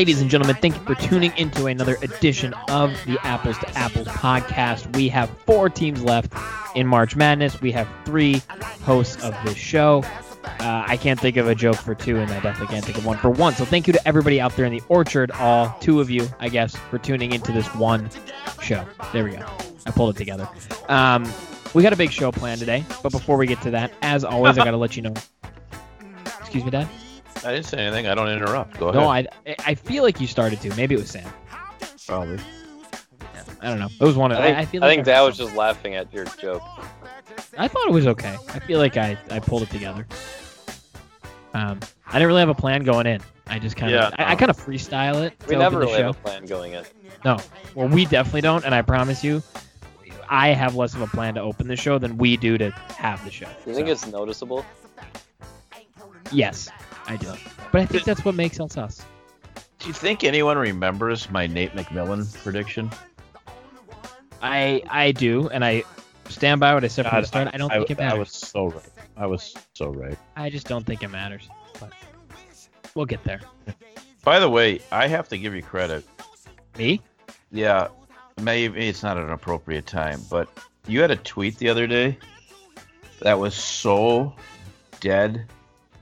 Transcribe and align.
Ladies 0.00 0.22
and 0.22 0.30
gentlemen, 0.30 0.56
thank 0.56 0.74
you 0.76 0.80
for 0.86 0.94
tuning 0.94 1.30
into 1.36 1.66
another 1.66 1.96
edition 2.00 2.54
of 2.70 2.90
the 3.04 3.18
Apples 3.22 3.58
to 3.58 3.68
Apples 3.76 4.08
podcast. 4.08 4.96
We 4.96 5.10
have 5.10 5.28
four 5.44 5.68
teams 5.68 6.02
left 6.02 6.32
in 6.74 6.86
March 6.86 7.16
Madness. 7.16 7.60
We 7.60 7.70
have 7.72 7.86
three 8.06 8.40
hosts 8.82 9.22
of 9.22 9.36
this 9.44 9.58
show. 9.58 10.02
Uh, 10.42 10.84
I 10.86 10.96
can't 10.96 11.20
think 11.20 11.36
of 11.36 11.48
a 11.48 11.54
joke 11.54 11.76
for 11.76 11.94
two, 11.94 12.16
and 12.16 12.30
I 12.30 12.40
definitely 12.40 12.68
can't 12.68 12.82
think 12.82 12.96
of 12.96 13.04
one 13.04 13.18
for 13.18 13.28
one. 13.28 13.52
So 13.52 13.66
thank 13.66 13.86
you 13.86 13.92
to 13.92 14.08
everybody 14.08 14.40
out 14.40 14.56
there 14.56 14.64
in 14.64 14.72
the 14.72 14.80
orchard, 14.88 15.32
all 15.32 15.76
two 15.82 16.00
of 16.00 16.08
you, 16.08 16.26
I 16.38 16.48
guess, 16.48 16.74
for 16.74 16.96
tuning 16.96 17.32
into 17.32 17.52
this 17.52 17.66
one 17.74 18.08
show. 18.62 18.86
There 19.12 19.24
we 19.24 19.32
go. 19.32 19.46
I 19.84 19.90
pulled 19.90 20.14
it 20.14 20.18
together. 20.18 20.48
Um, 20.88 21.30
we 21.74 21.82
got 21.82 21.92
a 21.92 21.96
big 21.96 22.10
show 22.10 22.32
planned 22.32 22.60
today, 22.60 22.86
but 23.02 23.12
before 23.12 23.36
we 23.36 23.46
get 23.46 23.60
to 23.60 23.70
that, 23.72 23.92
as 24.00 24.24
always, 24.24 24.56
I 24.56 24.64
got 24.64 24.70
to 24.70 24.78
let 24.78 24.96
you 24.96 25.02
know. 25.02 25.14
Excuse 26.40 26.64
me, 26.64 26.70
Dad. 26.70 26.88
I 27.44 27.52
didn't 27.52 27.66
say 27.66 27.78
anything. 27.78 28.06
I 28.06 28.14
don't 28.14 28.28
interrupt. 28.28 28.78
Go 28.78 28.88
ahead. 28.88 29.00
No, 29.00 29.08
I 29.08 29.26
I 29.64 29.74
feel 29.74 30.02
like 30.02 30.20
you 30.20 30.26
started 30.26 30.60
to. 30.62 30.74
Maybe 30.76 30.94
it 30.94 30.98
was 30.98 31.10
Sam. 31.10 31.30
Probably. 32.06 32.38
I 33.62 33.68
don't 33.68 33.78
know. 33.78 33.88
It 34.00 34.04
was 34.04 34.16
one 34.16 34.32
of. 34.32 34.38
I 34.38 34.42
think, 34.42 34.56
I, 34.56 34.64
feel 34.64 34.84
I 34.84 34.88
think 34.88 35.04
that 35.04 35.20
was 35.20 35.36
just 35.36 35.54
laughing 35.54 35.94
at 35.94 36.12
your 36.12 36.24
joke. 36.24 36.62
I 37.58 37.68
thought 37.68 37.86
it 37.86 37.92
was 37.92 38.06
okay. 38.06 38.36
I 38.48 38.58
feel 38.60 38.78
like 38.78 38.96
I, 38.96 39.18
I 39.30 39.38
pulled 39.38 39.62
it 39.62 39.70
together. 39.70 40.06
Um, 41.52 41.80
I 42.06 42.14
didn't 42.14 42.28
really 42.28 42.40
have 42.40 42.48
a 42.48 42.54
plan 42.54 42.84
going 42.84 43.06
in. 43.06 43.20
I 43.46 43.58
just 43.58 43.76
kind 43.76 43.92
of 43.92 44.00
Yeah, 44.00 44.10
I, 44.18 44.32
I 44.32 44.36
kind 44.36 44.50
of 44.50 44.56
freestyle 44.56 45.22
it. 45.24 45.34
We 45.48 45.56
never 45.56 45.78
open 45.78 45.88
really 45.88 45.98
show. 45.98 46.06
have 46.06 46.16
a 46.16 46.20
plan 46.20 46.46
going 46.46 46.72
in. 46.74 46.84
No, 47.24 47.38
well, 47.74 47.88
we 47.88 48.06
definitely 48.06 48.40
don't, 48.42 48.64
and 48.64 48.74
I 48.74 48.82
promise 48.82 49.22
you, 49.24 49.42
I 50.28 50.48
have 50.48 50.76
less 50.76 50.94
of 50.94 51.02
a 51.02 51.08
plan 51.08 51.34
to 51.34 51.40
open 51.40 51.66
the 51.66 51.76
show 51.76 51.98
than 51.98 52.16
we 52.16 52.36
do 52.36 52.56
to 52.56 52.70
have 52.70 53.22
the 53.24 53.30
show. 53.30 53.46
Do 53.64 53.70
you 53.70 53.74
think 53.74 53.88
it's 53.88 54.06
noticeable? 54.06 54.64
Yes, 56.32 56.68
I 57.06 57.16
do. 57.16 57.32
But 57.72 57.82
I 57.82 57.86
think 57.86 58.04
that's 58.04 58.24
what 58.24 58.34
makes 58.34 58.60
us 58.60 58.76
us. 58.76 59.04
Do 59.78 59.88
you 59.88 59.94
think 59.94 60.24
anyone 60.24 60.58
remembers 60.58 61.30
my 61.30 61.46
Nate 61.46 61.72
McMillan 61.72 62.36
prediction? 62.42 62.90
I 64.42 64.82
I 64.88 65.12
do, 65.12 65.48
and 65.48 65.64
I 65.64 65.84
stand 66.28 66.60
by 66.60 66.74
what 66.74 66.84
I 66.84 66.88
said 66.88 67.06
from 67.06 67.20
the 67.20 67.26
start. 67.26 67.48
I 67.52 67.56
don't 67.56 67.70
think 67.70 67.90
it 67.90 67.98
matters. 67.98 68.14
I 68.14 68.18
was 68.18 68.30
so 68.30 68.66
right. 68.68 68.88
I 69.16 69.26
was 69.26 69.54
so 69.74 69.88
right. 69.88 70.18
I 70.36 70.50
just 70.50 70.66
don't 70.66 70.84
think 70.84 71.02
it 71.02 71.08
matters. 71.08 71.48
But 71.78 71.92
we'll 72.94 73.06
get 73.06 73.22
there. 73.24 73.40
By 74.22 74.38
the 74.38 74.48
way, 74.50 74.80
I 74.92 75.06
have 75.06 75.28
to 75.28 75.38
give 75.38 75.54
you 75.54 75.62
credit. 75.62 76.04
Me? 76.76 77.00
Yeah, 77.50 77.88
maybe 78.40 78.88
it's 78.88 79.02
not 79.02 79.16
an 79.16 79.30
appropriate 79.30 79.86
time, 79.86 80.20
but 80.30 80.48
you 80.86 81.00
had 81.00 81.10
a 81.10 81.16
tweet 81.16 81.56
the 81.58 81.68
other 81.68 81.86
day 81.86 82.18
that 83.20 83.38
was 83.38 83.54
so 83.54 84.34
dead, 85.00 85.46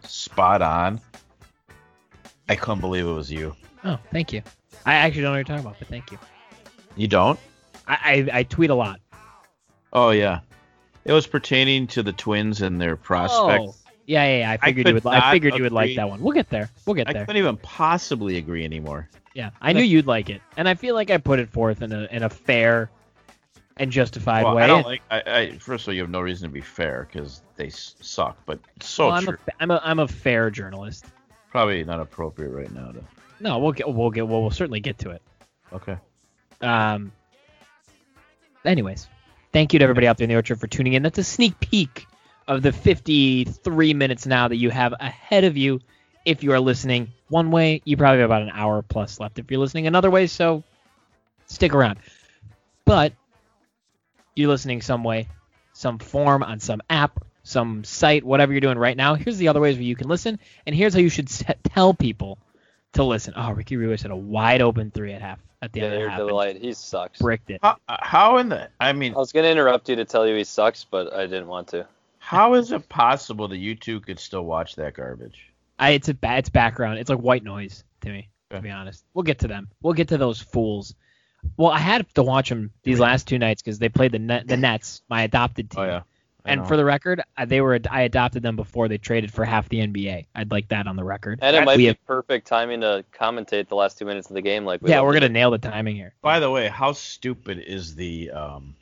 spot 0.09 0.63
on. 0.63 1.01
I 2.49 2.57
couldn't 2.57 2.81
believe 2.81 3.07
it 3.07 3.13
was 3.13 3.31
you. 3.31 3.55
Oh, 3.85 3.99
thank 4.11 4.33
you. 4.33 4.43
I 4.87 4.95
actually 4.95 5.23
don't 5.23 5.25
know 5.25 5.31
what 5.31 5.37
you're 5.37 5.45
talking 5.45 5.67
about, 5.67 5.79
but 5.79 5.89
thank 5.89 6.11
you. 6.11 6.19
You 6.97 7.09
don't? 7.09 7.39
I, 7.87 8.29
I, 8.33 8.39
I 8.39 8.43
tweet 8.43 8.71
a 8.71 8.75
lot. 8.75 9.01
Oh 9.93 10.11
yeah. 10.11 10.41
It 11.05 11.13
was 11.13 11.27
pertaining 11.27 11.87
to 11.89 12.03
the 12.03 12.13
Twins 12.13 12.61
and 12.61 12.81
their 12.81 12.97
prospects. 12.97 13.65
Oh, 13.65 13.91
yeah, 14.07 14.25
yeah, 14.25 14.39
yeah. 14.39 14.51
I 14.53 14.57
figured 14.57 14.87
you 14.87 14.95
could 14.95 15.05
would. 15.05 15.15
I 15.15 15.33
figured 15.33 15.55
you 15.57 15.63
would 15.63 15.73
like 15.73 15.97
that 15.97 16.09
one. 16.09 16.21
We'll 16.21 16.35
get 16.35 16.49
there. 16.51 16.71
We'll 16.87 16.95
get 16.95 17.09
I 17.09 17.13
there. 17.13 17.23
I 17.23 17.25
couldn't 17.27 17.41
even 17.41 17.57
possibly 17.59 18.39
agree 18.39 18.65
anymore. 18.65 19.09
Yeah, 19.35 19.51
I 19.61 19.73
knew 19.73 19.83
you'd 19.83 20.07
like 20.07 20.31
it, 20.31 20.41
and 20.57 20.69
I 20.69 20.75
feel 20.75 20.95
like 20.95 21.11
I 21.11 21.19
put 21.19 21.39
it 21.39 21.51
forth 21.51 21.83
in 21.83 21.93
a 21.93 22.09
in 22.11 22.23
a 22.23 22.31
fair 22.31 22.91
and 23.79 23.91
justified 23.91 24.45
Well, 24.45 24.57
way. 24.57 24.63
I 24.65 24.67
don't 24.67 24.85
like. 24.87 25.03
I, 25.11 25.23
I 25.27 25.59
first 25.59 25.85
of 25.85 25.89
all, 25.89 25.95
you 25.95 26.03
have 26.03 26.11
no 26.11 26.21
reason 26.21 26.49
to 26.49 26.53
be 26.53 26.61
fair 26.61 27.09
because 27.11 27.43
they 27.57 27.69
suck. 27.71 28.37
But 28.47 28.61
so 28.81 29.07
well, 29.07 29.15
I'm 29.17 29.25
true. 29.25 29.37
a, 29.47 29.53
I'm 29.61 29.71
a 29.71 29.81
I'm 29.85 29.99
a 29.99 30.09
fair 30.09 30.51
journalist. 30.51 31.05
Probably 31.51 31.83
not 31.85 32.01
appropriate 32.01 32.51
right 32.51 32.73
now. 32.73 32.93
To, 32.93 33.03
No, 33.41 33.59
we'll 33.59 33.73
get 33.73 33.93
we'll 33.93 34.11
get 34.11 34.27
well, 34.27 34.41
we'll 34.43 34.51
certainly 34.51 34.81
get 34.81 34.99
to 34.99 35.11
it. 35.11 35.23
okay. 35.73 35.97
Um. 36.61 37.13
Anyways, 38.65 39.09
thank 39.53 39.73
you 39.73 39.79
to 39.79 39.83
everybody 39.85 40.07
out 40.07 40.19
there 40.19 40.25
in 40.25 40.31
the 40.31 40.37
orchard 40.37 40.59
for 40.61 40.67
tuning 40.67 40.95
in. 40.95 41.03
That's 41.03 41.19
a 41.19 41.25
sneak 41.25 41.59
peek 41.61 42.07
of 42.49 42.63
the 42.63 42.73
53 42.73 43.95
minutes 43.95 44.27
now 44.27 44.49
that 44.49 44.57
you 44.57 44.71
have 44.71 44.95
ahead 44.99 45.45
of 45.45 45.57
you. 45.57 45.81
If 46.25 46.43
you 46.43 46.53
are 46.53 46.61
listening 46.61 47.13
one 47.29 47.51
way, 47.51 47.81
you 47.85 47.97
probably 47.97 48.21
have 48.21 48.29
about 48.29 48.43
an 48.43 48.51
hour 48.53 48.83
plus 48.83 49.21
left. 49.21 49.39
If 49.39 49.51
you're 49.51 49.61
listening 49.61 49.87
another 49.87 50.11
way, 50.11 50.27
so 50.27 50.65
stick 51.47 51.73
around. 51.75 52.01
But 52.85 53.13
you're 54.39 54.49
listening 54.49 54.81
some 54.83 55.05
way, 55.05 55.29
some 55.73 55.99
form 55.99 56.43
on 56.43 56.61
some 56.61 56.81
app, 56.89 57.23
some 57.43 57.85
site, 57.85 58.25
whatever 58.25 58.53
you're 58.53 58.61
doing 58.61 58.79
right 58.79 58.97
now. 58.97 59.15
Here's 59.15 59.39
the 59.39 59.49
other 59.49 59.61
ways 59.61 59.77
where 59.77 59.83
you 59.85 59.97
can 59.97 60.09
listen, 60.09 60.39
and 60.67 60.75
here's 60.75 60.95
how 60.95 61.01
you 61.01 61.09
should 61.09 61.29
s- 61.29 61.45
tell 61.65 61.95
people 61.95 62.39
to 62.93 63.05
listen. 63.05 63.35
Oh, 63.37 63.53
Ricky 63.53 63.77
Rubio 63.77 63.97
had 63.97 64.11
a 64.11 64.17
wide 64.17 64.63
open 64.63 64.91
three 64.91 65.13
at 65.13 65.21
half 65.23 65.39
at 65.61 65.73
the 65.73 65.81
Yeah, 65.81 65.87
end 65.87 65.95
of 65.95 66.01
you're 66.01 66.11
half. 66.11 66.21
and 66.21 66.29
delight. 66.29 66.57
He 66.61 66.73
sucks. 66.73 67.19
Bricked 67.19 67.51
it. 67.51 67.61
How, 67.63 67.77
how 67.89 68.39
in 68.39 68.49
the? 68.49 68.69
I 68.81 68.93
mean, 68.93 69.15
I 69.15 69.19
was 69.19 69.33
gonna 69.33 69.49
interrupt 69.49 69.89
you 69.89 69.97
to 69.97 70.05
tell 70.05 70.27
you 70.27 70.37
he 70.37 70.45
sucks, 70.45 70.85
but 70.85 71.13
I 71.13 71.27
didn't 71.27 71.49
want 71.49 71.69
to. 71.69 71.87
how 72.19 72.55
is 72.55 72.73
it 72.73 72.89
possible 72.89 73.49
that 73.49 73.57
you 73.57 73.75
two 73.75 74.01
could 74.01 74.19
still 74.21 74.45
watch 74.45 74.77
that 74.77 74.95
garbage? 74.95 75.51
I, 75.79 75.91
it's 75.91 76.09
a 76.09 76.15
ba- 76.15 76.39
it's 76.39 76.49
background. 76.49 76.99
It's 76.99 77.09
like 77.11 77.19
white 77.21 77.45
noise 77.45 77.85
to 78.03 78.11
me, 78.11 78.29
to 78.51 78.61
be 78.61 78.71
honest. 78.71 79.05
We'll 79.15 79.23
get 79.23 79.39
to 79.41 79.49
them. 79.49 79.69
We'll 79.83 79.95
get 79.95 80.09
to 80.09 80.19
those 80.19 80.41
fools. 80.41 80.95
Well, 81.57 81.71
I 81.71 81.79
had 81.79 82.07
to 82.15 82.23
watch 82.23 82.49
them 82.49 82.73
these 82.83 82.99
last 83.01 83.27
two 83.29 83.39
nights 83.39 83.63
because 83.63 83.79
they 83.79 83.89
played 83.89 84.13
the 84.13 84.19
net, 84.19 84.47
the 84.47 84.57
Nets, 84.57 85.03
my 85.09 85.23
adopted 85.23 85.71
team. 85.71 85.81
Oh 85.81 85.85
yeah. 85.87 86.03
I 86.45 86.53
And 86.53 86.61
know. 86.63 86.67
for 86.69 86.77
the 86.77 86.85
record, 86.85 87.21
uh, 87.37 87.45
they 87.47 87.61
were 87.61 87.79
I 87.91 88.03
adopted 88.03 88.43
them 88.43 88.55
before 88.57 88.87
they 88.89 88.97
traded 88.99 89.33
for 89.33 89.45
half 89.45 89.69
the 89.69 89.79
NBA. 89.79 90.27
I'd 90.35 90.51
like 90.53 90.69
that 90.69 90.87
on 90.87 90.95
the 90.97 91.03
record. 91.05 91.41
And 91.43 91.55
it 91.57 91.65
might 91.65 91.77
we 91.77 91.83
be 91.85 91.87
have- 91.89 92.07
perfect 92.07 92.47
timing 92.47 92.81
to 92.83 93.05
commentate 93.13 93.69
the 93.69 93.75
last 93.75 93.99
two 93.99 94.05
minutes 94.05 94.29
of 94.31 94.35
the 94.35 94.43
game. 94.43 94.65
Like 94.65 94.81
we 94.83 94.91
yeah, 94.91 95.01
we're 95.03 95.13
to 95.15 95.21
gonna 95.21 95.33
nail 95.33 95.51
the 95.51 95.59
timing 95.59 95.97
here. 95.97 96.15
By 96.23 96.39
the 96.41 96.51
way, 96.51 96.69
how 96.69 96.93
stupid 96.93 97.59
is 97.59 97.95
the 97.97 98.31
um 98.31 98.75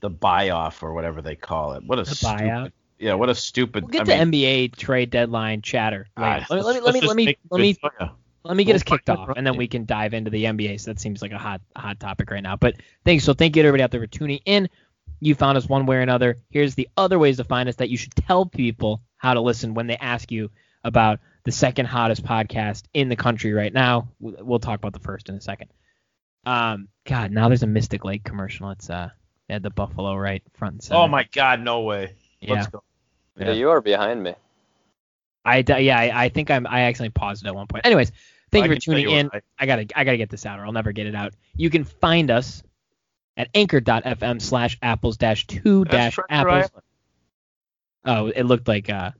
the 0.00 0.10
buy 0.10 0.50
off 0.50 0.82
or 0.82 0.92
whatever 0.92 1.22
they 1.22 1.36
call 1.36 1.72
it? 1.72 1.84
What 1.84 1.98
a 1.98 2.02
The 2.04 2.14
stupid. 2.14 2.36
buyout? 2.38 2.72
Yeah, 2.98 3.14
what 3.14 3.28
a 3.28 3.34
stupid. 3.34 3.84
We'll 3.84 3.90
get 3.90 4.08
I 4.08 4.18
to 4.18 4.26
mean, 4.26 4.32
NBA 4.32 4.76
trade 4.76 5.10
deadline 5.10 5.60
chatter 5.62 6.06
later. 6.16 6.46
ah, 6.50 6.54
let, 6.54 6.58
me- 6.58 6.80
let 6.80 6.94
me 6.94 7.00
let's 7.00 7.02
me 7.02 7.06
let 7.08 7.16
me 7.16 7.36
let 7.50 7.60
me 7.60 7.72
good 7.74 7.80
fun. 7.98 8.10
Let 8.46 8.56
me 8.56 8.64
get 8.64 8.76
us 8.76 8.82
kicked 8.82 9.10
off, 9.10 9.30
and 9.36 9.46
then 9.46 9.56
we 9.56 9.68
can 9.68 9.84
dive 9.84 10.14
into 10.14 10.30
the 10.30 10.44
NBA. 10.44 10.80
So 10.80 10.90
that 10.90 11.00
seems 11.00 11.22
like 11.22 11.32
a 11.32 11.38
hot 11.38 11.60
hot 11.76 12.00
topic 12.00 12.30
right 12.30 12.42
now. 12.42 12.56
But 12.56 12.76
thanks. 13.04 13.24
So 13.24 13.34
thank 13.34 13.56
you 13.56 13.62
to 13.62 13.68
everybody 13.68 13.82
out 13.82 13.90
there 13.90 14.00
for 14.00 14.06
tuning 14.06 14.40
in. 14.44 14.68
You 15.20 15.34
found 15.34 15.56
us 15.56 15.68
one 15.68 15.86
way 15.86 15.96
or 15.96 16.00
another. 16.00 16.36
Here's 16.50 16.74
the 16.74 16.88
other 16.96 17.18
ways 17.18 17.38
to 17.38 17.44
find 17.44 17.68
us 17.68 17.76
that 17.76 17.88
you 17.88 17.96
should 17.96 18.14
tell 18.14 18.46
people 18.46 19.02
how 19.16 19.34
to 19.34 19.40
listen 19.40 19.74
when 19.74 19.86
they 19.86 19.96
ask 19.96 20.30
you 20.30 20.50
about 20.84 21.20
the 21.44 21.52
second 21.52 21.86
hottest 21.86 22.22
podcast 22.22 22.84
in 22.92 23.08
the 23.08 23.16
country 23.16 23.52
right 23.52 23.72
now. 23.72 24.08
We'll 24.20 24.36
we'll 24.44 24.58
talk 24.58 24.78
about 24.78 24.92
the 24.92 25.00
first 25.00 25.28
in 25.28 25.34
a 25.34 25.40
second. 25.40 25.70
Um, 26.44 26.88
God, 27.04 27.32
now 27.32 27.48
there's 27.48 27.62
a 27.62 27.66
Mystic 27.66 28.04
Lake 28.04 28.24
commercial. 28.24 28.70
It's 28.70 28.88
uh, 28.88 29.10
they 29.48 29.54
had 29.54 29.62
the 29.62 29.70
buffalo 29.70 30.14
right 30.14 30.42
front 30.54 30.74
and 30.74 30.82
center. 30.82 31.00
Oh 31.00 31.08
my 31.08 31.26
God, 31.32 31.60
no 31.60 31.80
way. 31.80 32.14
Yeah, 32.40 32.54
Let's 32.54 32.66
go. 32.68 32.82
Yeah, 33.38 33.52
you 33.52 33.70
are 33.70 33.80
behind 33.80 34.22
me. 34.22 34.34
I 35.44 35.64
yeah, 35.78 35.98
I, 35.98 36.24
I 36.24 36.28
think 36.28 36.50
I'm 36.50 36.66
I 36.66 36.82
accidentally 36.82 37.10
paused 37.10 37.44
it 37.44 37.48
at 37.48 37.54
one 37.54 37.66
point. 37.66 37.86
Anyways, 37.86 38.10
thank 38.50 38.64
I 38.64 38.68
you 38.68 38.74
for 38.74 38.80
tuning 38.80 39.08
you 39.08 39.16
in. 39.16 39.30
I 39.58 39.66
gotta 39.66 39.86
I 39.94 40.04
gotta 40.04 40.16
get 40.16 40.30
this 40.30 40.46
out 40.46 40.58
or 40.58 40.66
I'll 40.66 40.72
never 40.72 40.92
get 40.92 41.06
it 41.06 41.14
out. 41.14 41.34
You 41.54 41.70
can 41.70 41.84
find 41.84 42.30
us 42.30 42.62
at 43.36 43.48
anchor.fm 43.54 44.40
slash 44.40 44.78
apples 44.82 45.16
dash 45.16 45.46
two 45.46 45.84
dash 45.84 46.18
apples. 46.28 46.70
Oh, 48.04 48.28
it 48.28 48.44
looked 48.44 48.68
like 48.68 48.88
uh 48.88 49.12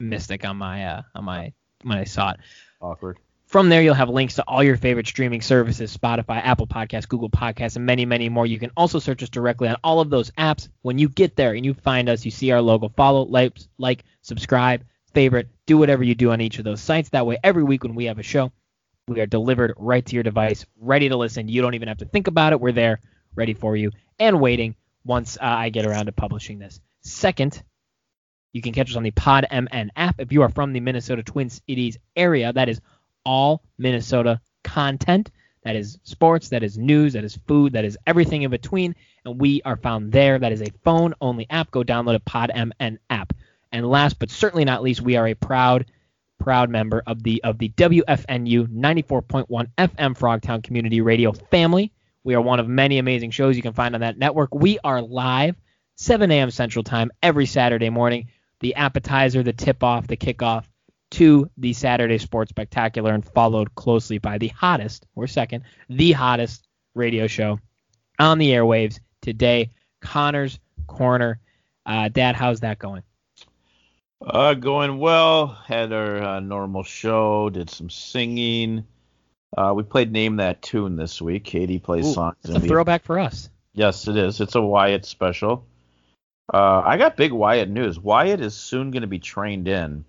mystic 0.00 0.44
on 0.44 0.56
my 0.56 0.86
uh 0.86 1.02
on 1.14 1.24
my 1.24 1.52
when 1.82 1.98
I 1.98 2.04
saw 2.04 2.30
it. 2.32 2.40
Awkward. 2.80 3.18
From 3.46 3.68
there, 3.68 3.82
you'll 3.82 3.94
have 3.94 4.08
links 4.08 4.34
to 4.34 4.42
all 4.48 4.64
your 4.64 4.76
favorite 4.76 5.06
streaming 5.06 5.40
services 5.40 5.96
Spotify, 5.96 6.42
Apple 6.42 6.66
Podcasts, 6.66 7.08
Google 7.08 7.30
Podcasts, 7.30 7.76
and 7.76 7.86
many, 7.86 8.04
many 8.04 8.28
more. 8.28 8.46
You 8.46 8.58
can 8.58 8.72
also 8.76 8.98
search 8.98 9.22
us 9.22 9.28
directly 9.28 9.68
on 9.68 9.76
all 9.84 10.00
of 10.00 10.10
those 10.10 10.32
apps. 10.32 10.68
When 10.82 10.98
you 10.98 11.08
get 11.08 11.36
there 11.36 11.52
and 11.52 11.64
you 11.64 11.74
find 11.74 12.08
us, 12.08 12.24
you 12.24 12.32
see 12.32 12.50
our 12.50 12.60
logo, 12.60 12.88
follow, 12.88 13.22
like, 13.26 13.56
like 13.78 14.02
subscribe, 14.22 14.84
favorite, 15.14 15.48
do 15.66 15.78
whatever 15.78 16.02
you 16.02 16.14
do 16.14 16.32
on 16.32 16.40
each 16.40 16.58
of 16.58 16.64
those 16.64 16.80
sites. 16.80 17.08
That 17.10 17.26
way, 17.26 17.38
every 17.42 17.62
week 17.62 17.82
when 17.84 17.94
we 17.94 18.06
have 18.06 18.18
a 18.18 18.22
show, 18.22 18.52
we 19.08 19.20
are 19.20 19.26
delivered 19.26 19.74
right 19.76 20.04
to 20.04 20.14
your 20.14 20.22
device, 20.22 20.66
ready 20.80 21.08
to 21.08 21.16
listen. 21.16 21.48
You 21.48 21.62
don't 21.62 21.74
even 21.74 21.88
have 21.88 21.98
to 21.98 22.06
think 22.06 22.26
about 22.26 22.52
it. 22.52 22.60
We're 22.60 22.72
there, 22.72 23.00
ready 23.34 23.54
for 23.54 23.76
you, 23.76 23.92
and 24.18 24.40
waiting 24.40 24.74
once 25.04 25.36
uh, 25.36 25.44
I 25.44 25.68
get 25.68 25.86
around 25.86 26.06
to 26.06 26.12
publishing 26.12 26.58
this. 26.58 26.80
Second, 27.02 27.62
you 28.52 28.62
can 28.62 28.72
catch 28.72 28.90
us 28.90 28.96
on 28.96 29.02
the 29.02 29.10
Pod 29.10 29.46
MN 29.50 29.90
app. 29.96 30.16
If 30.18 30.32
you 30.32 30.42
are 30.42 30.48
from 30.48 30.72
the 30.72 30.80
Minnesota 30.80 31.22
Twin 31.22 31.50
Cities 31.50 31.98
area, 32.16 32.52
that 32.52 32.68
is 32.68 32.80
all 33.24 33.62
Minnesota 33.78 34.40
content. 34.62 35.30
That 35.64 35.76
is 35.76 35.98
sports, 36.04 36.50
that 36.50 36.62
is 36.62 36.76
news, 36.76 37.14
that 37.14 37.24
is 37.24 37.38
food, 37.48 37.72
that 37.72 37.84
is 37.84 37.98
everything 38.06 38.42
in 38.42 38.50
between. 38.50 38.94
And 39.24 39.40
we 39.40 39.62
are 39.62 39.76
found 39.76 40.12
there. 40.12 40.38
That 40.38 40.52
is 40.52 40.60
a 40.60 40.70
phone 40.84 41.14
only 41.20 41.46
app. 41.50 41.70
Go 41.70 41.82
download 41.82 42.14
a 42.14 42.20
Pod 42.20 42.52
MN 42.54 42.98
app. 43.10 43.32
And 43.74 43.84
last 43.84 44.20
but 44.20 44.30
certainly 44.30 44.64
not 44.64 44.84
least, 44.84 45.00
we 45.00 45.16
are 45.16 45.26
a 45.26 45.34
proud, 45.34 45.86
proud 46.38 46.70
member 46.70 47.02
of 47.08 47.24
the 47.24 47.42
of 47.42 47.58
the 47.58 47.70
WFNU 47.70 48.68
94.1 48.68 49.46
FM 49.76 50.16
Frogtown 50.16 50.62
Community 50.62 51.00
Radio 51.00 51.32
family. 51.32 51.92
We 52.22 52.36
are 52.36 52.40
one 52.40 52.60
of 52.60 52.68
many 52.68 52.98
amazing 52.98 53.32
shows 53.32 53.56
you 53.56 53.62
can 53.62 53.72
find 53.72 53.96
on 53.96 54.02
that 54.02 54.16
network. 54.16 54.54
We 54.54 54.78
are 54.84 55.02
live 55.02 55.56
7 55.96 56.30
a.m. 56.30 56.52
Central 56.52 56.84
Time 56.84 57.10
every 57.20 57.46
Saturday 57.46 57.90
morning. 57.90 58.28
The 58.60 58.76
appetizer, 58.76 59.42
the 59.42 59.52
tip 59.52 59.82
off, 59.82 60.06
the 60.06 60.16
kickoff 60.16 60.66
to 61.10 61.50
the 61.56 61.72
Saturday 61.72 62.18
Sports 62.18 62.50
Spectacular 62.50 63.12
and 63.12 63.24
followed 63.24 63.74
closely 63.74 64.18
by 64.18 64.38
the 64.38 64.48
hottest, 64.48 65.04
or 65.16 65.26
second, 65.26 65.64
the 65.88 66.12
hottest 66.12 66.68
radio 66.94 67.26
show 67.26 67.58
on 68.20 68.38
the 68.38 68.50
airwaves 68.50 69.00
today, 69.20 69.70
Connor's 70.00 70.60
Corner. 70.86 71.40
Uh, 71.84 72.08
Dad, 72.08 72.36
how's 72.36 72.60
that 72.60 72.78
going? 72.78 73.02
Uh, 74.20 74.54
going 74.54 74.98
well. 74.98 75.46
Had 75.46 75.92
our 75.92 76.22
uh, 76.22 76.40
normal 76.40 76.82
show. 76.82 77.50
Did 77.50 77.70
some 77.70 77.90
singing. 77.90 78.86
Uh, 79.56 79.72
we 79.76 79.82
played 79.82 80.10
Name 80.10 80.36
That 80.36 80.62
Tune 80.62 80.96
this 80.96 81.22
week. 81.22 81.44
Katie 81.44 81.78
plays 81.78 82.06
Ooh, 82.06 82.12
songs. 82.12 82.36
It's 82.44 82.54
a 82.54 82.60
throwback 82.60 83.04
for 83.04 83.18
us. 83.18 83.48
Yes, 83.72 84.08
it 84.08 84.16
is. 84.16 84.40
It's 84.40 84.54
a 84.54 84.62
Wyatt 84.62 85.04
special. 85.04 85.66
Uh, 86.52 86.82
I 86.84 86.96
got 86.96 87.16
big 87.16 87.32
Wyatt 87.32 87.68
news. 87.68 87.98
Wyatt 87.98 88.40
is 88.40 88.54
soon 88.54 88.90
going 88.90 89.02
to 89.02 89.08
be 89.08 89.18
trained 89.18 89.68
in 89.68 90.04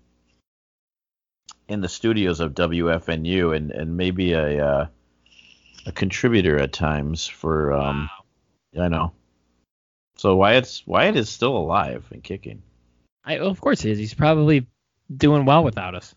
in 1.68 1.80
the 1.80 1.88
studios 1.88 2.40
of 2.40 2.54
WFNU 2.54 3.56
and, 3.56 3.70
and 3.70 3.96
maybe 3.96 4.32
a 4.32 4.64
uh, 4.64 4.86
a 5.86 5.92
contributor 5.92 6.58
at 6.58 6.72
times 6.72 7.26
for 7.26 7.72
um 7.72 8.10
wow. 8.74 8.84
I 8.84 8.88
know. 8.88 9.12
So 10.16 10.36
Wyatt's 10.36 10.86
Wyatt 10.86 11.16
is 11.16 11.28
still 11.28 11.56
alive 11.56 12.04
and 12.12 12.22
kicking. 12.22 12.62
I, 13.26 13.38
of 13.38 13.60
course 13.60 13.80
he 13.80 13.90
is. 13.90 13.98
He's 13.98 14.14
probably 14.14 14.66
doing 15.14 15.44
well 15.44 15.64
without 15.64 15.94
us. 15.94 16.14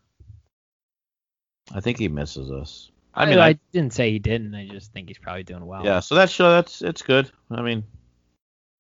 I 1.73 1.81
think 1.81 1.97
he 1.97 2.07
misses 2.07 2.51
us. 2.51 2.91
I, 3.13 3.25
mean, 3.25 3.39
I, 3.39 3.47
I, 3.49 3.59
didn't 3.73 3.93
say 3.93 4.11
he 4.11 4.19
didn't. 4.19 4.53
I 4.55 4.67
just 4.67 4.93
think 4.93 5.07
he's 5.07 5.17
probably 5.17 5.43
doing 5.43 5.65
well. 5.65 5.83
Yeah, 5.83 5.99
so 5.99 6.15
that 6.15 6.29
show 6.29 6.51
that's 6.51 6.81
it's 6.81 7.01
good. 7.01 7.29
I 7.49 7.61
mean, 7.61 7.83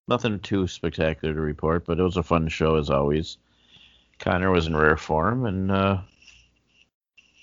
nothing 0.07 0.39
too 0.39 0.67
spectacular 0.67 1.33
to 1.33 1.41
report, 1.41 1.85
but 1.85 1.99
it 1.99 2.03
was 2.03 2.17
a 2.17 2.23
fun 2.23 2.47
show 2.47 2.75
as 2.75 2.89
always. 2.89 3.37
Connor 4.19 4.51
was 4.51 4.67
in 4.67 4.75
rare 4.75 4.97
form, 4.97 5.45
and 5.45 5.71
uh, 5.71 6.01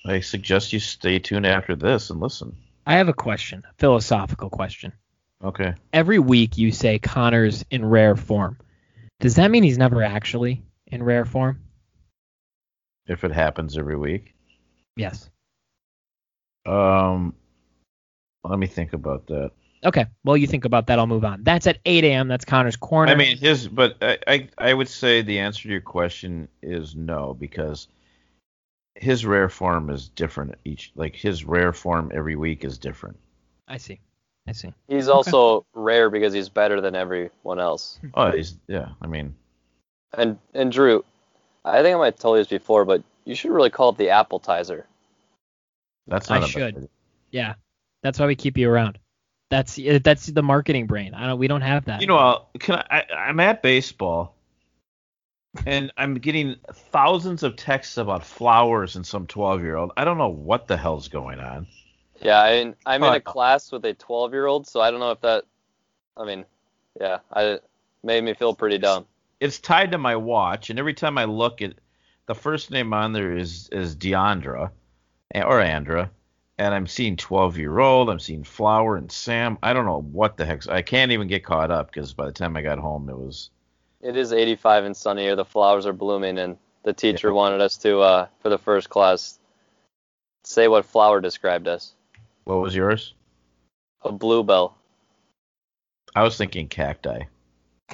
I 0.07 0.21
suggest 0.21 0.73
you 0.73 0.79
stay 0.79 1.19
tuned 1.19 1.47
after 1.47 1.75
this 1.75 2.11
and 2.11 2.21
listen. 2.21 2.57
I 2.87 2.95
have 2.95 3.09
a 3.09 3.15
question, 3.15 3.65
a 3.69 3.75
philosophical 3.79 4.51
question. 4.51 4.93
Okay. 5.43 5.75
Every 5.93 6.19
week 6.19 6.57
you 6.57 6.71
say 6.71 6.99
Connor's 6.99 7.65
in 7.71 7.85
rare 7.85 8.17
form. 8.17 8.59
Does 9.21 9.35
that 9.37 9.51
mean 9.51 9.63
he's 9.63 9.79
never 9.79 10.03
actually 10.03 10.63
in 10.89 11.03
rare 11.03 11.25
form? 11.25 11.61
If 13.07 13.25
it 13.25 13.33
happens 13.33 13.79
every 13.79 13.97
week. 13.97 14.35
Yes. 14.97 15.31
Um, 16.67 17.35
let 18.45 18.59
me 18.59 18.67
think 18.67 18.93
about 18.93 19.27
that. 19.29 19.53
Okay. 19.85 20.07
Well, 20.25 20.37
you 20.37 20.47
think 20.47 20.65
about 20.65 20.89
that. 20.89 20.99
I'll 20.99 21.07
move 21.07 21.25
on. 21.25 21.45
That's 21.45 21.67
at 21.67 21.79
8 21.85 22.03
a.m. 22.05 22.29
That's 22.29 22.45
Connor's 22.45 22.77
corner. 22.77 23.13
I 23.13 23.15
mean, 23.15 23.37
his, 23.37 23.69
but 23.69 23.97
I, 24.03 24.19
I, 24.27 24.49
I 24.59 24.75
would 24.75 24.89
say 24.89 25.23
the 25.23 25.39
answer 25.39 25.65
to 25.65 25.69
your 25.69 25.81
question 25.81 26.49
is 26.63 26.97
no 26.97 27.35
because 27.35 27.87
his 28.97 29.27
rare 29.27 29.49
form 29.49 29.91
is 29.91 30.09
different 30.09 30.57
each. 30.65 30.93
Like 30.97 31.15
his 31.15 31.45
rare 31.45 31.73
form 31.73 32.11
every 32.15 32.35
week 32.35 32.65
is 32.65 32.79
different. 32.79 33.19
I 33.69 33.77
see. 33.77 34.01
I 34.49 34.53
see. 34.53 34.73
He's 34.89 35.09
okay. 35.09 35.17
also 35.17 35.67
rare 35.75 36.09
because 36.09 36.33
he's 36.33 36.49
better 36.49 36.81
than 36.81 36.95
everyone 36.95 37.61
else. 37.61 37.99
Oh, 38.15 38.31
he's 38.31 38.57
yeah. 38.69 38.91
I 39.03 39.07
mean, 39.07 39.35
and 40.17 40.39
and 40.55 40.73
Drew, 40.73 41.05
I 41.65 41.83
think 41.83 41.95
I 41.95 41.99
might 41.99 42.07
have 42.07 42.19
told 42.19 42.37
you 42.37 42.41
this 42.43 42.49
before, 42.49 42.85
but 42.85 43.03
you 43.25 43.35
should 43.35 43.51
really 43.51 43.71
call 43.71 43.91
it 43.91 43.99
the 43.99 44.11
appetizer. 44.11 44.87
That's 46.07 46.29
not 46.31 46.43
I 46.43 46.47
should. 46.47 46.89
Yeah, 47.31 47.55
that's 48.03 48.19
why 48.19 48.27
we 48.27 48.37
keep 48.37 48.57
you 48.57 48.71
around. 48.71 48.99
That's 49.51 49.79
eh, 49.79 49.99
that's 50.03 50.27
the 50.27 50.43
marketing 50.43 50.87
brain. 50.87 51.15
I 51.15 51.27
don't. 51.27 51.39
We 51.39 51.49
don't 51.49 51.63
have 51.63 51.85
that. 51.87 52.01
You 52.01 52.07
know, 52.07 52.47
can 52.59 52.77
I, 52.77 53.05
I 53.11 53.15
I'm 53.15 53.41
at 53.41 53.63
baseball, 53.63 54.35
and 55.67 55.93
I'm 55.97 56.15
getting 56.15 56.57
thousands 56.73 57.43
of 57.43 57.57
texts 57.57 57.97
about 57.97 58.25
flowers 58.25 58.97
and 58.97 59.07
some 59.07 59.27
12 59.27 59.63
year 59.63 59.77
old. 59.77 59.93
I 59.97 60.05
don't 60.05 60.19
know 60.19 60.29
what 60.29 60.67
the 60.69 60.77
hell's 60.77 61.09
going 61.09 61.41
on. 61.41 61.67
Yeah, 62.21 62.41
I, 62.41 62.75
I'm 62.87 63.03
in 63.03 63.13
a 63.13 63.21
class 63.21 63.71
with 63.71 63.85
a 63.85 63.93
12 63.93 64.33
year 64.33 64.47
old, 64.47 64.67
so 64.67 64.81
I 64.81 64.91
don't 64.91 65.01
know 65.01 65.11
if 65.11 65.21
that. 65.21 65.45
I 66.17 66.25
mean, 66.25 66.45
yeah, 66.99 67.19
I 67.33 67.59
made 68.03 68.25
me 68.25 68.35
feel 68.35 68.55
pretty 68.55 68.79
dumb. 68.79 69.07
It's 69.41 69.59
tied 69.59 69.93
to 69.93 69.99
my 69.99 70.17
watch, 70.17 70.71
and 70.71 70.79
every 70.79 70.95
time 70.95 71.19
I 71.19 71.25
look 71.25 71.61
at 71.63 71.75
the 72.27 72.35
first 72.35 72.71
name 72.71 72.93
on 72.93 73.13
there 73.13 73.37
is 73.37 73.69
is 73.71 73.97
Deandra 73.97 74.71
or 75.35 75.61
Andra, 75.61 76.11
and 76.59 76.75
I'm 76.75 76.87
seeing 76.87 77.17
12 77.17 77.59
year 77.59 77.79
old. 77.79 78.09
I'm 78.09 78.19
seeing 78.19 78.45
Flower 78.45 78.97
and 78.97 79.11
Sam. 79.11 79.59
I 79.63 79.73
don't 79.73 79.87
know 79.87 80.03
what 80.03 80.37
the 80.37 80.47
heck. 80.47 80.69
I 80.69 80.83
can't 80.83 81.13
even 81.13 81.29
get 81.29 81.45
caught 81.45 81.71
up 81.71 81.93
because 81.93 82.13
by 82.15 82.27
the 82.27 82.33
time 82.33 82.57
I 82.57 82.63
got 82.63 82.79
home, 82.79 83.09
it 83.09 83.19
was. 83.19 83.51
It 84.01 84.17
is 84.17 84.33
85 84.33 84.85
and 84.85 84.97
sunny 84.97 85.23
here. 85.23 85.37
The 85.37 85.45
flowers 85.45 85.87
are 85.87 85.93
blooming, 85.93 86.39
and 86.39 86.57
the 86.83 86.93
teacher 86.93 87.29
yeah. 87.29 87.35
wanted 87.35 87.61
us 87.61 87.77
to, 87.79 88.01
uh, 88.01 88.27
for 88.41 88.49
the 88.49 88.59
first 88.59 88.89
class, 88.89 89.39
say 90.45 90.69
what 90.69 90.85
flower 90.85 91.21
described 91.21 91.67
us. 91.67 91.95
What 92.45 92.61
was 92.61 92.75
yours? 92.75 93.15
A 94.03 94.13
bluebell. 94.13 94.77
I 96.15 96.23
was 96.23 96.37
thinking 96.37 96.69
cacti. 96.69 97.25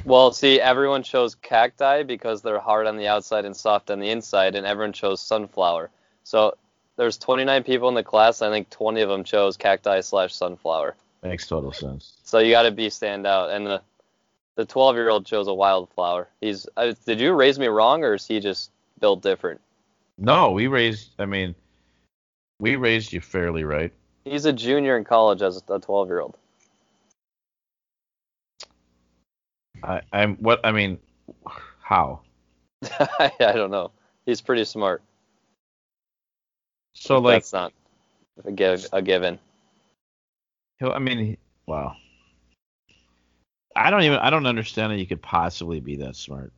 Well, 0.04 0.32
see, 0.32 0.60
everyone 0.60 1.02
chose 1.02 1.34
cacti 1.34 2.02
because 2.02 2.42
they're 2.42 2.58
hard 2.58 2.86
on 2.86 2.96
the 2.96 3.08
outside 3.08 3.44
and 3.44 3.56
soft 3.56 3.90
on 3.90 4.00
the 4.00 4.10
inside, 4.10 4.54
and 4.54 4.66
everyone 4.66 4.92
chose 4.92 5.20
sunflower. 5.20 5.90
So 6.24 6.56
there's 6.96 7.18
29 7.18 7.62
people 7.62 7.88
in 7.88 7.94
the 7.94 8.02
class. 8.02 8.42
I 8.42 8.50
think 8.50 8.70
20 8.70 9.00
of 9.00 9.08
them 9.08 9.24
chose 9.24 9.56
cacti 9.56 10.00
slash 10.00 10.34
sunflower. 10.34 10.96
Makes 11.22 11.46
total 11.46 11.72
sense. 11.72 12.14
So 12.24 12.38
you 12.38 12.50
got 12.50 12.62
to 12.62 12.72
be 12.72 12.90
stand 12.90 13.26
out, 13.26 13.50
and 13.50 13.66
the 13.66 13.82
the 14.54 14.66
12 14.66 14.96
year 14.96 15.08
old 15.08 15.24
chose 15.24 15.46
a 15.46 15.54
wildflower. 15.54 16.28
He's 16.40 16.66
uh, 16.76 16.94
did 17.06 17.20
you 17.20 17.32
raise 17.32 17.58
me 17.58 17.68
wrong, 17.68 18.02
or 18.02 18.14
is 18.14 18.26
he 18.26 18.40
just 18.40 18.70
built 18.98 19.22
different? 19.22 19.60
No, 20.18 20.50
we 20.50 20.66
raised. 20.66 21.10
I 21.18 21.26
mean, 21.26 21.54
we 22.58 22.76
raised 22.76 23.12
you 23.12 23.20
fairly 23.20 23.64
right. 23.64 23.92
He's 24.24 24.44
a 24.44 24.52
junior 24.52 24.96
in 24.96 25.04
college 25.04 25.42
as 25.42 25.62
a 25.68 25.78
12 25.78 26.08
year 26.08 26.20
old. 26.20 26.36
I, 29.82 30.00
I'm 30.12 30.36
what 30.36 30.60
I 30.64 30.72
mean, 30.72 30.98
how? 31.82 32.20
I 33.00 33.32
don't 33.38 33.70
know. 33.70 33.90
He's 34.26 34.40
pretty 34.40 34.64
smart. 34.64 35.02
So 36.94 37.18
like 37.18 37.36
that's 37.36 37.52
not 37.52 37.72
a, 38.44 38.52
give, 38.52 38.86
a 38.92 39.02
given. 39.02 39.38
I 40.80 40.98
mean, 40.98 41.36
wow. 41.66 41.96
I 43.74 43.90
don't 43.90 44.02
even 44.02 44.18
I 44.18 44.30
don't 44.30 44.46
understand 44.46 44.92
how 44.92 44.98
you 44.98 45.06
could 45.06 45.22
possibly 45.22 45.80
be 45.80 45.96
that 45.96 46.16
smart. 46.16 46.52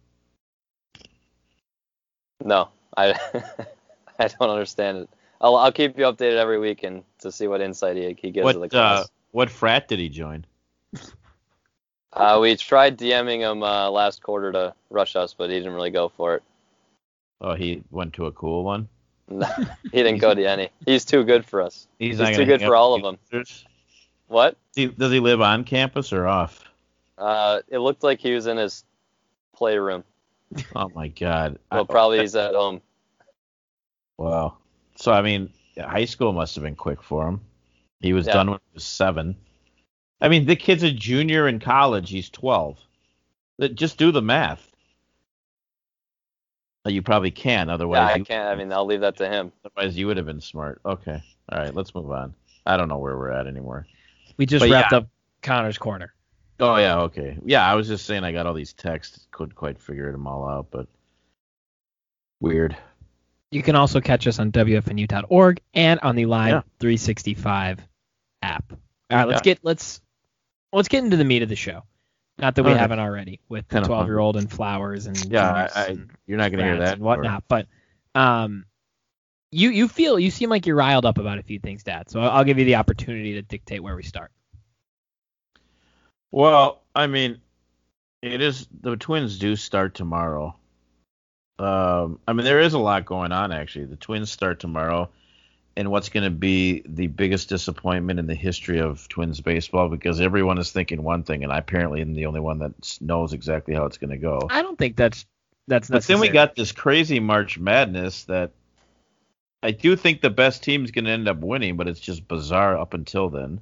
No, 2.45 2.69
I 2.97 3.13
I 4.19 4.29
don't 4.29 4.51
understand 4.51 4.99
it. 4.99 5.11
I'll 5.41 5.57
I'll 5.57 5.73
keep 5.73 5.99
you 5.99 6.05
updated 6.05 6.37
every 6.37 6.59
week 6.59 6.83
and 6.83 7.05
to 7.21 7.31
see 7.31 7.47
what 7.47 7.61
insight 7.61 7.97
he, 7.97 8.17
he 8.21 8.31
gives 8.31 8.45
what, 8.45 8.53
to 8.55 8.59
the 8.59 8.69
class. 8.69 9.05
Uh, 9.05 9.07
what 9.33 9.51
frat 9.51 9.89
did 9.89 9.99
he 9.99 10.09
join? 10.09 10.45
Uh, 12.15 12.39
we 12.41 12.57
tried 12.57 12.97
DMing 12.97 13.41
him 13.41 13.63
uh, 13.63 13.91
last 13.91 14.23
quarter 14.23 14.53
to 14.53 14.75
rush 14.89 15.17
us, 15.17 15.35
but 15.35 15.51
he 15.51 15.57
didn't 15.57 15.75
really 15.75 15.91
go 15.91 16.09
for 16.09 16.37
it. 16.37 16.43
Oh, 17.41 17.55
he 17.55 17.83
went 17.91 18.13
to 18.15 18.27
a 18.27 18.33
cool 18.33 18.65
one. 18.65 18.89
No, 19.27 19.47
he 19.91 20.03
didn't 20.03 20.19
go 20.19 20.35
to 20.35 20.45
any. 20.45 20.69
He's 20.85 21.07
too 21.07 21.25
good 21.25 21.47
for 21.47 21.63
us. 21.63 21.89
He's, 21.99 22.19
He's 22.19 22.37
too 22.37 22.45
good 22.45 22.61
for 22.61 22.77
all 22.77 22.95
of 22.95 23.03
them. 23.03 23.45
What? 24.29 24.59
Does 24.75 25.13
he 25.13 25.19
live 25.19 25.41
on 25.41 25.65
campus 25.65 26.13
or 26.13 26.27
off? 26.27 26.63
Uh, 27.17 27.61
it 27.69 27.79
looked 27.79 28.03
like 28.03 28.21
he 28.21 28.35
was 28.35 28.47
in 28.47 28.59
his 28.59 28.85
playroom. 29.55 30.05
Oh 30.77 30.91
my 30.95 31.09
god. 31.09 31.59
well, 31.73 31.87
probably 31.87 32.21
he's 32.21 32.37
at 32.37 32.55
home. 32.55 32.83
Wow. 34.19 34.59
So 34.97 35.11
I 35.11 35.23
mean, 35.23 35.51
high 35.77 36.05
school 36.05 36.33
must 36.33 36.55
have 36.55 36.63
been 36.63 36.77
quick 36.77 37.03
for 37.03 37.27
him. 37.27 37.41
He 38.01 38.13
was 38.13 38.27
yeah. 38.27 38.35
done 38.35 38.51
when 38.51 38.61
he 38.71 38.75
was 38.75 38.85
seven. 38.85 39.37
I 40.25 40.29
mean, 40.29 40.47
the 40.47 40.57
kid's 40.57 40.83
a 40.83 40.91
junior 40.91 41.47
in 41.47 41.61
college. 41.61 42.09
He's 42.09 42.31
twelve. 42.31 42.79
Just 43.75 43.99
do 43.99 44.11
the 44.11 44.23
math. 44.23 44.67
Oh, 46.87 46.91
you 46.91 47.03
probably 47.03 47.31
can. 47.31 47.69
Otherwise, 47.69 47.99
yeah, 47.99 48.15
I 48.15 48.17
you, 48.17 48.25
can't. 48.25 48.49
I 48.49 48.55
mean, 48.55 48.73
I'll 48.73 48.87
leave 48.87 49.03
that 49.03 49.19
to 49.19 49.29
him. 49.29 49.53
Otherwise, 49.65 49.99
you 49.99 50.07
would 50.07 50.17
have 50.17 50.25
been 50.25 50.41
smart. 50.41 50.81
Okay. 50.85 51.23
All 51.51 51.59
right. 51.59 51.75
Let's 51.75 51.95
move 51.95 52.11
on. 52.11 52.35
I 52.65 52.79
don't 52.79 52.89
know 52.89 52.97
where 52.97 53.19
we're 53.19 53.33
at 53.33 53.47
anymore. 53.47 53.87
We 54.39 54.47
just 54.47 54.63
but 54.63 54.71
wrapped 54.71 54.93
yeah. 54.93 54.99
up 54.99 55.09
Connor's 55.43 55.77
corner. 55.77 56.15
Oh 56.59 56.77
yeah. 56.77 57.01
Okay. 57.03 57.37
Yeah, 57.45 57.71
I 57.71 57.75
was 57.75 57.87
just 57.87 58.07
saying 58.07 58.25
I 58.25 58.33
got 58.33 58.47
all 58.47 58.55
these 58.55 58.73
texts. 58.73 59.27
Couldn't 59.31 59.55
quite 59.55 59.79
figure 59.79 60.11
them 60.11 60.27
all 60.27 60.49
out, 60.49 60.69
but 60.71 60.87
weird. 62.41 62.75
You 63.51 63.63
can 63.63 63.77
also 63.77 64.01
catch 64.01 64.27
us 64.27 64.39
on 64.39 64.53
WFNU.org 64.53 65.61
and 65.75 66.01
on 66.01 66.17
the 66.17 66.27
Live 66.27 66.51
yeah. 66.51 66.61
365 66.81 67.81
app. 68.43 68.65
All 69.11 69.19
right, 69.19 69.29
let's 69.29 69.41
yeah. 69.41 69.55
get 69.55 69.59
let's 69.63 70.01
let's 70.75 70.89
get 70.89 71.05
into 71.05 71.17
the 71.17 71.25
meat 71.25 71.43
of 71.43 71.49
the 71.49 71.57
show. 71.57 71.83
Not 72.39 72.57
that 72.57 72.65
we 72.65 72.73
okay. 72.73 72.81
haven't 72.81 72.99
already 72.99 73.41
with 73.49 73.69
the 73.69 73.81
12 73.81 74.07
year 74.07 74.19
old 74.19 74.37
and 74.37 74.51
flowers 74.51 75.07
and 75.07 75.25
yeah, 75.27 75.69
I, 75.75 75.81
I, 75.81 75.97
you're 76.27 76.39
not 76.39 76.51
gonna 76.51 76.65
hear 76.65 76.79
that 76.79 76.95
and 76.95 77.03
whatnot. 77.03 77.45
But 77.49 77.69
um, 78.15 78.67
you 79.53 79.71
you 79.71 79.87
feel 79.87 80.19
you 80.19 80.33
seem 80.33 80.51
like 80.51 80.67
you're 80.67 80.77
riled 80.77 81.07
up 81.07 81.19
about 81.19 81.39
a 81.39 81.45
few 81.45 81.61
things, 81.61 81.85
Dad. 81.85 82.11
So 82.11 82.21
I'll, 82.21 82.31
I'll 82.31 82.45
give 82.45 82.59
you 82.59 82.65
the 82.65 82.75
opportunity 82.75 83.35
to 83.35 83.43
dictate 83.43 83.83
where 83.83 83.95
we 83.95 84.03
start. 84.03 84.33
Well, 86.33 86.83
I 86.93 87.07
mean, 87.07 87.41
it 88.21 88.41
is 88.41 88.67
the 88.81 88.97
Twins 88.97 89.39
do 89.39 89.55
start 89.55 89.95
tomorrow, 89.95 90.57
Um, 91.59 92.19
I 92.27 92.33
mean, 92.33 92.45
there 92.45 92.61
is 92.61 92.73
a 92.73 92.79
lot 92.79 93.05
going 93.05 93.31
on 93.31 93.53
actually. 93.53 93.85
The 93.85 93.97
Twins 93.97 94.31
start 94.31 94.59
tomorrow, 94.59 95.11
and 95.77 95.91
what's 95.91 96.09
going 96.09 96.25
to 96.25 96.31
be 96.31 96.83
the 96.87 97.09
biggest 97.09 97.49
disappointment 97.49 98.19
in 98.19 98.27
the 98.27 98.35
history 98.35 98.81
of 98.81 99.09
Twins 99.09 99.41
baseball 99.41 99.89
because 99.89 100.21
everyone 100.21 100.59
is 100.59 100.71
thinking 100.71 101.03
one 101.03 101.25
thing, 101.25 101.43
and 101.43 101.53
I 101.53 101.59
apparently 101.59 102.01
am 102.01 102.15
the 102.15 102.27
only 102.27 102.41
one 102.41 102.61
that 102.61 102.99
knows 103.01 103.33
exactly 103.33 103.75
how 103.75 103.85
it's 103.87 103.99
going 103.99 104.11
to 104.11 104.17
go. 104.17 104.49
I 104.51 104.63
don't 104.63 104.79
think 104.79 104.97
that's 104.97 105.27
that's 105.67 105.89
But 105.89 106.05
then 106.05 106.21
we 106.21 106.29
got 106.29 106.55
this 106.55 106.73
crazy 106.73 107.21
March 107.21 107.59
Madness 107.59 108.25
that 108.25 108.53
I 109.63 109.71
do 109.71 109.97
think 109.97 110.21
the 110.21 110.31
best 110.31 110.63
team 110.63 110.85
is 110.85 110.91
going 110.91 111.07
to 111.07 111.11
end 111.11 111.27
up 111.27 111.39
winning, 111.39 111.77
but 111.77 111.89
it's 111.89 112.01
just 112.01 112.29
bizarre 112.29 112.77
up 112.77 112.95
until 112.95 113.31
then. 113.31 113.61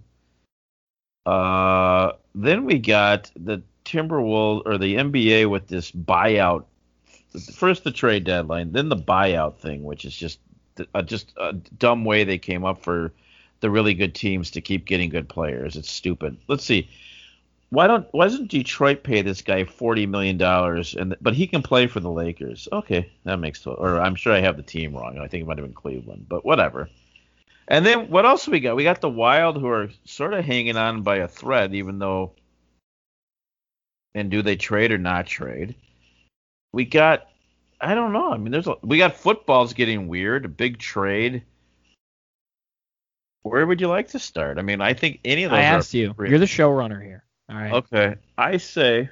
Uh, 1.24 2.12
then 2.34 2.64
we 2.64 2.78
got 2.78 3.30
the 3.36 3.62
Timberwolves 3.84 4.62
or 4.66 4.78
the 4.78 4.96
NBA 4.96 5.48
with 5.48 5.68
this 5.68 5.90
buyout. 5.92 6.64
First 7.54 7.84
the 7.84 7.92
trade 7.92 8.24
deadline, 8.24 8.72
then 8.72 8.88
the 8.88 8.96
buyout 8.96 9.58
thing, 9.58 9.84
which 9.84 10.04
is 10.04 10.14
just 10.14 10.38
uh, 10.94 11.02
just 11.02 11.32
a 11.36 11.52
dumb 11.52 12.04
way 12.04 12.24
they 12.24 12.38
came 12.38 12.64
up 12.64 12.82
for 12.82 13.12
the 13.60 13.70
really 13.70 13.94
good 13.94 14.14
teams 14.14 14.50
to 14.52 14.60
keep 14.60 14.84
getting 14.84 15.08
good 15.08 15.28
players. 15.28 15.76
It's 15.76 15.90
stupid. 15.90 16.36
Let's 16.48 16.64
see 16.64 16.88
why 17.72 17.86
don't 17.86 18.06
why 18.12 18.26
doesn't 18.26 18.50
Detroit 18.50 19.02
pay 19.02 19.22
this 19.22 19.40
guy 19.40 19.64
forty 19.64 20.04
million 20.04 20.36
dollars 20.36 20.94
and 20.94 21.16
but 21.22 21.32
he 21.32 21.46
can 21.46 21.62
play 21.62 21.86
for 21.86 22.00
the 22.00 22.10
Lakers? 22.10 22.68
Okay, 22.70 23.10
that 23.24 23.38
makes 23.38 23.62
total. 23.62 23.82
Or 23.82 23.98
I'm 23.98 24.14
sure 24.14 24.34
I 24.34 24.40
have 24.40 24.58
the 24.58 24.62
team 24.62 24.94
wrong. 24.94 25.16
I 25.16 25.26
think 25.26 25.40
it 25.40 25.46
might 25.46 25.56
have 25.56 25.66
been 25.66 25.74
Cleveland, 25.74 26.26
but 26.28 26.44
whatever. 26.44 26.90
And 27.68 27.86
then 27.86 28.10
what 28.10 28.26
else 28.26 28.46
we 28.46 28.60
got? 28.60 28.76
We 28.76 28.84
got 28.84 29.00
the 29.00 29.08
Wild 29.08 29.56
who 29.56 29.68
are 29.68 29.88
sort 30.04 30.34
of 30.34 30.44
hanging 30.44 30.76
on 30.76 31.00
by 31.00 31.16
a 31.16 31.28
thread, 31.28 31.74
even 31.74 31.98
though. 31.98 32.32
And 34.14 34.30
do 34.30 34.42
they 34.42 34.56
trade 34.56 34.92
or 34.92 34.98
not 34.98 35.26
trade? 35.26 35.74
We 36.72 36.84
got, 36.84 37.28
I 37.82 37.94
don't 37.94 38.12
know. 38.12 38.32
I 38.32 38.36
mean, 38.36 38.52
there's 38.52 38.68
a, 38.68 38.76
we 38.82 38.98
got 38.98 39.16
football's 39.16 39.72
getting 39.74 40.06
weird. 40.06 40.44
A 40.44 40.48
big 40.48 40.78
trade. 40.78 41.42
Where 43.42 43.66
would 43.66 43.80
you 43.80 43.88
like 43.88 44.08
to 44.10 44.20
start? 44.20 44.58
I 44.58 44.62
mean, 44.62 44.80
I 44.80 44.94
think 44.94 45.18
any 45.24 45.42
of 45.42 45.50
those. 45.50 45.58
I 45.58 45.62
asked 45.62 45.92
you. 45.92 46.14
You're 46.16 46.38
the 46.38 46.46
showrunner 46.46 47.02
here. 47.02 47.24
All 47.50 47.56
right. 47.56 47.72
Okay, 47.72 48.14
I 48.38 48.58
say 48.58 49.10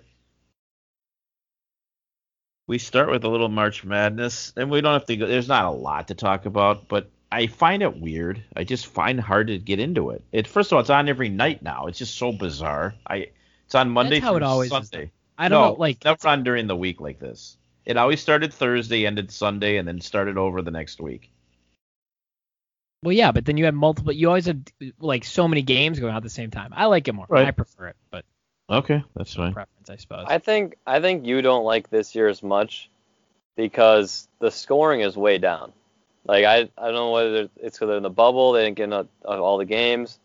we 2.69 2.79
start 2.79 3.11
with 3.11 3.25
a 3.25 3.29
little 3.29 3.49
March 3.49 3.83
Madness, 3.83 4.53
and 4.57 4.71
we 4.71 4.81
don't 4.81 4.93
have 4.93 5.07
to 5.07 5.17
go. 5.17 5.27
There's 5.27 5.49
not 5.49 5.65
a 5.65 5.71
lot 5.71 6.07
to 6.09 6.15
talk 6.15 6.47
about, 6.47 6.87
but 6.87 7.11
I 7.33 7.49
find 7.49 7.83
it 7.83 8.01
weird. 8.01 8.41
I 8.55 8.63
just 8.63 8.87
find 8.87 9.21
hard 9.21 9.49
to 9.49 9.59
get 9.59 9.81
into 9.81 10.11
it. 10.11 10.23
It 10.31 10.47
first 10.47 10.71
of 10.71 10.77
all, 10.77 10.81
it's 10.81 10.91
on 10.91 11.09
every 11.09 11.29
night 11.29 11.63
now. 11.63 11.87
It's 11.89 11.99
just 11.99 12.17
so 12.17 12.31
bizarre. 12.31 12.95
I 13.05 13.31
it's 13.67 13.75
on 13.75 13.91
Monday 13.91 14.21
That's 14.21 14.25
how 14.25 14.31
through 14.31 14.37
it 14.37 14.43
always 14.45 14.73
is, 14.73 14.93
I 15.37 15.49
don't 15.49 15.61
no, 15.61 15.69
know. 15.71 15.73
Like 15.81 15.97
it's 15.97 16.05
never 16.05 16.29
on 16.29 16.45
during 16.45 16.69
the 16.69 16.77
week 16.77 17.01
like 17.01 17.19
this. 17.19 17.57
It 17.87 17.97
always 17.97 18.21
started 18.21 18.53
Thursday, 18.53 19.07
ended 19.07 19.31
Sunday, 19.31 19.77
and 19.79 19.87
then 19.89 20.01
started 20.01 20.37
over 20.37 20.63
the 20.63 20.71
next 20.71 21.01
week. 21.01 21.31
Well, 23.03 23.13
yeah, 23.13 23.33
but 23.33 23.47
then 23.47 23.57
you 23.57 23.65
had 23.65 23.75
multiple. 23.75 24.13
You 24.13 24.29
always 24.29 24.47
had 24.47 24.71
like 24.99 25.25
so 25.25 25.49
many 25.49 25.63
games 25.63 25.99
going 25.99 26.11
on 26.11 26.19
at 26.19 26.23
the 26.23 26.29
same 26.29 26.51
time. 26.51 26.73
I 26.77 26.87
like 26.87 27.09
it 27.09 27.15
more. 27.15 27.27
Right. 27.29 27.47
I 27.47 27.51
prefer 27.51 27.89
it, 27.89 27.97
but 28.11 28.25
Okay, 28.71 29.03
that's 29.17 29.35
fine. 29.35 29.53
preference, 29.53 29.91
I 29.91 29.97
suppose. 29.97 30.27
I 30.29 30.39
think 30.39 30.77
I 30.87 31.01
think 31.01 31.27
you 31.27 31.43
don't 31.43 31.65
like 31.65 31.91
this 31.91 32.15
year 32.15 32.29
as 32.29 32.43
much 32.43 32.91
because 33.57 34.29
the 34.39 34.51
scoring 34.51 35.01
is 35.01 35.17
way 35.17 35.39
down. 35.39 35.73
Like 36.27 36.45
I 36.45 36.69
I 36.79 36.85
don't 36.87 36.95
know 36.95 37.11
whether 37.11 37.49
it's 37.57 37.77
because 37.77 37.89
they're 37.89 37.97
in 37.97 38.03
the 38.03 38.11
bubble, 38.11 38.53
they 38.53 38.65
didn't 38.65 38.77
get 38.77 38.85
enough, 38.85 39.07
of 39.25 39.41
all 39.41 39.59
the 39.59 39.65
games. 39.65 40.19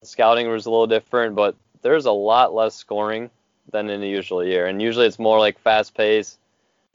The 0.00 0.06
scouting 0.08 0.48
was 0.48 0.66
a 0.66 0.70
little 0.70 0.86
different, 0.86 1.36
but 1.36 1.54
there's 1.82 2.06
a 2.06 2.12
lot 2.12 2.54
less 2.54 2.74
scoring 2.74 3.30
than 3.70 3.88
in 3.90 4.02
a 4.02 4.06
usual 4.06 4.44
year, 4.44 4.66
and 4.66 4.80
usually 4.80 5.06
it's 5.06 5.18
more 5.18 5.38
like 5.38 5.58
fast 5.60 5.94
pace, 5.94 6.38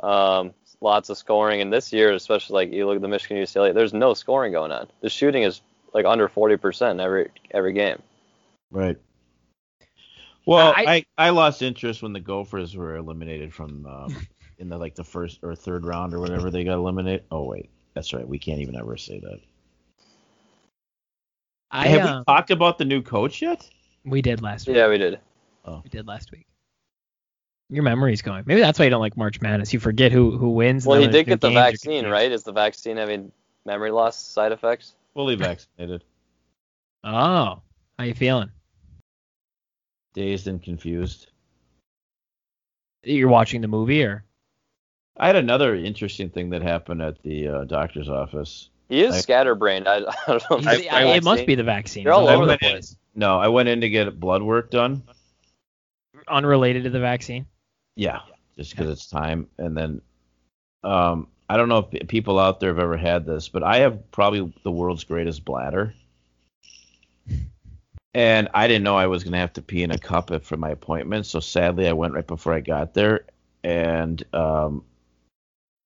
um, 0.02 0.54
lots 0.82 1.10
of 1.10 1.18
scoring. 1.18 1.62
And 1.62 1.72
this 1.72 1.94
year, 1.94 2.12
especially 2.12 2.54
like 2.54 2.74
you 2.74 2.86
look 2.86 2.96
at 2.96 3.02
the 3.02 3.08
Michigan 3.08 3.38
UCLA, 3.38 3.74
there's 3.74 3.94
no 3.94 4.14
scoring 4.14 4.52
going 4.52 4.72
on. 4.72 4.88
The 5.02 5.10
shooting 5.10 5.44
is 5.44 5.62
like 5.94 6.06
under 6.06 6.28
40% 6.28 7.02
every 7.02 7.30
every 7.52 7.74
game. 7.74 8.02
Right. 8.72 8.98
Well, 10.46 10.74
I- 10.76 11.06
I, 11.18 11.28
I, 11.28 11.30
lost 11.30 11.62
interest 11.62 12.02
when 12.02 12.14
the 12.14 12.20
Gophers 12.20 12.76
were 12.76 12.96
eliminated 12.96 13.54
from 13.54 13.86
um, 13.86 14.16
in 14.58 14.70
the 14.70 14.78
like 14.78 14.96
the 14.96 15.04
first 15.04 15.40
or 15.44 15.56
third 15.56 15.86
round 15.86 16.14
or 16.14 16.20
whatever 16.20 16.50
they 16.50 16.64
got 16.64 16.76
eliminated. 16.76 17.26
Oh 17.32 17.44
wait, 17.44 17.70
that's 17.94 18.14
right. 18.14 18.28
We 18.28 18.40
can't 18.40 18.60
even 18.60 18.76
ever 18.76 18.98
say 18.98 19.20
that. 19.20 19.40
I 21.70 21.88
Have 21.88 22.02
uh, 22.02 22.24
we 22.28 22.34
talked 22.34 22.52
about 22.52 22.78
the 22.78 22.86
new 22.86 23.02
coach 23.02 23.42
yet? 23.42 23.70
we 24.04 24.22
did 24.22 24.42
last 24.42 24.68
week. 24.68 24.78
Yeah, 24.78 24.90
we 24.90 24.98
did. 24.98 25.20
Oh. 25.64 25.82
We 25.84 25.90
did 25.90 26.08
last 26.08 26.32
week. 26.32 26.46
Your 27.72 27.84
memory's 27.84 28.22
going. 28.22 28.44
Maybe 28.46 28.60
that's 28.60 28.78
why 28.78 28.86
you 28.86 28.92
don't 28.92 29.00
like 29.02 29.16
March 29.16 29.40
Madness. 29.42 29.72
You 29.74 29.80
forget 29.80 30.12
who 30.12 30.38
who 30.38 30.50
wins. 30.50 30.84
and 30.86 30.92
Well, 30.92 31.02
he 31.02 31.08
did 31.08 31.26
get 31.26 31.40
the 31.42 31.50
vaccine, 31.52 32.06
right? 32.06 32.30
Is 32.32 32.44
the 32.44 32.52
vaccine 32.52 32.98
having 32.98 33.32
memory 33.66 33.92
loss 33.92 34.22
side 34.22 34.52
effects? 34.52 34.94
Fully 35.14 35.36
vaccinated, 35.48 36.04
Oh, 37.04 37.62
how 37.98 38.04
you 38.04 38.14
feeling? 38.14 38.52
dazed 40.14 40.48
and 40.48 40.62
confused. 40.62 41.28
You're 43.04 43.30
watching 43.30 43.62
the 43.62 43.68
movie, 43.70 44.04
or 44.04 44.26
I 45.18 45.28
had 45.28 45.38
another 45.38 45.74
interesting 45.76 46.30
thing 46.30 46.50
that 46.52 46.62
happened 46.62 47.02
at 47.02 47.24
the 47.24 47.48
uh, 47.48 47.64
doctor's 47.64 48.10
office. 48.10 48.70
He 48.90 49.02
is 49.02 49.16
I- 49.16 49.20
scatterbrained. 49.22 49.88
I, 49.88 49.96
I 50.00 50.04
don't 50.28 50.44
know. 50.52 50.58
if 50.58 50.66
He's- 50.82 50.94
I- 50.94 51.06
it 51.16 51.24
must 51.24 51.46
be 51.46 51.56
the 51.56 51.64
vaccine. 51.64 52.04
They're 52.04 52.14
all 52.14 52.28
over 52.28 52.44
the 52.46 52.50
went 52.52 52.62
in- 52.64 52.70
place. 52.72 52.98
No, 53.16 53.40
I 53.40 53.48
went 53.48 53.70
in 53.70 53.80
to 53.82 53.90
get 53.90 54.20
blood 54.20 54.42
work 54.44 54.70
done. 54.72 55.04
Unrelated 56.28 56.84
to 56.84 56.90
the 56.90 57.00
vaccine. 57.00 57.46
Yeah, 58.02 58.22
just 58.58 58.72
because 58.72 58.90
it's 58.90 59.06
time. 59.06 59.48
And 59.60 59.78
then, 59.78 60.02
um, 60.84 61.28
I 61.48 61.56
don't 61.56 61.70
know 61.70 61.88
if 61.92 62.08
people 62.08 62.40
out 62.40 62.60
there 62.60 62.72
have 62.72 62.80
ever 62.80 62.98
had 62.98 63.28
this, 63.28 63.48
but 63.48 63.62
I 63.62 63.78
have 63.78 64.10
probably 64.10 64.52
the 64.64 64.72
world's 64.72 65.04
greatest 65.04 65.46
bladder. 65.46 65.94
And 68.14 68.50
I 68.54 68.68
didn't 68.68 68.84
know 68.84 68.98
I 68.98 69.08
was 69.08 69.24
going 69.24 69.32
to 69.32 69.38
have 69.38 69.54
to 69.54 69.62
pee 69.62 69.84
in 69.84 69.92
a 69.92 69.98
cup 69.98 70.44
for 70.44 70.58
my 70.58 70.72
appointment. 70.72 71.26
So 71.26 71.40
sadly, 71.40 71.88
I 71.88 71.94
went 71.94 72.14
right 72.14 72.28
before 72.28 72.52
I 72.54 72.60
got 72.60 72.94
there 72.94 73.22
and 73.64 74.22
um, 74.34 74.84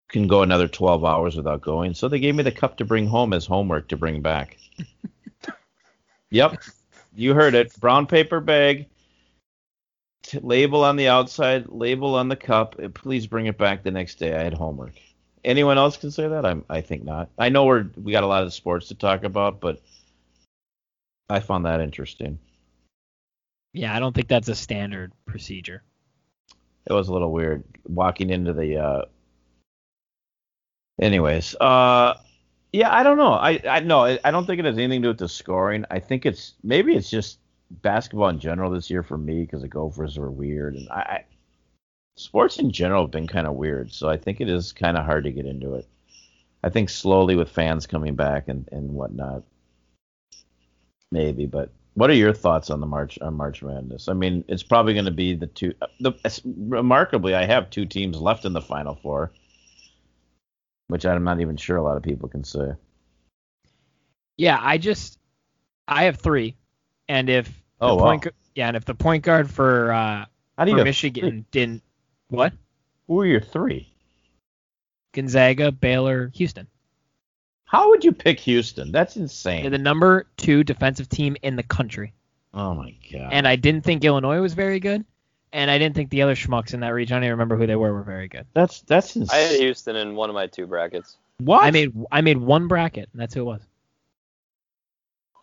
can 0.10 0.26
go 0.26 0.42
another 0.42 0.68
12 0.68 1.06
hours 1.06 1.36
without 1.36 1.62
going. 1.62 1.94
So 1.94 2.08
they 2.08 2.18
gave 2.18 2.34
me 2.34 2.42
the 2.42 2.52
cup 2.52 2.78
to 2.78 2.84
bring 2.86 3.06
home 3.06 3.32
as 3.32 3.46
homework 3.46 3.90
to 3.90 3.98
bring 3.98 4.24
back. 4.24 4.58
yep, 6.32 6.58
you 7.16 7.36
heard 7.36 7.54
it. 7.54 7.80
Brown 7.80 8.08
paper 8.08 8.40
bag, 8.40 8.88
t- 10.26 10.40
label 10.40 10.84
on 10.84 10.96
the 10.96 11.08
outside, 11.08 11.68
label 11.70 12.16
on 12.16 12.30
the 12.30 12.36
cup. 12.36 12.80
Please 12.94 13.28
bring 13.28 13.46
it 13.46 13.58
back 13.58 13.84
the 13.84 13.92
next 13.92 14.16
day. 14.16 14.36
I 14.36 14.44
had 14.44 14.54
homework. 14.54 14.94
Anyone 15.44 15.78
else 15.78 15.98
can 15.98 16.12
say 16.12 16.28
that? 16.28 16.46
I'm, 16.46 16.66
I 16.70 16.82
think 16.82 17.04
not. 17.04 17.30
I 17.38 17.50
know 17.50 17.66
we're 17.66 17.88
we 17.96 18.12
got 18.12 18.24
a 18.24 18.28
lot 18.28 18.44
of 18.44 18.54
sports 18.54 18.88
to 18.88 18.96
talk 18.96 19.24
about, 19.24 19.60
but 19.60 19.82
I 21.30 21.40
found 21.40 21.66
that 21.66 21.82
interesting. 21.82 22.40
Yeah, 23.74 23.96
I 23.96 24.00
don't 24.00 24.14
think 24.14 24.28
that's 24.28 24.48
a 24.48 24.56
standard 24.56 25.12
procedure. 25.26 25.84
It 26.88 26.94
was 26.94 27.10
a 27.10 27.14
little 27.14 27.32
weird 27.32 27.64
walking 27.86 28.30
into 28.30 28.54
the. 28.54 28.78
uh 28.78 29.02
Anyways, 31.00 31.56
uh, 31.56 32.14
yeah, 32.72 32.94
I 32.94 33.04
don't 33.04 33.18
know. 33.18 33.34
I 33.34 33.62
I 33.70 33.80
no, 33.82 34.06
I 34.06 34.32
don't 34.32 34.46
think 34.46 34.60
it 34.60 34.66
has 34.66 34.78
anything 34.78 35.02
to 35.02 35.06
do 35.06 35.10
with 35.10 35.20
the 35.20 35.30
scoring. 35.30 35.86
I 35.92 36.00
think 36.00 36.26
it's 36.26 36.54
maybe 36.64 36.96
it's 36.96 37.10
just 37.10 37.40
basketball 37.70 38.30
in 38.30 38.40
general 38.40 38.72
this 38.72 38.90
year 38.90 39.04
for 39.04 39.18
me 39.18 39.42
because 39.42 39.62
the 39.62 39.68
Gophers 39.68 40.18
were 40.18 40.32
weird 40.32 40.76
and 40.76 40.88
I, 40.90 40.96
I 40.96 41.26
sports 42.16 42.60
in 42.60 42.72
general 42.72 43.04
have 43.04 43.12
been 43.12 43.28
kind 43.28 43.48
of 43.48 43.56
weird. 43.56 43.92
So 43.92 44.10
I 44.10 44.18
think 44.18 44.42
it 44.42 44.50
is 44.50 44.72
kind 44.72 44.98
of 44.98 45.06
hard 45.06 45.26
to 45.26 45.32
get 45.32 45.46
into 45.46 45.76
it. 45.76 45.88
I 46.64 46.70
think 46.70 46.90
slowly 46.90 47.36
with 47.36 47.50
fans 47.50 47.86
coming 47.86 48.16
back 48.16 48.48
and 48.48 48.68
and 48.72 48.92
whatnot, 48.92 49.44
maybe. 51.12 51.46
But 51.46 51.72
what 51.94 52.10
are 52.10 52.16
your 52.16 52.34
thoughts 52.34 52.70
on 52.70 52.80
the 52.80 52.88
March 52.88 53.20
on 53.20 53.36
March 53.36 53.62
Madness? 53.62 54.08
I 54.10 54.14
mean, 54.14 54.44
it's 54.48 54.64
probably 54.64 54.94
going 54.94 55.06
to 55.06 55.12
be 55.12 55.36
the 55.36 55.48
two. 55.48 55.74
Uh, 55.82 55.88
the 56.00 56.14
remarkably, 56.44 57.36
I 57.36 57.46
have 57.46 57.70
two 57.70 57.86
teams 57.86 58.18
left 58.18 58.46
in 58.46 58.54
the 58.54 58.62
Final 58.62 58.96
Four, 58.96 59.32
which 60.88 61.06
I'm 61.06 61.24
not 61.24 61.40
even 61.40 61.56
sure 61.56 61.78
a 61.78 61.84
lot 61.84 61.98
of 61.98 62.04
people 62.04 62.30
can 62.30 62.44
say. 62.44 62.72
Yeah, 64.38 64.60
I 64.60 64.80
just 64.80 65.20
I 65.88 66.06
have 66.06 66.18
three, 66.18 66.58
and 67.08 67.30
if 67.30 67.48
the 67.48 67.54
Oh, 67.82 67.96
wow. 67.96 68.04
point 68.06 68.28
yeah, 68.56 68.68
and 68.68 68.78
if 68.78 68.86
the 68.86 68.96
point 68.96 69.24
guard 69.24 69.50
for 69.52 69.92
uh 69.92 70.26
How 70.58 70.66
do 70.66 70.72
you 70.72 70.78
for 70.78 70.84
Michigan 70.84 71.24
three? 71.30 71.46
didn't 71.52 71.84
what 72.30 72.54
Who 73.08 73.20
are 73.22 73.26
your 73.26 73.42
three? 73.42 73.92
Gonzaga, 75.14 75.72
Baylor, 75.72 76.32
Houston. 76.36 76.68
How 77.66 77.90
would 77.90 78.04
you 78.04 78.12
pick 78.12 78.40
Houston? 78.42 78.92
That's 78.92 79.16
insane. 79.18 79.62
They're 79.64 79.72
the 79.72 79.78
number 79.78 80.28
two 80.38 80.64
defensive 80.64 81.10
team 81.10 81.36
in 81.42 81.56
the 81.56 81.64
country, 81.64 82.14
oh 82.54 82.74
my 82.76 82.94
god. 83.12 83.30
and 83.32 83.48
I 83.48 83.56
didn't 83.56 83.84
think 83.84 84.04
Illinois 84.04 84.40
was 84.40 84.54
very 84.54 84.80
good, 84.80 85.04
and 85.52 85.72
I 85.72 85.78
didn't 85.78 85.96
think 85.96 86.10
the 86.10 86.22
other 86.22 86.36
schmucks 86.36 86.74
in 86.74 86.82
that 86.82 86.90
region. 86.90 87.16
I 87.16 87.18
don't 87.20 87.24
even 87.26 87.32
remember 87.32 87.58
who 87.58 87.66
they 87.66 87.76
were. 87.76 87.94
Were 87.94 88.04
very 88.04 88.28
good. 88.28 88.46
that's 88.54 88.82
that's 88.82 89.18
I 89.32 89.36
had. 89.38 89.60
Houston 89.60 89.96
in 89.96 90.16
one 90.16 90.30
of 90.30 90.34
my 90.36 90.48
two 90.48 90.68
brackets. 90.68 91.18
What? 91.40 91.64
I 91.64 91.72
made 91.72 91.94
I 92.12 92.22
made 92.22 92.38
one 92.38 92.68
bracket, 92.68 93.10
and 93.12 93.20
that's 93.22 93.34
who 93.34 93.42
it 93.42 93.46
was. 93.46 93.62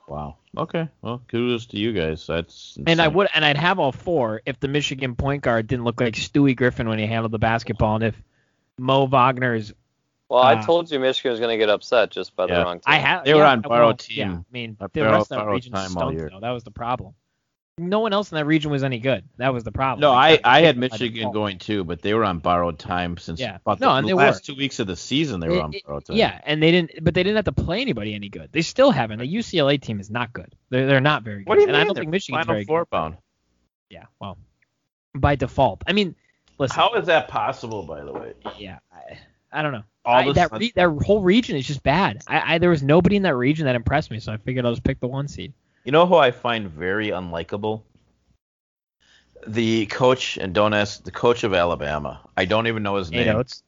Wow. 0.09 0.37
Okay. 0.57 0.89
Well, 1.01 1.23
kudos 1.29 1.67
to 1.67 1.79
you 1.79 1.93
guys. 1.93 2.27
That's 2.27 2.77
And 2.87 3.01
I 3.01 3.09
would, 3.09 3.29
and 3.35 3.45
I'd 3.45 3.57
have 3.57 3.79
all 3.79 3.93
four 3.93 4.43
if 4.45 4.61
the 4.61 4.69
Michigan 4.69 5.17
point 5.17 5.43
guard 5.43 5.67
didn't 5.67 5.85
look 5.85 6.01
like 6.01 6.15
Stewie 6.15 6.55
Griffin 6.55 6.89
when 6.89 6.99
he 6.99 7.07
handled 7.07 7.33
the 7.33 7.39
basketball, 7.39 7.97
and 7.97 8.05
if 8.05 8.23
Mo 8.79 9.07
Wagner's. 9.07 9.73
Well, 10.29 10.43
I 10.43 10.55
Uh, 10.55 10.63
told 10.63 10.91
you 10.91 10.99
Michigan 10.99 11.31
was 11.31 11.41
going 11.41 11.53
to 11.53 11.59
get 11.59 11.69
upset 11.69 12.11
just 12.11 12.35
by 12.37 12.47
the 12.47 12.55
wrong 12.55 12.77
team. 12.77 12.83
I 12.87 12.97
have. 12.97 13.25
They 13.25 13.35
were 13.35 13.41
yeah, 13.41 13.53
on 13.53 13.63
well, 13.63 13.69
borrowed 13.69 14.07
Yeah. 14.09 14.33
I 14.33 14.43
mean, 14.51 14.77
the 14.79 15.03
rest 15.03 15.23
of 15.25 15.29
that 15.29 15.37
borrowed 15.37 15.55
region 15.55 15.73
time 15.73 15.85
all 15.97 16.05
stunk, 16.05 16.15
year. 16.15 16.31
though. 16.31 16.41
That 16.41 16.51
was 16.51 16.65
the 16.65 16.71
problem. 16.71 17.15
No 17.79 18.01
one 18.01 18.13
else 18.13 18.31
in 18.31 18.37
that 18.37 18.45
region 18.45 18.71
was 18.71 18.85
any 18.85 18.99
good. 18.99 19.25
That 19.39 19.55
was 19.55 19.65
the 19.65 19.73
problem. 19.73 20.03
No, 20.03 20.13
I, 20.13 20.39
I 20.45 20.61
had 20.61 20.77
Michigan 20.77 21.33
going 21.33 21.59
too, 21.59 21.85
but 21.85 22.03
they 22.03 22.13
were 22.13 22.23
on 22.23 22.39
borrowed 22.39 22.79
time 22.79 23.17
since 23.17 23.41
Yeah. 23.41 23.57
about 23.65 23.81
No, 23.81 23.89
the, 23.89 23.95
and 23.95 24.05
the 24.05 24.09
they 24.09 24.15
last 24.15 24.47
were. 24.47 24.53
two 24.55 24.59
weeks 24.59 24.79
of 24.79 24.87
the 24.87 24.95
season. 24.95 25.41
They 25.41 25.49
were 25.49 25.63
on 25.63 25.73
It- 25.73 25.79
it- 25.79 25.87
borrowed 25.87 26.05
time. 26.05 26.17
Yeah, 26.19 26.39
and 26.45 26.63
they 26.63 26.71
didn't, 26.71 27.03
but 27.03 27.15
they 27.15 27.23
didn't 27.23 27.37
have 27.37 27.47
to 27.47 27.53
play 27.53 27.81
anybody 27.81 28.15
any 28.15 28.29
good. 28.29 28.51
They 28.53 28.61
still 28.61 28.91
haven't. 28.91 29.21
The 29.21 29.27
UCLA 29.27 29.81
team 29.81 30.01
is 30.01 30.11
not 30.11 30.35
good. 30.35 30.55
They're 30.69 30.87
they're 30.87 31.01
not 31.01 31.23
very 31.23 31.39
good. 31.45 31.49
What 31.49 31.55
do 31.55 31.63
you 31.63 31.69
and 31.69 31.73
mean? 31.73 31.81
I 31.81 31.85
don't 31.85 31.95
They're 31.95 32.03
think 32.03 32.11
Michigan's 32.11 32.45
Final 32.45 32.55
very 32.57 32.65
four 32.67 32.81
good. 32.83 32.91
bound. 32.91 33.17
Yeah, 33.89 34.05
well, 34.21 34.37
by 35.15 35.37
default. 35.37 35.83
I 35.87 35.93
mean, 35.95 36.15
listen. 36.59 36.77
How 36.77 36.93
is 36.95 37.07
that 37.07 37.29
possible, 37.29 37.85
by 37.85 38.05
the 38.05 38.13
way? 38.13 38.35
Yeah, 38.59 38.81
I, 38.93 39.19
I 39.51 39.63
don't 39.63 39.73
know. 39.73 39.85
All 40.05 40.15
I, 40.31 40.33
that 40.35 40.53
re- 40.53 40.73
that 40.77 40.91
whole 41.07 41.23
region 41.23 41.57
is 41.57 41.67
just 41.67 41.83
bad. 41.83 42.23
I, 42.27 42.55
I 42.55 42.59
there 42.59 42.71
was 42.71 42.83
nobody 42.83 43.17
in 43.17 43.23
that 43.23 43.35
region 43.37 43.65
that 43.65 43.77
impressed 43.77 44.11
me, 44.11 44.21
so 44.21 44.31
I 44.31 44.37
figured 44.37 44.67
I'll 44.67 44.73
just 44.73 44.85
pick 44.85 45.01
the 45.01 45.09
one 45.09 45.27
seed. 45.27 45.55
You 45.85 45.93
know 45.93 46.07
who 46.07 46.15
I 46.15 46.31
find 46.31 46.69
very 46.69 47.09
unlikable? 47.09 47.83
The 49.47 49.87
coach, 49.87 50.37
and 50.37 50.55
don't 50.55 50.73
ask 50.73 51.03
the 51.03 51.11
coach 51.11 51.43
of 51.43 51.53
Alabama. 51.53 52.21
I 52.37 52.45
don't 52.45 52.69
even 52.69 52.83
know 52.85 52.97
his 52.97 53.11
Nate 53.11 53.27
name. 53.27 53.37
Oats. 53.37 53.63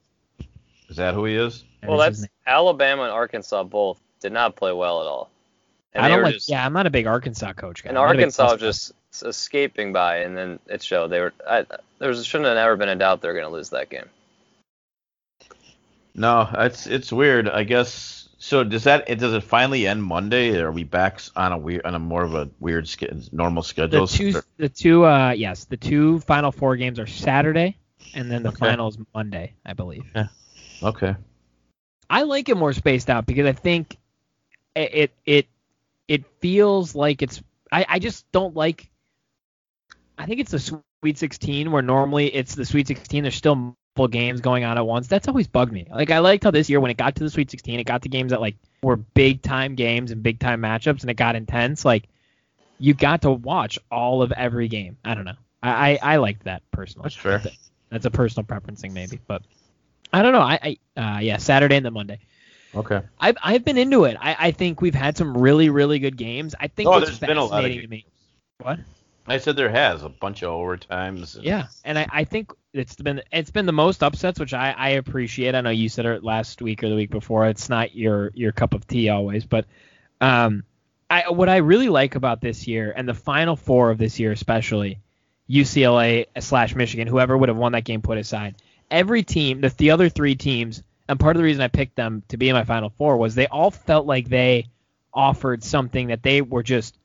Is 0.89 0.97
that 0.97 1.15
who 1.15 1.25
he 1.25 1.35
is? 1.35 1.65
Well, 1.83 1.99
that's. 1.99 2.25
Alabama 2.47 3.03
and 3.03 3.13
Arkansas 3.13 3.65
both 3.65 4.01
did 4.21 4.33
not 4.33 4.55
play 4.55 4.73
well 4.73 5.01
at 5.01 5.07
all. 5.07 5.31
And 5.93 6.05
I 6.05 6.09
don't 6.09 6.23
like. 6.23 6.35
just, 6.35 6.49
Yeah, 6.49 6.65
I'm 6.65 6.73
not 6.73 6.87
a 6.87 6.91
big 6.91 7.07
Arkansas 7.07 7.53
coach 7.55 7.83
guy. 7.83 7.89
and 7.89 7.99
I'm 7.99 8.05
not 8.05 8.11
a 8.11 8.15
big 8.15 8.23
Arkansas 8.23 8.51
Coach 8.51 8.63
was 8.63 8.93
just 9.11 9.23
escaping 9.25 9.93
by, 9.93 10.19
and 10.19 10.37
then 10.37 10.61
it 10.67 10.83
showed. 10.83 11.09
They 11.09 11.21
were. 11.21 11.33
I, 11.49 11.65
there 11.99 12.09
was, 12.09 12.25
shouldn't 12.25 12.47
have 12.47 12.57
never 12.57 12.77
been 12.77 12.89
a 12.89 12.97
doubt 12.97 13.21
they're 13.21 13.33
going 13.33 13.45
to 13.45 13.51
lose 13.51 13.71
that 13.71 13.91
game. 13.91 14.09
No, 16.15 16.49
it's 16.55 16.87
it's 16.87 17.13
weird. 17.13 17.49
I 17.49 17.65
guess. 17.65 18.14
So 18.45 18.63
does 18.63 18.85
that? 18.85 19.09
It 19.09 19.19
does 19.19 19.33
it 19.33 19.43
finally 19.43 19.87
end 19.87 20.05
Monday? 20.05 20.61
Or 20.61 20.69
are 20.69 20.71
we 20.71 20.85
back 20.85 21.23
on 21.35 21.53
a 21.53 21.57
weird 21.57 21.87
on 21.87 21.95
a 21.95 21.99
more 21.99 22.23
of 22.23 22.35
a 22.35 22.51
weird 22.61 22.87
normal 23.33 23.63
the 23.63 23.67
schedule? 23.67 24.07
two, 24.07 24.35
the 24.59 24.69
two, 24.69 25.07
uh, 25.07 25.31
yes, 25.31 25.65
the 25.65 25.79
two 25.79 26.21
final 26.21 26.53
four 26.53 26.77
games 26.77 26.99
are 26.99 27.07
Saturday, 27.07 27.79
and 28.13 28.31
then 28.31 28.43
the 28.43 28.51
Okay. 28.51 28.59
final 28.59 28.89
is 28.89 28.99
Monday, 29.15 29.55
I 29.65 29.73
believe. 29.73 30.05
Yeah. 30.15 30.27
Okay. 30.83 31.17
I 32.11 32.25
like 32.25 32.51
it 32.51 32.59
more 32.59 32.75
spaced 32.75 33.09
out 33.09 33.25
because 33.25 33.47
I 33.47 33.53
think 33.53 33.97
it 34.75 34.95
it 34.95 35.13
it, 35.25 35.47
it 36.07 36.25
feels 36.41 36.95
like 36.95 37.23
it's. 37.23 37.43
I, 37.73 37.87
I 37.89 37.99
just 37.99 38.31
don't 38.31 38.55
like. 38.55 38.91
I 40.19 40.27
think 40.27 40.41
it's 40.41 40.51
the 40.51 40.83
Sweet 41.01 41.17
16 41.17 41.73
where 41.73 41.83
normally 41.83 42.27
it's 42.27 42.55
the 42.55 42.67
Sweet 42.67 42.89
16. 42.89 43.23
There's 43.23 43.35
still 43.35 43.75
multiple 43.97 44.09
games 44.09 44.41
going 44.41 44.65
on 44.65 44.77
at 44.77 44.87
once. 44.87 45.07
That's 45.07 45.29
always 45.29 45.47
bugged 45.47 45.73
me. 45.73 45.87
Like 45.91 46.11
I 46.11 46.19
liked 46.19 46.45
how 46.45 46.51
this 46.51 46.69
year 46.69 46.81
when 46.81 46.91
it 46.91 46.97
got 46.97 47.15
to 47.17 47.25
the 47.25 47.31
Sweet 47.31 47.51
16, 47.51 47.81
it 47.81 47.85
got 47.85 48.03
to 48.03 48.09
games 48.09 48.31
that 48.31 48.41
like 48.41 48.57
were 48.83 48.97
big 48.97 49.43
time 49.43 49.75
games 49.75 50.11
and 50.11 50.23
big 50.23 50.39
time 50.41 50.61
matchups, 50.61 51.03
and 51.03 51.11
it 51.11 51.15
got 51.15 51.37
intense. 51.37 51.85
Like 51.85 52.09
you 52.79 52.95
got 52.95 53.23
to 53.23 53.31
watch 53.31 53.79
all 53.91 54.23
of 54.23 54.33
every 54.33 54.69
game. 54.69 54.97
I 55.05 55.15
don't 55.15 55.25
know. 55.25 55.37
I 55.63 55.93
I, 55.93 56.15
I 56.15 56.17
liked 56.17 56.45
that 56.45 56.63
personally. 56.73 57.05
That's 57.05 57.17
fair. 57.17 57.43
That's 57.91 58.07
a 58.07 58.11
personal 58.11 58.45
preferencing 58.45 58.93
maybe, 58.93 59.21
but 59.27 59.43
I 60.13 60.23
don't 60.23 60.33
know. 60.33 60.41
I, 60.41 60.77
I 60.97 61.01
uh, 61.01 61.19
yeah, 61.21 61.37
Saturday 61.37 61.77
and 61.77 61.87
then 61.87 61.93
Monday. 61.93 62.19
Okay. 62.75 63.01
I've 63.21 63.37
I've 63.43 63.65
been 63.65 63.79
into 63.79 64.05
it. 64.05 64.17
I, 64.21 64.37
I 64.39 64.51
think 64.51 64.81
we've 64.81 64.95
had 64.95 65.17
some 65.17 65.37
really 65.37 65.69
really 65.69 66.01
good 66.01 66.17
games. 66.17 66.57
I 66.59 66.67
think 66.67 66.89
Oh, 66.89 66.93
what's 66.93 67.07
there's 67.07 67.21
been 67.21 67.37
a 67.37 67.45
lot 67.45 67.45
of 67.45 67.51
fascinating 67.51 67.83
to 67.83 67.89
me. 67.89 68.07
What? 68.59 68.81
I 69.27 69.39
said 69.39 69.57
there 69.57 69.71
has 69.71 70.03
a 70.03 70.09
bunch 70.11 70.43
of 70.43 70.51
overtimes. 70.51 71.37
and- 71.37 71.45
Yeah, 71.45 71.67
and 71.85 71.99
I, 71.99 72.07
I 72.13 72.25
think 72.25 72.53
it's 72.75 72.95
been 72.97 73.23
it's 73.33 73.51
been 73.51 73.67
the 73.67 73.73
most 73.73 74.03
upsets, 74.03 74.39
which 74.39 74.53
I, 74.53 74.73
I 74.73 74.89
appreciate. 74.91 75.55
I 75.55 75.61
know 75.63 75.71
you 75.71 75.89
said 75.89 76.05
it 76.07 76.23
last 76.23 76.61
week 76.61 76.83
or 76.85 76.89
the 76.91 76.95
week 76.97 77.11
before. 77.11 77.47
It's 77.47 77.69
not 77.69 77.95
your 77.95 78.31
your 78.35 78.53
cup 78.53 78.75
of 78.75 78.87
tea 78.87 79.09
always, 79.09 79.45
but 79.47 79.65
um, 80.21 80.65
I 81.09 81.31
what 81.31 81.49
I 81.49 81.57
really 81.59 81.89
like 81.89 82.17
about 82.17 82.41
this 82.41 82.67
year 82.67 82.93
and 82.95 83.09
the 83.09 83.15
final 83.15 83.57
four 83.57 83.91
of 83.91 83.97
this 83.99 84.19
year 84.21 84.33
especially, 84.33 84.99
UCLA 85.49 86.27
slash 86.41 86.75
Michigan, 86.75 87.09
whoever 87.09 87.37
would 87.37 87.49
have 87.49 87.57
won 87.59 87.73
that 87.73 87.85
game 87.85 88.03
put 88.03 88.19
aside, 88.19 88.57
every 88.91 89.23
team, 89.23 89.61
the 89.63 89.71
the 89.71 89.91
other 89.93 90.09
three 90.11 90.35
teams, 90.35 90.83
and 91.09 91.19
part 91.19 91.37
of 91.37 91.39
the 91.41 91.45
reason 91.45 91.63
I 91.63 91.69
picked 91.69 91.97
them 91.97 92.23
to 92.29 92.37
be 92.37 92.51
in 92.51 92.55
my 92.55 92.65
final 92.65 92.91
four 92.91 93.17
was 93.17 93.35
they 93.35 93.47
all 93.47 93.71
felt 93.71 94.07
like 94.07 94.29
they 94.29 94.67
offered 95.15 95.63
something 95.63 96.09
that 96.09 96.23
they 96.23 96.43
were 96.43 96.63
just 96.63 96.99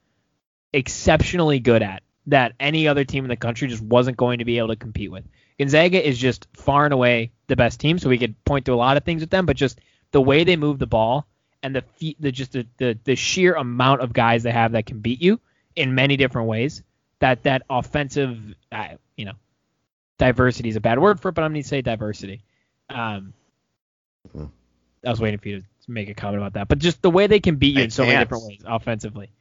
exceptionally 0.74 1.60
good 1.60 1.82
at 1.82 2.04
that 2.30 2.54
any 2.60 2.88
other 2.88 3.04
team 3.04 3.26
in 3.26 3.30
the 3.30 3.36
country 3.36 3.68
just 3.68 3.82
wasn't 3.84 4.18
going 4.18 4.40
to 4.40 4.46
be 4.46 4.58
able 4.58 4.70
to 4.70 4.76
compete 4.76 5.12
with. 5.12 5.26
Gonzaga 5.58 6.06
is 6.08 6.18
just 6.18 6.48
far 6.54 6.86
and 6.86 6.94
away 6.94 7.32
the 7.48 7.56
best 7.56 7.80
team, 7.80 8.00
so 8.00 8.10
we 8.10 8.18
could 8.18 8.42
point 8.46 8.66
to 8.66 8.74
a 8.74 8.76
lot 8.76 8.98
of 8.98 9.04
things 9.04 9.22
with 9.22 9.30
them, 9.30 9.46
but 9.46 9.58
just 9.58 9.80
the 10.12 10.22
way 10.22 10.44
they 10.44 10.56
move 10.56 10.80
the 10.80 10.88
ball 10.88 11.28
and 11.62 11.76
the 11.76 11.82
fe- 11.82 12.16
the 12.20 12.32
just 12.32 12.54
the, 12.54 12.66
the 12.78 12.98
the 13.04 13.16
sheer 13.16 13.54
amount 13.56 14.02
of 14.02 14.14
guys 14.14 14.44
they 14.44 14.52
have 14.52 14.72
that 14.72 14.86
can 14.86 15.00
beat 15.00 15.22
you 15.22 15.40
in 15.76 15.94
many 15.96 16.16
different 16.18 16.48
ways. 16.48 16.82
That 17.20 17.44
that 17.44 17.64
offensive, 17.70 18.40
uh, 18.72 18.96
you 19.18 19.26
know, 19.26 19.34
diversity 20.18 20.70
is 20.70 20.78
a 20.78 20.82
bad 20.82 21.00
word 21.00 21.20
for 21.20 21.30
it, 21.30 21.34
but 21.34 21.44
I'm 21.44 21.52
going 21.52 21.62
to 21.64 21.68
say 21.68 21.82
diversity. 21.82 22.44
Um, 22.90 23.34
Mhm. 24.36 24.50
I 25.06 25.10
was 25.10 25.20
waiting 25.20 25.40
for 25.40 25.50
you 25.50 25.60
to 25.62 25.92
make 25.92 26.10
a 26.10 26.14
comment 26.14 26.38
about 26.42 26.54
that, 26.54 26.68
but 26.68 26.80
just 26.80 27.02
the 27.02 27.10
way 27.10 27.28
they 27.28 27.40
can 27.40 27.56
beat 27.56 27.76
you 27.76 27.82
I 27.82 27.84
in 27.86 27.90
so 27.90 28.04
many 28.04 28.14
can't. 28.16 28.30
different 28.30 28.46
ways 28.46 28.62
offensively. 28.66 29.32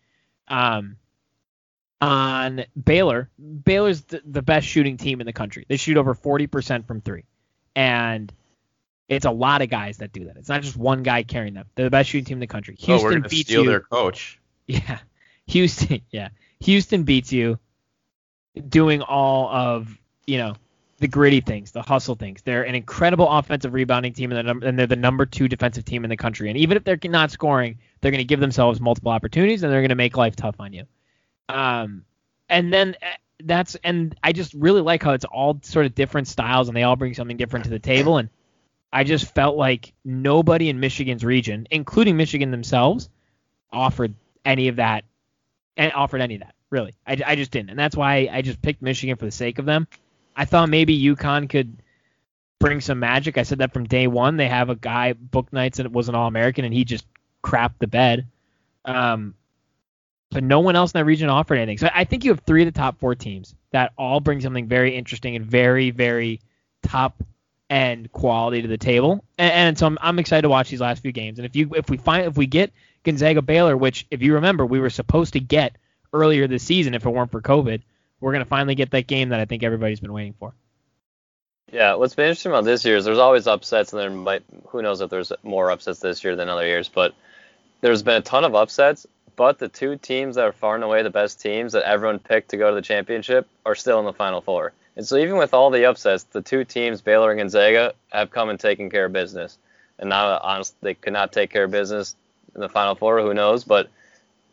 Um, 0.48 0.96
on 2.01 2.65
Baylor, 2.83 3.29
Baylor's 3.65 4.03
the, 4.03 4.23
the 4.25 4.43
best 4.43 4.67
shooting 4.67 4.97
team 4.97 5.21
in 5.21 5.27
the 5.27 5.33
country. 5.33 5.65
They 5.69 5.77
shoot 5.77 5.97
over 5.97 6.15
40% 6.15 6.87
from 6.87 7.01
three, 7.01 7.25
and 7.75 8.33
it's 9.09 9.25
a 9.25 9.31
lot 9.31 9.63
of 9.63 9.71
guys 9.71 9.99
that 9.99 10.13
do 10.13 10.27
that. 10.27 10.37
It's 10.37 10.49
not 10.49 10.63
just 10.63 10.77
one 10.77 11.03
guy 11.03 11.23
carrying 11.23 11.55
them. 11.55 11.67
They're 11.75 11.87
the 11.87 11.91
best 11.91 12.11
shooting 12.11 12.25
team 12.25 12.37
in 12.37 12.41
the 12.41 12.47
country. 12.47 12.77
Oh, 12.83 12.87
Houston 12.87 13.05
we're 13.05 13.13
gonna 13.17 13.29
beats 13.29 13.49
steal 13.49 13.65
you. 13.65 13.71
their 13.71 13.81
coach. 13.81 14.39
Yeah, 14.71 14.99
Houston. 15.47 16.03
Yeah, 16.11 16.29
Houston 16.61 17.05
beats 17.05 17.33
you, 17.33 17.59
doing 18.69 19.01
all 19.01 19.49
of 19.49 19.99
you 20.27 20.37
know 20.37 20.57
the 20.99 21.09
gritty 21.09 21.41
things, 21.41 21.71
the 21.71 21.81
hustle 21.81 22.17
things. 22.17 22.43
They're 22.43 22.65
an 22.65 22.75
incredible 22.75 23.29
offensive 23.29 23.73
rebounding 23.73 24.13
team, 24.13 24.31
and 24.31 24.37
they're, 24.37 24.55
num- 24.55 24.63
and 24.63 24.79
they're 24.79 24.87
the 24.87 24.97
number 24.97 25.27
two 25.27 25.49
defensive 25.49 25.85
team 25.85 26.05
in 26.05 26.11
the 26.11 26.17
country. 26.17 26.49
And 26.49 26.59
even 26.59 26.77
if 26.77 26.85
they're 26.85 26.99
not 27.05 27.31
scoring, 27.31 27.79
they're 28.01 28.11
going 28.11 28.19
to 28.21 28.25
give 28.25 28.41
themselves 28.41 28.81
multiple 28.81 29.13
opportunities, 29.13 29.63
and 29.63 29.73
they're 29.73 29.81
going 29.81 29.89
to 29.91 29.95
make 29.95 30.17
life 30.17 30.37
tough 30.37 30.57
on 30.59 30.73
you. 30.73 30.85
Um, 31.49 32.05
and 32.49 32.73
then 32.73 32.97
uh, 33.03 33.07
that's 33.45 33.77
and 33.85 34.15
I 34.23 34.33
just 34.33 34.55
really 34.55 34.81
like 34.81 35.03
how 35.03 35.13
it's 35.13 35.25
all 35.25 35.59
sort 35.63 35.87
of 35.87 35.95
different 35.95 36.29
styles, 36.29 36.69
and 36.69 36.77
they 36.77 36.83
all 36.83 36.97
bring 36.97 37.15
something 37.15 37.37
different 37.37 37.65
to 37.65 37.71
the 37.71 37.79
table. 37.79 38.19
And 38.19 38.29
I 38.93 39.05
just 39.05 39.35
felt 39.35 39.57
like 39.57 39.93
nobody 40.05 40.69
in 40.69 40.81
Michigan's 40.81 41.25
region, 41.25 41.67
including 41.71 42.17
Michigan 42.17 42.51
themselves, 42.51 43.09
offered 43.73 44.15
any 44.45 44.69
of 44.69 44.77
that 44.77 45.05
and 45.77 45.93
offered 45.93 46.21
any 46.21 46.37
of 46.37 46.41
that 46.41 46.55
really. 46.71 46.95
I, 47.07 47.17
I 47.25 47.37
just 47.37 47.51
didn't. 47.51 47.71
And 47.71 47.79
that's 47.79 47.97
why 47.97 48.29
I 48.31 48.43
just 48.43 48.61
picked 48.63 48.83
Michigan 48.83 49.17
for 49.17 49.25
the 49.25 49.31
sake 49.31 49.59
of 49.59 49.65
them. 49.65 49.87
I 50.37 50.45
thought 50.45 50.69
maybe 50.69 51.01
UConn 51.01 51.49
could 51.49 51.83
bring 52.59 52.81
some 52.81 52.99
magic. 52.99 53.39
I 53.39 53.43
said 53.43 53.59
that 53.59 53.73
from 53.73 53.85
day 53.87 54.07
one. 54.07 54.37
They 54.37 54.49
have 54.49 54.69
a 54.69 54.75
guy 54.75 55.13
Bouknight's 55.15 55.79
and 55.79 55.87
it 55.87 55.93
was 55.93 56.09
an 56.09 56.15
all-American 56.15 56.65
and 56.65 56.75
he 56.75 56.85
just 56.85 57.07
crapped 57.43 57.79
the 57.79 57.87
bed. 57.87 58.27
Um 58.85 59.35
but 60.31 60.45
no 60.45 60.61
one 60.61 60.77
else 60.77 60.93
in 60.93 60.99
that 60.99 61.05
region 61.05 61.29
offered 61.29 61.57
anything 61.57 61.79
so 61.79 61.88
I 61.93 62.05
think 62.05 62.25
you 62.25 62.31
have 62.31 62.41
three 62.41 62.62
of 62.62 62.73
the 62.73 62.79
top 62.79 62.99
four 62.99 63.14
teams 63.14 63.55
that 63.73 63.93
all 63.97 64.21
bring 64.21 64.41
something 64.41 64.67
very 64.67 64.97
interesting 64.97 65.37
and 65.37 65.45
very 65.45 65.91
very 65.91 66.41
top 66.83 67.23
end 67.71 68.11
quality 68.12 68.62
to 68.62 68.69
the 68.69 68.79
table 68.79 69.25
and, 69.37 69.53
and 69.53 69.79
so 69.79 69.87
I'm, 69.87 69.99
I'm 70.01 70.19
excited 70.19 70.43
to 70.43 70.49
watch 70.49 70.71
these 70.71 70.81
last 70.81 71.03
few 71.03 71.12
games 71.12 71.38
and 71.38 71.47
if 71.47 71.55
you 71.57 71.75
if 71.75 71.91
we 71.91 71.97
find 71.97 72.27
if 72.27 72.37
we 72.37 72.47
get 72.47 72.73
Gonzaga 73.05 73.43
Baylor, 73.43 73.77
which 73.77 74.07
if 74.11 74.23
you 74.23 74.35
remember 74.35 74.67
we 74.67 74.81
were 74.81 74.91
supposed 74.91 75.35
to 75.35 75.41
get 75.41 75.77
earlier 76.12 76.47
this 76.47 76.62
season 76.62 76.95
if 76.95 77.05
it 77.05 77.11
weren't 77.11 77.31
for 77.31 77.43
COVID. 77.43 77.83
We're 78.21 78.33
gonna 78.33 78.45
finally 78.45 78.75
get 78.75 78.91
that 78.91 79.07
game 79.07 79.29
that 79.31 79.41
I 79.41 79.45
think 79.45 79.62
everybody's 79.62 80.01
been 80.01 80.12
waiting 80.12 80.35
for. 80.38 80.53
Yeah, 81.73 81.95
what's 81.95 82.14
been 82.14 82.27
interesting 82.27 82.53
about 82.53 82.64
this 82.64 82.85
year 82.85 82.97
is 82.97 83.05
there's 83.05 83.19
always 83.19 83.47
upsets, 83.47 83.93
and 83.93 84.01
there 84.01 84.11
might 84.11 84.43
who 84.69 84.83
knows 84.83 85.01
if 85.01 85.11
there's 85.11 85.33
more 85.43 85.71
upsets 85.71 86.01
this 86.01 86.25
year 86.25 86.35
than 86.35 86.49
other 86.49 86.67
years, 86.67 86.88
but 86.88 87.14
there's 87.81 88.03
been 88.03 88.17
a 88.17 88.23
ton 88.23 88.45
of 88.45 88.55
upsets. 88.55 89.07
But 89.38 89.61
the 89.61 89.68
two 89.68 89.94
teams 89.94 90.35
that 90.35 90.44
are 90.44 90.53
far 90.53 90.74
and 90.74 90.83
away 90.83 91.05
the 91.05 91.11
best 91.11 91.40
teams 91.40 91.72
that 91.72 91.88
everyone 91.88 92.18
picked 92.18 92.48
to 92.48 92.57
go 92.57 92.70
to 92.70 92.74
the 92.74 92.83
championship 92.83 93.46
are 93.64 93.77
still 93.77 94.01
in 94.01 94.05
the 94.05 94.12
Final 94.12 94.40
Four. 94.40 94.72
And 94.96 95.07
so 95.07 95.16
even 95.16 95.37
with 95.37 95.55
all 95.55 95.70
the 95.70 95.85
upsets, 95.85 96.24
the 96.24 96.42
two 96.42 96.64
teams, 96.64 97.01
Baylor 97.01 97.31
and 97.31 97.38
Gonzaga, 97.38 97.94
have 98.09 98.33
come 98.33 98.48
and 98.48 98.59
taken 98.59 98.90
care 98.90 99.05
of 99.05 99.12
business. 99.12 99.57
And 100.01 100.09
now, 100.11 100.40
honestly, 100.42 100.77
they 100.81 100.94
could 100.94 101.12
not 101.12 101.31
take 101.31 101.51
care 101.51 101.62
of 101.62 101.70
business 101.70 102.16
in 102.57 102.61
the 102.61 102.68
Final 102.68 102.96
Four. 102.96 103.20
Who 103.20 103.33
knows? 103.33 103.62
But 103.62 103.90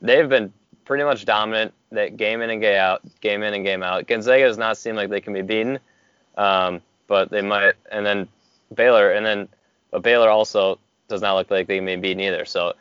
they've 0.03 0.29
been 0.29 0.53
pretty 0.85 1.03
much 1.03 1.25
dominant. 1.25 1.73
That 1.91 2.15
game 2.15 2.43
in 2.43 2.51
and 2.51 2.61
game 2.61 2.77
out, 2.77 3.01
game 3.21 3.41
in 3.41 3.55
and 3.55 3.65
game 3.65 3.81
out. 3.81 4.05
Gonzaga 4.05 4.45
does 4.45 4.59
not 4.59 4.77
seem 4.77 4.95
like 4.95 5.09
they 5.09 5.19
can 5.19 5.33
be 5.33 5.41
beaten. 5.41 5.79
Um, 6.37 6.79
but 7.07 7.31
they 7.31 7.41
might. 7.41 7.73
And 7.91 8.05
then 8.05 8.27
Baylor, 8.71 9.09
and 9.09 9.25
then 9.25 9.47
but 9.89 10.03
Baylor 10.03 10.29
also 10.29 10.77
does 11.07 11.23
not 11.23 11.33
look 11.33 11.49
like 11.49 11.65
they 11.65 11.77
can 11.77 11.85
be 11.87 11.95
beaten 11.95 12.21
either. 12.21 12.45
So, 12.45 12.73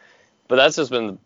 but 0.49 0.57
that's 0.57 0.77
just 0.77 0.91
been 0.91 1.19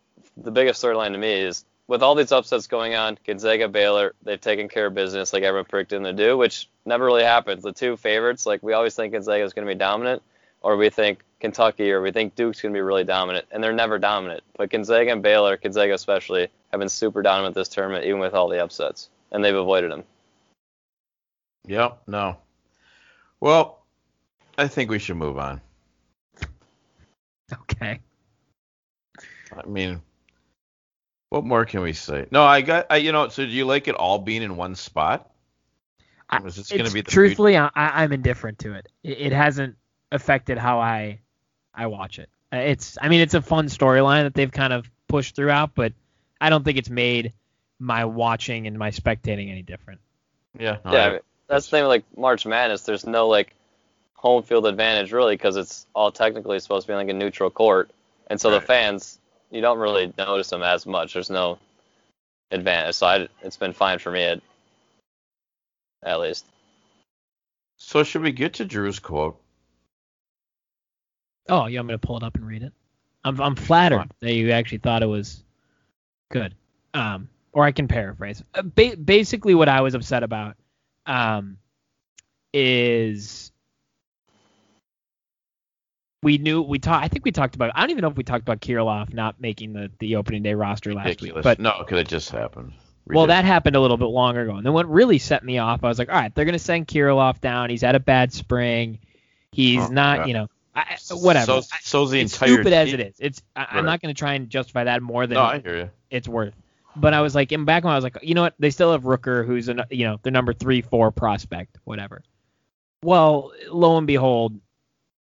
the 0.43 0.51
biggest 0.51 0.83
storyline 0.83 1.13
to 1.13 1.19
me 1.19 1.33
is 1.33 1.65
with 1.87 2.03
all 2.03 2.15
these 2.15 2.33
upsets 2.33 2.67
going 2.67 2.95
on, 2.95 3.19
Gonzaga, 3.27 3.69
Baylor, 3.69 4.15
they've 4.23 4.41
taken 4.41 4.69
care 4.69 4.87
of 4.87 4.95
business 4.95 5.33
like 5.33 5.43
everyone 5.43 5.65
predicted 5.65 6.05
them 6.05 6.17
to 6.17 6.25
do, 6.25 6.37
which 6.37 6.69
never 6.85 7.05
really 7.05 7.25
happens. 7.25 7.63
The 7.63 7.73
two 7.73 7.97
favorites, 7.97 8.47
like 8.47 8.63
we 8.63 8.75
always 8.75 8.95
think 8.95 9.13
Gonzaga 9.13 9.43
is 9.43 9.55
going 9.55 9.67
to 9.67 9.73
be 9.73 9.79
dominant, 9.79 10.23
or 10.61 10.77
we 10.77 10.91
think 10.91 11.21
Kentucky, 11.41 11.91
or 11.91 12.03
we 12.03 12.13
think 12.13 12.35
Duke's 12.35 12.61
going 12.61 12.75
to 12.75 12.77
be 12.77 12.83
really 12.83 13.05
dominant, 13.05 13.47
and 13.51 13.65
they're 13.65 13.73
never 13.73 13.99
dominant. 13.99 14.43
But 14.57 14.71
Gonzaga 14.71 15.13
and 15.13 15.23
Baylor, 15.23 15.57
Gonzaga 15.57 15.95
especially, 15.95 16.49
have 16.73 16.81
been 16.81 16.89
super 16.89 17.23
dominant 17.23 17.55
this 17.55 17.69
tournament, 17.69 18.05
even 18.05 18.21
with 18.21 18.35
all 18.35 18.49
the 18.49 18.63
upsets, 18.63 19.09
and 19.33 19.43
they've 19.43 19.55
avoided 19.55 19.91
them. 19.91 20.05
Yep. 21.67 22.03
No. 22.07 22.37
Well, 23.41 23.83
I 24.59 24.69
think 24.69 24.91
we 24.91 24.99
should 24.99 25.17
move 25.17 25.39
on. 25.39 25.61
Okay. 27.53 28.01
I 29.57 29.67
mean, 29.67 30.03
what 31.31 31.45
more 31.45 31.65
can 31.65 31.81
we 31.81 31.93
say? 31.93 32.27
No, 32.31 32.43
I 32.45 32.61
got. 32.63 32.87
I 32.91 32.97
you 32.97 33.13
know. 33.13 33.29
So 33.29 33.45
do 33.45 33.51
you 33.51 33.65
like 33.65 33.89
it 33.89 33.95
all 33.95 34.19
being 34.19 34.43
in 34.43 34.57
one 34.57 34.75
spot? 34.75 35.31
I- 36.31 36.41
Was 36.41 36.57
this 36.57 36.71
going 36.71 36.85
to 36.85 36.93
be 36.93 37.01
the 37.01 37.11
truthfully, 37.11 37.57
I, 37.57 37.67
I- 37.75 38.03
I'm 38.03 38.13
indifferent 38.13 38.59
to 38.61 38.75
it. 38.75 38.89
it. 39.03 39.19
It 39.19 39.33
hasn't 39.33 39.77
affected 40.13 40.59
how 40.59 40.79
I 40.81 41.21
I 41.75 41.87
watch 41.87 42.19
it. 42.19 42.29
Uh, 42.53 42.57
It's 42.59 42.99
I 43.01 43.09
mean 43.09 43.21
it's 43.21 43.35
a 43.35 43.43
fun 43.43 43.67
storyline 43.67 44.25
that 44.25 44.35
they've 44.35 44.51
kind 44.53 44.73
of 44.73 44.91
pushed 45.09 45.35
throughout, 45.37 45.75
but 45.75 45.93
I 46.41 46.51
don't 46.51 46.65
think 46.65 46.79
it's 46.79 46.91
made 46.91 47.33
my 47.79 48.05
watching 48.05 48.67
and 48.67 48.79
my 48.79 48.91
spectating 48.91 49.51
any 49.51 49.63
different. 49.63 50.01
Yeah. 50.59 50.79
no, 50.85 50.93
yeah, 50.93 50.99
I- 50.99 51.07
I 51.07 51.11
mean, 51.13 51.21
that's 51.47 51.67
the 51.67 51.77
thing 51.79 51.85
like 51.87 52.05
March 52.17 52.45
Madness. 52.47 52.83
There's 52.83 53.07
no 53.07 53.29
like 53.29 53.55
home 54.15 54.43
field 54.43 54.67
advantage 54.67 55.13
really 55.13 55.35
because 55.35 55.57
it's 55.57 55.87
all 55.95 56.11
technically 56.11 56.59
supposed 56.59 56.87
to 56.87 56.93
be 56.93 56.97
like 56.97 57.09
a 57.09 57.13
neutral 57.15 57.51
court, 57.51 57.91
and 58.27 58.41
so 58.41 58.51
the 58.51 58.61
fans 58.61 59.18
you 59.51 59.61
don't 59.61 59.79
really 59.79 60.13
notice 60.19 60.51
them 60.51 60.63
as 60.63 60.87
much. 60.87 61.15
There's 61.15 61.31
no 61.31 61.59
advantage, 62.51 62.97
so 62.97 63.07
I, 63.07 63.29
it's 63.43 63.57
been 63.57 63.73
fine 63.73 63.99
for 63.99 64.11
me 64.11 64.25
at, 64.25 64.41
at 66.03 66.21
least. 66.21 66.45
So 67.77 68.03
should 68.03 68.23
we 68.23 68.33
get 68.33 68.55
to 68.55 68.65
Drew's 68.65 68.99
quote? 68.99 69.41
Oh, 71.49 71.67
you 71.67 71.79
want 71.79 71.89
me 71.89 71.95
to 71.95 71.99
pull 71.99 72.17
it 72.17 72.23
up 72.23 72.37
and 72.37 72.47
read 72.47 72.63
it? 72.63 72.73
I'm 73.25 73.41
I'm 73.41 73.55
flattered 73.55 74.11
that 74.21 74.35
you 74.35 74.51
actually 74.51 74.79
thought 74.79 75.03
it 75.03 75.07
was 75.07 75.43
good. 76.31 76.55
Um, 76.95 77.29
or 77.53 77.65
I 77.65 77.73
can 77.73 77.89
paraphrase. 77.89 78.43
Uh, 78.55 78.63
ba- 78.63 78.97
basically, 78.97 79.55
what 79.55 79.69
I 79.69 79.81
was 79.81 79.95
upset 79.95 80.23
about, 80.23 80.57
um, 81.07 81.59
is 82.53 83.48
we 86.23 86.39
knew 86.39 86.63
we 86.63 86.79
talked. 86.79 87.05
I 87.05 87.09
think 87.09 87.25
we 87.25 87.31
talked 87.33 87.55
about. 87.55 87.71
I 87.75 87.81
don't 87.81 87.91
even 87.91 88.03
know 88.03 88.09
if 88.09 88.17
we 88.17 88.25
talked 88.25 88.43
about 88.43 88.61
Kirilloff 88.61 89.13
not 89.13 89.41
making 89.41 89.73
the 89.73 89.91
the 90.01 90.17
opening 90.17 90.43
day 90.43 90.55
roster 90.55 90.93
last 90.95 91.07
Ridiculous. 91.07 91.37
week, 91.37 91.45
but 91.45 91.59
no, 91.61 91.77
because 91.79 92.01
it 92.01 92.09
just 92.09 92.31
happened. 92.31 92.73
well, 93.07 93.27
that 93.29 93.45
happened 93.45 93.77
a 93.77 93.81
little 93.81 93.97
bit 93.97 94.07
longer 94.07 94.43
ago. 94.43 94.57
And 94.57 94.67
then 94.67 94.73
what 94.73 94.89
really 94.91 95.19
set 95.19 95.45
me 95.45 95.59
off, 95.59 95.85
I 95.85 95.89
was 95.89 95.99
like, 95.99 96.09
all 96.09 96.15
right, 96.17 96.35
they're 96.35 96.45
gonna 96.45 96.59
send 96.59 96.89
Kirilloff 96.89 97.41
down. 97.41 97.71
He's 97.71 97.83
had 97.83 97.95
a 97.95 98.01
bad 98.01 98.33
spring. 98.33 98.99
He's 99.53 99.81
Oh, 99.81 99.89
not, 99.89 100.19
yeah. 100.21 100.27
you 100.27 100.35
know, 100.35 100.49
I, 100.75 100.97
whatever. 101.11 101.63
So, 101.63 101.77
so's 101.83 102.11
the 102.11 102.21
it's 102.21 102.35
entire. 102.35 102.49
stupid 102.55 102.73
as 102.73 102.93
it 102.93 103.01
is. 103.01 103.15
It's 103.19 103.43
I, 103.57 103.67
I'm 103.71 103.77
Right. 103.77 103.85
not 103.93 104.03
going 104.03 104.15
to 104.15 104.19
try 104.19 104.35
and 104.35 104.51
justify 104.51 104.85
that 104.85 105.03
more 105.03 105.27
than 105.27 105.37
No, 105.37 105.43
I 105.43 105.59
hear 105.61 105.77
you. 105.77 105.91
it's 106.11 106.29
worth. 106.29 106.55
But 106.97 107.15
I 107.15 107.21
was 107.23 107.35
like, 107.35 107.51
in 107.53 107.65
back 107.65 107.83
when 107.85 107.93
I 107.93 107.97
was 107.97 108.05
like, 108.05 108.19
you 108.23 108.35
know 108.35 108.43
what? 108.43 108.55
They 108.59 108.71
still 108.71 108.93
have 108.93 109.05
Rooker, 109.05 109.47
who's 109.47 109.69
a 109.69 109.87
you 109.91 110.05
know 110.05 110.19
their 110.23 110.33
number 110.33 110.53
three, 110.53 110.83
four 110.83 111.11
prospect, 111.11 111.79
whatever. 111.85 112.23
Well, 113.03 113.53
lo 113.71 113.97
and 113.97 114.07
behold, 114.07 114.61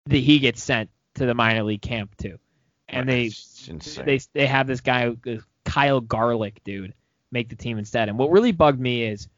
the, 0.07 0.21
he 0.21 0.39
gets 0.39 0.63
sent 0.63 0.91
to 1.15 1.27
the 1.27 1.35
minor 1.35 1.63
league 1.63 1.83
camp 1.83 2.17
too, 2.17 2.39
and 2.89 3.09
they 3.09 3.31
insane. 3.69 4.05
they 4.05 4.21
they 4.33 4.47
have 4.47 4.67
this 4.67 4.81
guy 4.81 5.09
uh, 5.09 5.37
Kyle 5.65 6.01
Garlick 6.01 6.63
dude 6.65 6.95
make 7.31 7.49
the 7.49 7.57
team 7.57 7.79
instead. 7.79 8.09
And 8.09 8.19
what 8.19 8.31
really 8.31 8.53
bugged 8.53 8.81
me 8.81 9.05
is 9.05 9.29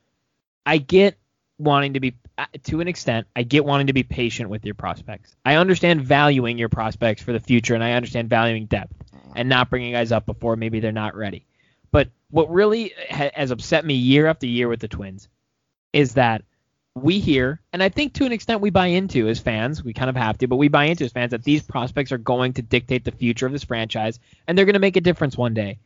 I 0.66 0.78
get 0.78 1.18
wanting 1.58 1.94
to 1.94 2.00
be 2.00 2.16
uh, 2.36 2.46
to 2.64 2.80
an 2.80 2.88
extent, 2.88 3.26
I 3.36 3.44
get 3.44 3.64
wanting 3.64 3.86
to 3.86 3.92
be 3.92 4.02
patient 4.02 4.50
with 4.50 4.64
your 4.64 4.74
prospects. 4.74 5.36
I 5.44 5.56
understand 5.56 6.02
valuing 6.02 6.58
your 6.58 6.68
prospects 6.68 7.22
for 7.22 7.32
the 7.32 7.40
future 7.40 7.74
and 7.74 7.84
I 7.84 7.92
understand 7.92 8.28
valuing 8.28 8.66
depth 8.66 8.94
and 9.36 9.48
not 9.48 9.70
bringing 9.70 9.92
guys 9.92 10.12
up 10.12 10.26
before 10.26 10.56
maybe 10.56 10.80
they're 10.80 10.92
not 10.92 11.14
ready. 11.14 11.46
But 11.92 12.10
what 12.30 12.50
really 12.50 12.92
ha- 13.08 13.30
has 13.34 13.52
upset 13.52 13.84
me 13.84 13.94
year 13.94 14.26
after 14.26 14.46
year 14.46 14.68
with 14.68 14.80
the 14.80 14.88
Twins 14.88 15.28
is 15.92 16.14
that 16.14 16.42
we 16.94 17.18
hear, 17.18 17.60
and 17.72 17.82
I 17.82 17.88
think 17.88 18.14
to 18.14 18.24
an 18.24 18.32
extent 18.32 18.60
we 18.60 18.70
buy 18.70 18.86
into 18.86 19.28
as 19.28 19.40
fans, 19.40 19.82
we 19.82 19.92
kind 19.92 20.08
of 20.08 20.16
have 20.16 20.38
to, 20.38 20.46
but 20.46 20.56
we 20.56 20.68
buy 20.68 20.84
into 20.84 21.04
as 21.04 21.12
fans 21.12 21.32
that 21.32 21.42
these 21.42 21.62
prospects 21.62 22.12
are 22.12 22.18
going 22.18 22.52
to 22.54 22.62
dictate 22.62 23.04
the 23.04 23.10
future 23.10 23.46
of 23.46 23.52
this 23.52 23.64
franchise, 23.64 24.20
and 24.46 24.56
they're 24.56 24.64
going 24.64 24.74
to 24.74 24.80
make 24.80 24.96
a 24.96 25.00
difference 25.00 25.36
one 25.36 25.54
day 25.54 25.78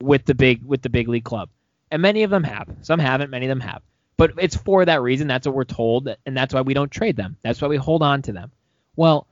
with 0.00 0.24
the 0.24 0.34
big 0.34 0.64
with 0.64 0.82
the 0.82 0.88
big 0.88 1.08
league 1.08 1.24
club. 1.24 1.50
And 1.90 2.00
many 2.02 2.22
of 2.22 2.30
them 2.30 2.44
have. 2.44 2.68
Some 2.82 2.98
haven't. 2.98 3.30
Many 3.30 3.46
of 3.46 3.50
them 3.50 3.60
have. 3.60 3.82
But 4.16 4.32
it's 4.38 4.56
for 4.56 4.84
that 4.84 5.02
reason. 5.02 5.28
That's 5.28 5.46
what 5.46 5.54
we're 5.54 5.64
told, 5.64 6.08
and 6.24 6.36
that's 6.36 6.54
why 6.54 6.62
we 6.62 6.74
don't 6.74 6.90
trade 6.90 7.16
them. 7.16 7.36
That's 7.42 7.60
why 7.60 7.68
we 7.68 7.76
hold 7.76 8.02
on 8.02 8.22
to 8.22 8.32
them. 8.32 8.50
Well, 8.96 9.26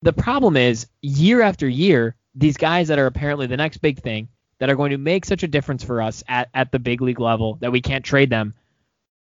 the 0.00 0.14
problem 0.14 0.56
is 0.56 0.86
year 1.02 1.42
after 1.42 1.68
year, 1.68 2.16
these 2.34 2.56
guys 2.56 2.88
that 2.88 2.98
are 2.98 3.06
apparently 3.06 3.46
the 3.46 3.58
next 3.58 3.78
big 3.78 4.00
thing 4.00 4.28
that 4.58 4.70
are 4.70 4.76
going 4.76 4.92
to 4.92 4.98
make 4.98 5.26
such 5.26 5.42
a 5.42 5.48
difference 5.48 5.84
for 5.84 6.00
us 6.00 6.24
at, 6.28 6.48
at 6.54 6.72
the 6.72 6.78
big 6.78 7.02
league 7.02 7.20
level 7.20 7.58
that 7.60 7.72
we 7.72 7.82
can't 7.82 8.04
trade 8.04 8.30
them 8.30 8.54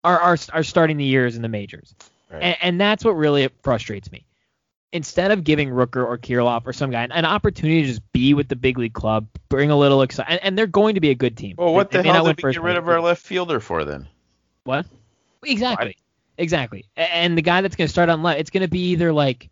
are 0.04 0.18
are, 0.18 0.38
are 0.52 0.62
starting 0.62 0.96
the 0.96 1.04
years 1.04 1.36
in 1.36 1.42
the 1.42 1.48
majors. 1.48 1.94
Right. 2.30 2.42
And, 2.42 2.56
and 2.62 2.80
that's 2.80 3.04
what 3.04 3.12
really 3.12 3.48
frustrates 3.62 4.10
me. 4.12 4.24
Instead 4.92 5.30
of 5.30 5.44
giving 5.44 5.68
Rooker 5.68 6.04
or 6.04 6.18
Kirilloff 6.18 6.62
or 6.66 6.72
some 6.72 6.90
guy 6.90 7.04
an 7.08 7.24
opportunity 7.24 7.82
to 7.82 7.88
just 7.88 8.12
be 8.12 8.34
with 8.34 8.48
the 8.48 8.56
big 8.56 8.76
league 8.76 8.92
club, 8.92 9.28
bring 9.48 9.70
a 9.70 9.76
little 9.76 10.02
excitement, 10.02 10.40
and, 10.40 10.48
and 10.48 10.58
they're 10.58 10.66
going 10.66 10.96
to 10.96 11.00
be 11.00 11.10
a 11.10 11.14
good 11.14 11.36
team. 11.36 11.54
well, 11.58 11.72
what 11.72 11.90
They- 11.90 11.98
the 11.98 12.02
they 12.04 12.08
hell 12.08 12.24
did 12.24 12.42
we 12.42 12.52
get 12.52 12.62
rid 12.62 12.76
of 12.76 12.88
our 12.88 13.00
left 13.00 13.22
fielder 13.24 13.60
for 13.60 13.84
then? 13.84 14.08
what? 14.64 14.86
Exactly. 15.44 15.96
Exactly. 16.38 16.86
And 16.96 17.36
the 17.38 17.42
guy 17.42 17.60
that's 17.60 17.76
going 17.76 17.86
to 17.86 17.92
start 17.92 18.08
on 18.08 18.22
left, 18.22 18.40
it's 18.40 18.50
going 18.50 18.62
to 18.62 18.68
be 18.68 18.90
either 18.90 19.12
like, 19.12 19.48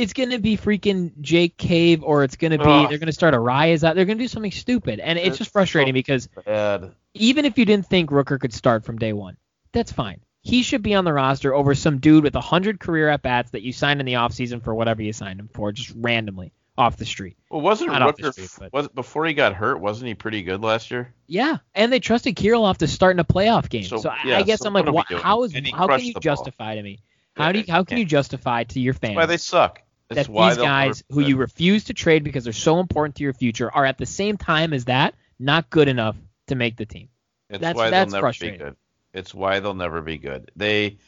it's 0.00 0.12
going 0.12 0.30
to 0.30 0.38
be 0.38 0.56
freaking 0.56 1.12
Jake 1.20 1.56
Cave, 1.56 2.02
or 2.02 2.24
it's 2.24 2.36
going 2.36 2.52
to 2.52 2.58
be 2.58 2.64
Ugh. 2.64 2.88
they're 2.88 2.98
going 2.98 3.06
to 3.06 3.12
start 3.12 3.34
Arraez 3.34 3.84
out. 3.84 3.94
They're 3.96 4.04
going 4.04 4.18
to 4.18 4.24
do 4.24 4.28
something 4.28 4.50
stupid, 4.52 5.00
and 5.00 5.18
it's 5.18 5.28
It's 5.28 5.38
just 5.38 5.52
frustrating 5.52 5.92
so 5.92 5.94
because 5.94 6.26
Bad. 6.44 6.92
even 7.14 7.44
if 7.44 7.58
you 7.58 7.64
didn't 7.64 7.86
think 7.86 8.10
Rooker 8.10 8.40
could 8.40 8.52
start 8.54 8.84
from 8.84 8.98
day 8.98 9.12
one, 9.12 9.36
that's 9.72 9.92
fine. 9.92 10.20
He 10.42 10.62
should 10.62 10.82
be 10.82 10.94
on 10.94 11.04
the 11.04 11.12
roster 11.12 11.54
over 11.54 11.74
some 11.74 11.98
dude 11.98 12.24
with 12.24 12.34
100 12.34 12.80
career 12.80 13.08
at 13.10 13.20
bats 13.22 13.50
that 13.50 13.62
you 13.62 13.72
signed 13.74 14.00
in 14.00 14.06
the 14.06 14.14
offseason 14.14 14.64
for 14.64 14.74
whatever 14.74 15.02
you 15.02 15.12
signed 15.12 15.38
him 15.38 15.50
for, 15.52 15.70
just 15.70 15.92
randomly 15.94 16.52
off 16.78 16.96
the 16.96 17.04
street. 17.04 17.36
Well, 17.50 17.60
wasn't 17.60 17.92
Not 17.92 18.16
Rooker 18.16 18.32
street, 18.32 18.48
but- 18.58 18.72
was 18.72 18.88
before 18.88 19.26
he 19.26 19.34
got 19.34 19.52
hurt? 19.54 19.80
Wasn't 19.80 20.08
he 20.08 20.14
pretty 20.14 20.42
good 20.42 20.62
last 20.62 20.90
year? 20.90 21.12
Yeah, 21.26 21.58
and 21.74 21.92
they 21.92 22.00
trusted 22.00 22.36
Kirilloff 22.36 22.78
to 22.78 22.88
start 22.88 23.14
in 23.16 23.20
a 23.20 23.24
playoff 23.24 23.68
game. 23.68 23.82
So, 23.84 23.98
So, 23.98 24.08
I, 24.08 24.18
yeah, 24.24 24.38
I 24.38 24.42
guess 24.42 24.60
so 24.60 24.68
I'm 24.68 24.72
like, 24.72 24.86
what 24.86 24.88
are 24.88 24.92
we 24.92 24.96
wha- 24.96 25.04
doing? 25.10 25.22
how 25.22 25.42
is 25.42 25.52
how 25.74 25.86
can 25.88 26.00
you 26.00 26.14
the 26.14 26.20
ball. 26.20 26.20
justify 26.22 26.76
to 26.76 26.82
me? 26.82 27.00
How 27.36 27.52
do 27.52 27.58
you, 27.60 27.64
how 27.68 27.84
can 27.84 27.98
you 27.98 28.04
justify 28.06 28.64
to 28.64 28.80
your 28.80 28.92
fans 28.94 29.14
That's 29.16 29.22
why 29.22 29.26
they 29.26 29.36
suck. 29.36 29.82
That's 30.10 30.26
that 30.26 30.32
why 30.32 30.48
these 30.50 30.58
guys 30.58 31.04
who 31.08 31.20
you 31.20 31.36
refuse 31.36 31.84
to 31.84 31.94
trade 31.94 32.24
because 32.24 32.44
they're 32.44 32.52
so 32.52 32.80
important 32.80 33.16
to 33.16 33.22
your 33.22 33.32
future 33.32 33.70
are 33.72 33.84
at 33.84 33.96
the 33.96 34.06
same 34.06 34.36
time 34.36 34.72
as 34.72 34.86
that 34.86 35.14
not 35.38 35.70
good 35.70 35.86
enough 35.86 36.16
to 36.48 36.56
make 36.56 36.76
the 36.76 36.84
team? 36.84 37.08
It's 37.48 37.60
That's- 37.60 37.76
why 37.76 37.90
that's 37.90 38.12
they'll 38.12 38.22
never 38.22 38.32
be 38.38 38.56
good. 38.56 38.76
It's 39.14 39.32
why 39.32 39.60
they'll 39.60 39.74
never 39.74 40.02
be 40.02 40.18
good. 40.18 40.50
They 40.56 40.98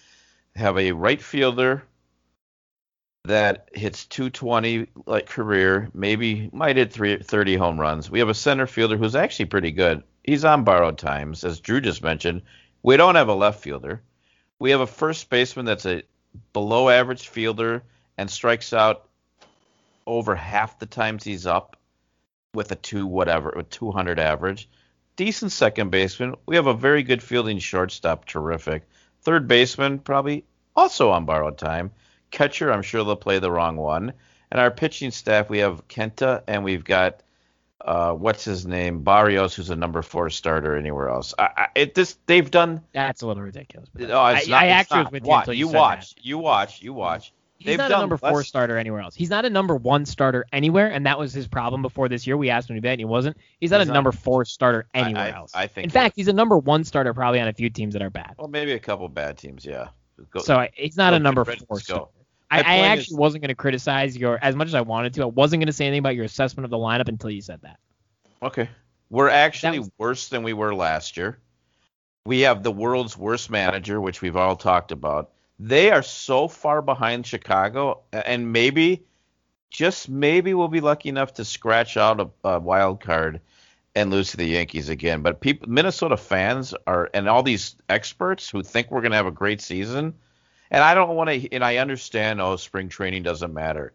have 0.54 0.78
a 0.78 0.92
right 0.92 1.20
fielder 1.20 1.82
that 3.24 3.68
hits 3.72 4.06
220 4.06 4.86
like 5.06 5.26
career, 5.26 5.90
maybe 5.94 6.50
might 6.52 6.76
hit 6.76 6.92
three, 6.92 7.18
30 7.18 7.56
home 7.56 7.80
runs. 7.80 8.10
We 8.10 8.20
have 8.20 8.28
a 8.28 8.34
center 8.34 8.66
fielder 8.66 8.96
who's 8.96 9.14
actually 9.14 9.46
pretty 9.46 9.70
good. 9.72 10.02
He's 10.24 10.44
on 10.44 10.64
borrowed 10.64 10.98
times, 10.98 11.44
as 11.44 11.60
Drew 11.60 11.80
just 11.80 12.02
mentioned. 12.02 12.42
We 12.82 12.96
don't 12.96 13.14
have 13.14 13.28
a 13.28 13.34
left 13.34 13.62
fielder. 13.62 14.02
We 14.58 14.70
have 14.70 14.80
a 14.80 14.86
first 14.86 15.28
baseman 15.30 15.66
that's 15.66 15.86
a 15.86 16.02
below 16.52 16.88
average 16.88 17.28
fielder 17.28 17.82
and 18.22 18.30
strikes 18.30 18.72
out 18.72 19.08
over 20.06 20.34
half 20.34 20.78
the 20.78 20.86
times 20.86 21.24
he's 21.24 21.44
up 21.46 21.76
with 22.54 22.72
a 22.72 22.76
two 22.76 23.06
whatever, 23.06 23.50
a 23.50 23.62
200 23.62 24.18
average 24.18 24.68
decent 25.16 25.52
second 25.52 25.90
baseman. 25.90 26.34
We 26.46 26.56
have 26.56 26.66
a 26.66 26.74
very 26.74 27.02
good 27.02 27.22
fielding 27.22 27.58
shortstop, 27.58 28.24
terrific. 28.24 28.88
Third 29.22 29.46
baseman, 29.46 29.98
probably 29.98 30.44
also 30.74 31.10
on 31.10 31.24
borrowed 31.26 31.58
time. 31.58 31.90
Catcher, 32.30 32.72
I'm 32.72 32.82
sure 32.82 33.04
they'll 33.04 33.16
play 33.16 33.38
the 33.38 33.50
wrong 33.50 33.76
one. 33.76 34.12
And 34.50 34.60
our 34.60 34.70
pitching 34.70 35.10
staff, 35.10 35.50
we 35.50 35.58
have 35.58 35.86
Kenta 35.88 36.42
and 36.46 36.64
we've 36.64 36.84
got 36.84 37.22
uh, 37.80 38.12
what's 38.12 38.44
his 38.44 38.64
name, 38.64 39.02
Berrios, 39.04 39.54
who's 39.54 39.70
a 39.70 39.76
number 39.76 40.02
four 40.02 40.30
starter 40.30 40.76
anywhere 40.76 41.08
else. 41.08 41.34
I, 41.36 41.48
I, 41.56 41.66
it 41.74 41.94
this 41.94 42.16
they've 42.26 42.50
done. 42.50 42.80
That's 42.92 43.22
a 43.22 43.26
little 43.26 43.42
ridiculous. 43.42 43.88
But 43.92 44.10
Oh, 44.10 44.26
it's 44.26 44.48
I, 44.48 44.50
not, 44.50 44.62
I 44.62 44.66
it's 44.66 44.72
actually 44.92 44.96
not. 44.98 45.04
was 45.04 45.12
with 45.12 45.24
you 45.24 45.28
Watch, 45.28 45.48
you 45.48 45.66
said 45.66 45.76
watch, 45.76 46.14
that. 46.14 46.24
you 46.24 46.38
watch, 46.38 46.82
you 46.82 46.94
watch. 46.94 47.32
He's 47.62 47.78
not 47.78 47.90
a 47.90 47.96
number 47.96 48.16
four 48.16 48.42
starter 48.44 48.76
anywhere 48.76 49.00
else. 49.00 49.14
He's 49.14 49.30
not 49.30 49.44
a 49.44 49.50
number 49.50 49.74
one 49.76 50.04
starter 50.06 50.44
anywhere, 50.52 50.88
and 50.90 51.06
that 51.06 51.18
was 51.18 51.32
his 51.32 51.46
problem 51.48 51.82
before 51.82 52.08
this 52.08 52.26
year. 52.26 52.36
We 52.36 52.50
asked 52.50 52.68
him 52.70 52.76
to 52.76 52.82
bet, 52.82 52.92
and 52.92 53.00
he 53.00 53.04
wasn't. 53.04 53.36
He's 53.60 53.70
not 53.70 53.80
He's 53.80 53.88
a 53.88 53.92
not- 53.92 53.94
number 53.94 54.12
four 54.12 54.44
starter 54.44 54.86
I- 54.94 55.00
anywhere 55.00 55.22
I- 55.22 55.30
else. 55.30 55.52
I 55.54 55.66
think 55.66 55.84
In 55.84 55.90
fact, 55.90 56.16
he's 56.16 56.28
a 56.28 56.32
number 56.32 56.58
one 56.58 56.84
starter 56.84 57.14
probably 57.14 57.40
on 57.40 57.48
a 57.48 57.52
few 57.52 57.70
teams 57.70 57.92
that 57.94 58.02
are 58.02 58.10
bad. 58.10 58.34
Well, 58.38 58.48
maybe 58.48 58.72
a 58.72 58.78
couple 58.78 59.08
bad 59.08 59.38
teams, 59.38 59.64
yeah. 59.64 59.88
Go- 60.30 60.40
So 60.40 60.56
I- 60.56 60.70
he's 60.74 60.96
not 60.96 61.14
a 61.14 61.18
number 61.18 61.44
four 61.44 61.56
go. 61.68 61.76
starter. 61.78 62.06
I, 62.50 62.58
I 62.58 62.76
actually 62.80 63.14
is- 63.14 63.18
wasn't 63.18 63.42
going 63.42 63.48
to 63.48 63.54
criticize 63.54 64.16
your 64.16 64.38
as 64.42 64.54
much 64.54 64.68
as 64.68 64.74
I 64.74 64.82
wanted 64.82 65.14
to. 65.14 65.22
I 65.22 65.26
wasn't 65.26 65.60
going 65.60 65.68
to 65.68 65.72
say 65.72 65.86
anything 65.86 66.00
about 66.00 66.16
your 66.16 66.26
assessment 66.26 66.64
of 66.64 66.70
the 66.70 66.76
lineup 66.76 67.08
until 67.08 67.30
you 67.30 67.40
said 67.40 67.60
that. 67.62 67.78
Okay. 68.42 68.68
We're 69.08 69.30
actually 69.30 69.78
was- 69.78 69.90
worse 69.98 70.28
than 70.28 70.42
we 70.42 70.52
were 70.52 70.74
last 70.74 71.16
year. 71.16 71.38
We 72.24 72.40
have 72.42 72.62
the 72.62 72.70
world's 72.70 73.16
worst 73.16 73.50
manager, 73.50 74.00
which 74.00 74.22
we've 74.22 74.36
all 74.36 74.54
talked 74.54 74.92
about. 74.92 75.30
They 75.64 75.92
are 75.92 76.02
so 76.02 76.48
far 76.48 76.82
behind 76.82 77.24
Chicago, 77.24 78.00
and 78.12 78.52
maybe, 78.52 79.04
just 79.70 80.08
maybe, 80.08 80.54
we'll 80.54 80.66
be 80.66 80.80
lucky 80.80 81.08
enough 81.08 81.34
to 81.34 81.44
scratch 81.44 81.96
out 81.96 82.20
a, 82.20 82.48
a 82.48 82.58
wild 82.58 83.00
card 83.00 83.40
and 83.94 84.10
lose 84.10 84.32
to 84.32 84.38
the 84.38 84.44
Yankees 84.44 84.88
again. 84.88 85.22
But 85.22 85.40
people, 85.40 85.68
Minnesota 85.68 86.16
fans 86.16 86.74
are, 86.84 87.10
and 87.14 87.28
all 87.28 87.44
these 87.44 87.76
experts 87.88 88.50
who 88.50 88.64
think 88.64 88.90
we're 88.90 89.02
going 89.02 89.12
to 89.12 89.16
have 89.18 89.26
a 89.26 89.30
great 89.30 89.60
season, 89.60 90.14
and 90.68 90.82
I 90.82 90.94
don't 90.94 91.14
want 91.14 91.30
to, 91.30 91.52
and 91.52 91.62
I 91.62 91.76
understand, 91.76 92.40
oh, 92.40 92.56
spring 92.56 92.88
training 92.88 93.22
doesn't 93.22 93.54
matter. 93.54 93.92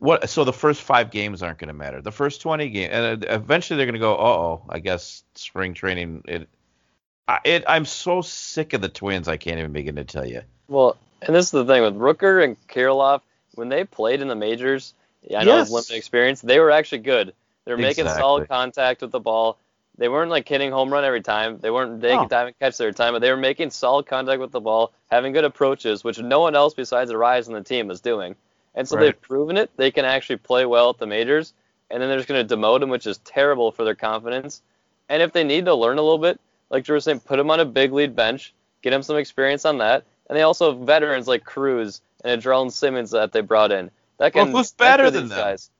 What? 0.00 0.28
So 0.28 0.42
the 0.42 0.52
first 0.52 0.82
five 0.82 1.12
games 1.12 1.44
aren't 1.44 1.58
going 1.58 1.68
to 1.68 1.74
matter. 1.74 2.02
The 2.02 2.10
first 2.10 2.40
twenty 2.40 2.70
games, 2.70 2.92
and 2.92 3.24
uh, 3.24 3.34
eventually 3.34 3.76
they're 3.76 3.86
going 3.86 3.94
to 3.94 4.00
go, 4.00 4.16
oh, 4.18 4.62
I 4.68 4.80
guess 4.80 5.22
spring 5.36 5.74
training. 5.74 6.22
It, 6.26 6.48
I, 7.28 7.40
it, 7.44 7.64
I'm 7.68 7.84
so 7.84 8.22
sick 8.22 8.72
of 8.72 8.80
the 8.80 8.88
Twins. 8.88 9.28
I 9.28 9.36
can't 9.36 9.58
even 9.58 9.72
begin 9.72 9.96
to 9.96 10.04
tell 10.04 10.26
you. 10.26 10.42
Well, 10.68 10.96
and 11.22 11.36
this 11.36 11.46
is 11.46 11.50
the 11.50 11.64
thing 11.66 11.82
with 11.82 11.94
Rooker 11.94 12.42
and 12.42 12.56
Kirilloff, 12.68 13.20
when 13.54 13.68
they 13.68 13.84
played 13.84 14.20
in 14.22 14.28
the 14.28 14.34
majors, 14.34 14.94
yeah, 15.22 15.40
I 15.40 15.44
know 15.44 15.60
it's 15.60 15.70
Yes. 15.70 15.72
limited 15.72 15.96
experience, 15.96 16.40
they 16.40 16.58
were 16.58 16.70
actually 16.70 16.98
good. 16.98 17.34
They 17.64 17.72
were 17.72 17.78
making 17.78 18.08
solid 18.08 18.48
contact 18.48 19.02
with 19.02 19.10
the 19.10 19.20
ball. 19.20 19.58
They 19.98 20.08
weren't 20.08 20.30
like 20.30 20.48
hitting 20.48 20.70
home 20.70 20.92
run 20.92 21.04
every 21.04 21.20
time. 21.20 21.58
They 21.58 21.70
weren't 21.70 22.00
taking 22.00 22.22
No. 22.22 22.28
time 22.28 22.46
and 22.46 22.58
catch 22.58 22.80
every 22.80 22.94
time, 22.94 23.12
but 23.12 23.20
they 23.20 23.30
were 23.30 23.36
making 23.36 23.70
solid 23.70 24.06
contact 24.06 24.40
with 24.40 24.52
the 24.52 24.60
ball, 24.60 24.92
having 25.10 25.32
good 25.32 25.44
approaches, 25.44 26.04
which 26.04 26.18
no 26.20 26.40
one 26.40 26.54
else 26.54 26.72
besides 26.72 27.10
Arraez 27.10 27.48
on 27.48 27.54
the 27.54 27.62
team 27.62 27.90
is 27.90 28.00
doing. 28.00 28.36
And 28.74 28.88
so 28.88 28.96
Right. 28.96 29.06
they've 29.06 29.20
proven 29.20 29.56
it. 29.56 29.70
They 29.76 29.90
can 29.90 30.04
actually 30.04 30.36
play 30.36 30.64
well 30.66 30.90
at 30.90 30.98
the 30.98 31.06
majors, 31.06 31.52
and 31.90 32.00
then 32.00 32.08
they're 32.08 32.18
just 32.18 32.28
going 32.28 32.46
to 32.46 32.56
demote 32.56 32.80
them, 32.80 32.90
which 32.90 33.06
is 33.06 33.18
terrible 33.18 33.72
for 33.72 33.84
their 33.84 33.96
confidence. 33.96 34.62
And 35.08 35.20
if 35.20 35.32
they 35.32 35.42
need 35.42 35.64
to 35.64 35.74
learn 35.74 35.98
a 35.98 36.02
little 36.02 36.18
bit, 36.18 36.40
like 36.70 36.84
Drew 36.84 36.94
was 36.94 37.04
saying, 37.04 37.20
put 37.20 37.36
them 37.36 37.50
on 37.50 37.60
a 37.60 37.64
big 37.64 37.92
lead 37.92 38.14
bench, 38.14 38.54
get 38.82 38.90
them 38.90 39.02
some 39.02 39.16
experience 39.16 39.64
on 39.64 39.78
that. 39.78 40.04
And 40.28 40.36
they 40.36 40.42
also 40.42 40.72
have 40.72 40.86
veterans 40.86 41.26
like 41.26 41.44
Cruz 41.44 42.00
and 42.22 42.42
Andrelton 42.42 42.72
Simmons 42.72 43.10
that 43.12 43.32
they 43.32 43.40
brought 43.40 43.72
in. 43.72 43.90
That 44.18 44.34
Well, 44.34 44.44
can 44.46 44.54
who's 44.54 44.72
better 44.72 45.10
than 45.10 45.28
them? 45.28 45.38
guys. 45.38 45.70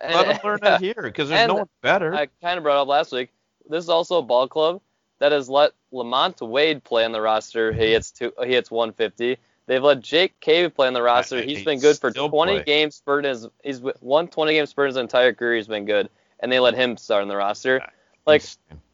And- 0.00 0.14
Let 0.14 0.26
them 0.26 0.38
learn 0.44 0.58
it 0.62 0.80
here 0.80 1.02
because 1.02 1.28
there's 1.28 1.48
no 1.48 1.56
one 1.56 1.68
better. 1.82 2.14
I 2.14 2.28
kind 2.42 2.56
of 2.56 2.64
brought 2.64 2.80
up 2.80 2.88
last 2.88 3.12
week. 3.12 3.30
This 3.68 3.84
is 3.84 3.90
also 3.90 4.18
a 4.18 4.22
ball 4.22 4.48
club 4.48 4.80
that 5.18 5.32
has 5.32 5.48
let 5.48 5.72
LaMonte 5.92 6.46
Wade 6.48 6.82
play 6.84 7.04
on 7.04 7.12
the 7.12 7.20
roster. 7.20 7.72
He 7.72 7.80
mm-hmm. 7.80 7.88
hits 7.92 8.10
two, 8.10 8.32
he 8.44 8.52
hits 8.52 8.70
150. 8.70 9.36
They've 9.66 9.82
let 9.82 10.00
Jake 10.00 10.40
Cave 10.40 10.74
play 10.74 10.86
on 10.86 10.94
the 10.94 11.02
roster. 11.02 11.42
He's 11.42 11.62
been 11.62 11.78
good 11.78 11.98
for 11.98 12.10
20 12.10 12.30
play. 12.30 12.64
games. 12.64 12.94
Spurred 12.94 13.26
his 13.26 13.46
he's 13.62 13.82
one 14.00 14.28
20 14.28 14.54
game 14.54 14.64
spurt 14.64 14.88
his 14.88 14.96
entire 14.96 15.34
career. 15.34 15.56
He's 15.56 15.66
been 15.66 15.84
good, 15.84 16.08
and 16.40 16.50
they 16.50 16.58
let 16.58 16.74
him 16.74 16.96
start 16.96 17.20
on 17.20 17.28
the 17.28 17.36
roster. 17.36 17.86
Like 18.26 18.42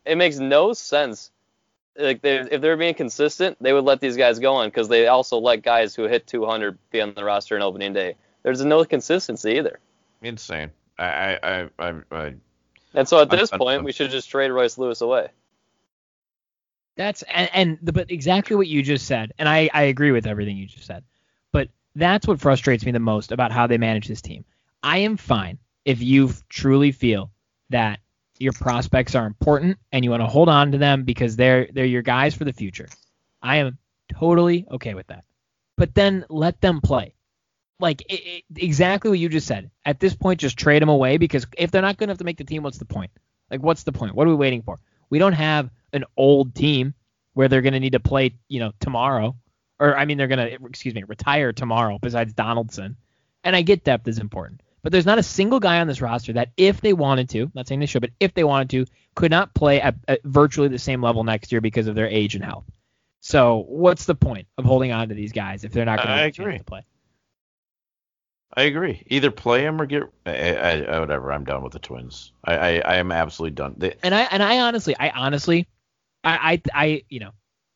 it 0.05 0.17
makes 0.17 0.39
no 0.39 0.73
sense. 0.73 1.31
Like 1.97 2.23
they, 2.23 2.39
if 2.39 2.61
they're 2.61 2.77
being 2.77 2.95
consistent, 2.95 3.57
they 3.61 3.73
would 3.73 3.85
let 3.85 4.01
these 4.01 4.17
guys 4.17 4.39
go 4.39 4.55
on 4.55 4.69
because 4.69 4.89
they 4.89 5.07
also 5.07 5.39
let 5.39 5.63
guys 5.63 5.95
who 5.95 6.05
hit 6.05 6.27
200 6.27 6.77
be 6.91 7.01
on 7.01 7.15
the 7.15 7.25
roster 7.25 7.55
on 7.57 7.63
opening 7.63 7.93
day. 7.93 8.17
There's 8.43 8.65
no 8.65 8.85
consistency 8.85 9.53
either. 9.53 9.79
insane. 10.23 10.71
I, 10.99 11.05
I, 11.05 11.39
I, 11.43 11.69
I, 11.79 11.95
I 12.11 12.35
And 12.95 13.09
so 13.09 13.21
at 13.21 13.31
this 13.31 13.51
done 13.51 13.59
point, 13.59 13.79
with 13.81 13.87
we 13.87 13.93
should 13.93 14.11
just 14.11 14.29
trade 14.29 14.51
Royce 14.51 14.77
Lewis 14.77 15.01
away. 15.01 15.29
That's 16.97 17.23
and, 17.23 17.51
and 17.53 17.79
the, 17.83 17.93
but 17.93 18.11
exactly 18.11 18.55
what 18.55 18.69
you 18.69 18.83
just 18.83 19.07
said, 19.07 19.33
and 19.39 19.49
I, 19.49 19.69
I 19.73 19.85
agree 19.85 20.13
with 20.13 20.27
everything 20.27 20.57
you 20.57 20.67
just 20.67 20.87
said. 20.87 21.03
But 21.51 21.69
that's 21.97 22.27
what 22.27 22.41
frustrates 22.41 22.85
me 22.85 22.93
the 22.93 23.01
most 23.01 23.33
about 23.33 23.51
how 23.51 23.67
they 23.67 23.79
manage 23.79 24.07
this 24.07 24.23
team. 24.23 24.45
I 24.83 24.99
am 24.99 25.17
fine 25.17 25.59
if 25.85 26.03
you 26.03 26.33
truly 26.49 26.93
feel 26.93 27.31
that 27.71 27.99
your 28.45 28.53
prospects 28.53 29.15
are 29.15 29.27
important 29.27 29.79
and 29.91 30.05
you 30.05 30.11
want 30.11 30.23
to 30.23 30.27
hold 30.27 30.51
on 30.51 30.73
to 30.73 30.79
them 30.79 31.05
because 31.05 31.35
they're 31.35 31.67
they're 31.73 31.87
your 31.87 32.03
guys 32.03 32.35
for 32.35 32.45
the 32.45 32.53
future. 32.53 32.87
I 33.43 33.57
am 33.57 33.79
totally 34.13 34.67
okay 34.71 34.95
with 34.95 35.07
that. 35.09 35.25
But 35.77 35.95
then 35.95 36.25
let 36.29 36.61
them 36.61 36.81
play. 36.81 37.15
Like 37.81 38.03
it, 38.03 38.21
it, 38.21 38.45
exactly 38.55 39.11
what 39.11 39.19
you 39.19 39.29
just 39.29 39.47
said. 39.47 39.71
At 39.85 39.99
this 39.99 40.15
point, 40.15 40.41
just 40.41 40.59
trade 40.59 40.83
them 40.83 40.91
away 40.91 41.17
because 41.17 41.47
if 41.59 41.71
they're 41.71 41.83
not 41.83 41.97
good 41.97 42.05
enough 42.05 42.19
to 42.19 42.25
make 42.25 42.37
the 42.37 42.45
team, 42.45 42.63
what's 42.63 42.79
the 42.79 42.85
point? 42.85 43.11
Like, 43.51 43.63
what's 43.63 43.83
the 43.83 43.93
point? 43.93 44.15
What 44.15 44.27
are 44.27 44.31
we 44.31 44.37
waiting 44.37 44.63
for? 44.63 44.79
We 45.11 45.19
don't 45.19 45.33
have 45.33 45.71
an 45.93 46.05
old 46.17 46.55
team 46.55 46.95
where 47.33 47.49
they're 47.49 47.63
going 47.63 47.73
to 47.73 47.81
need 47.81 47.93
to 47.93 48.01
play, 48.01 48.35
you 48.49 48.61
know, 48.61 48.73
tomorrow, 48.79 49.37
or 49.81 49.97
I 49.97 50.05
mean, 50.05 50.19
they're 50.19 50.29
going 50.29 50.59
to, 50.59 50.67
excuse 50.67 50.95
me, 50.95 51.03
retire 51.03 51.53
tomorrow. 51.53 51.99
Besides 52.01 52.33
Donaldson, 52.35 52.97
and 53.43 53.57
I 53.57 53.63
get 53.63 53.85
depth 53.85 54.07
is 54.07 54.19
important, 54.19 54.61
but 54.85 54.93
there's 54.93 55.07
not 55.07 55.19
a 55.19 55.23
single 55.23 55.59
guy 55.61 55.81
on 55.81 55.87
this 55.87 56.03
roster 56.03 56.35
that, 56.35 56.51
if 56.59 56.83
they 56.83 56.93
wanted 56.93 57.31
to, 57.31 57.51
not 57.55 57.67
saying 57.67 57.81
they 57.81 57.87
should, 57.87 58.03
but 58.03 58.11
if 58.21 58.35
they 58.35 58.45
wanted 58.45 58.71
to, 58.71 58.87
could 59.15 59.31
not 59.31 59.55
play 59.55 59.81
at, 59.81 59.97
at 60.07 60.23
virtually 60.23 60.69
the 60.69 60.79
same 60.79 61.03
level 61.03 61.25
next 61.25 61.51
year 61.51 61.63
because 61.63 61.87
of 61.87 61.95
their 61.95 62.07
age 62.07 62.35
and 62.35 62.45
health. 62.45 62.67
So, 63.21 63.65
what's 63.67 64.05
the 64.05 64.15
point 64.15 64.47
of 64.59 64.67
holding 64.67 64.93
on 64.93 65.09
to 65.09 65.15
these 65.15 65.33
guys 65.33 65.65
if 65.65 65.73
they're 65.73 65.87
not 65.87 65.97
going 65.97 66.09
to 66.09 66.13
I 66.13 66.19
have 66.19 66.29
a 66.29 66.33
chance 66.33 66.39
agree. 66.39 66.59
play? 66.67 66.85
I 68.57 68.63
agree. 68.65 69.03
Either 69.07 69.31
play 69.31 69.65
him 69.65 69.81
or 69.81 69.87
get 69.87 70.03
I, 70.27 70.55
I, 70.55 70.71
I- 70.83 71.01
whatever. 71.01 71.33
I'm 71.33 71.45
done 71.45 71.63
with 71.63 71.73
the 71.73 71.79
Twins. 71.79 72.33
I, 72.45 72.55
I, 72.55 72.79
I 72.81 72.97
am 72.97 73.11
absolutely 73.11 73.55
done. 73.55 73.75
They, 73.79 73.95
And 74.03 74.15
I 74.15 74.23
and 74.31 74.43
I 74.43 74.61
honestly, 74.61 74.95
I 74.97 75.09
honestly, 75.11 75.67
I 76.23 76.61
I, 76.75 76.85
I 76.87 77.03
you 77.09 77.21
know, 77.21 77.31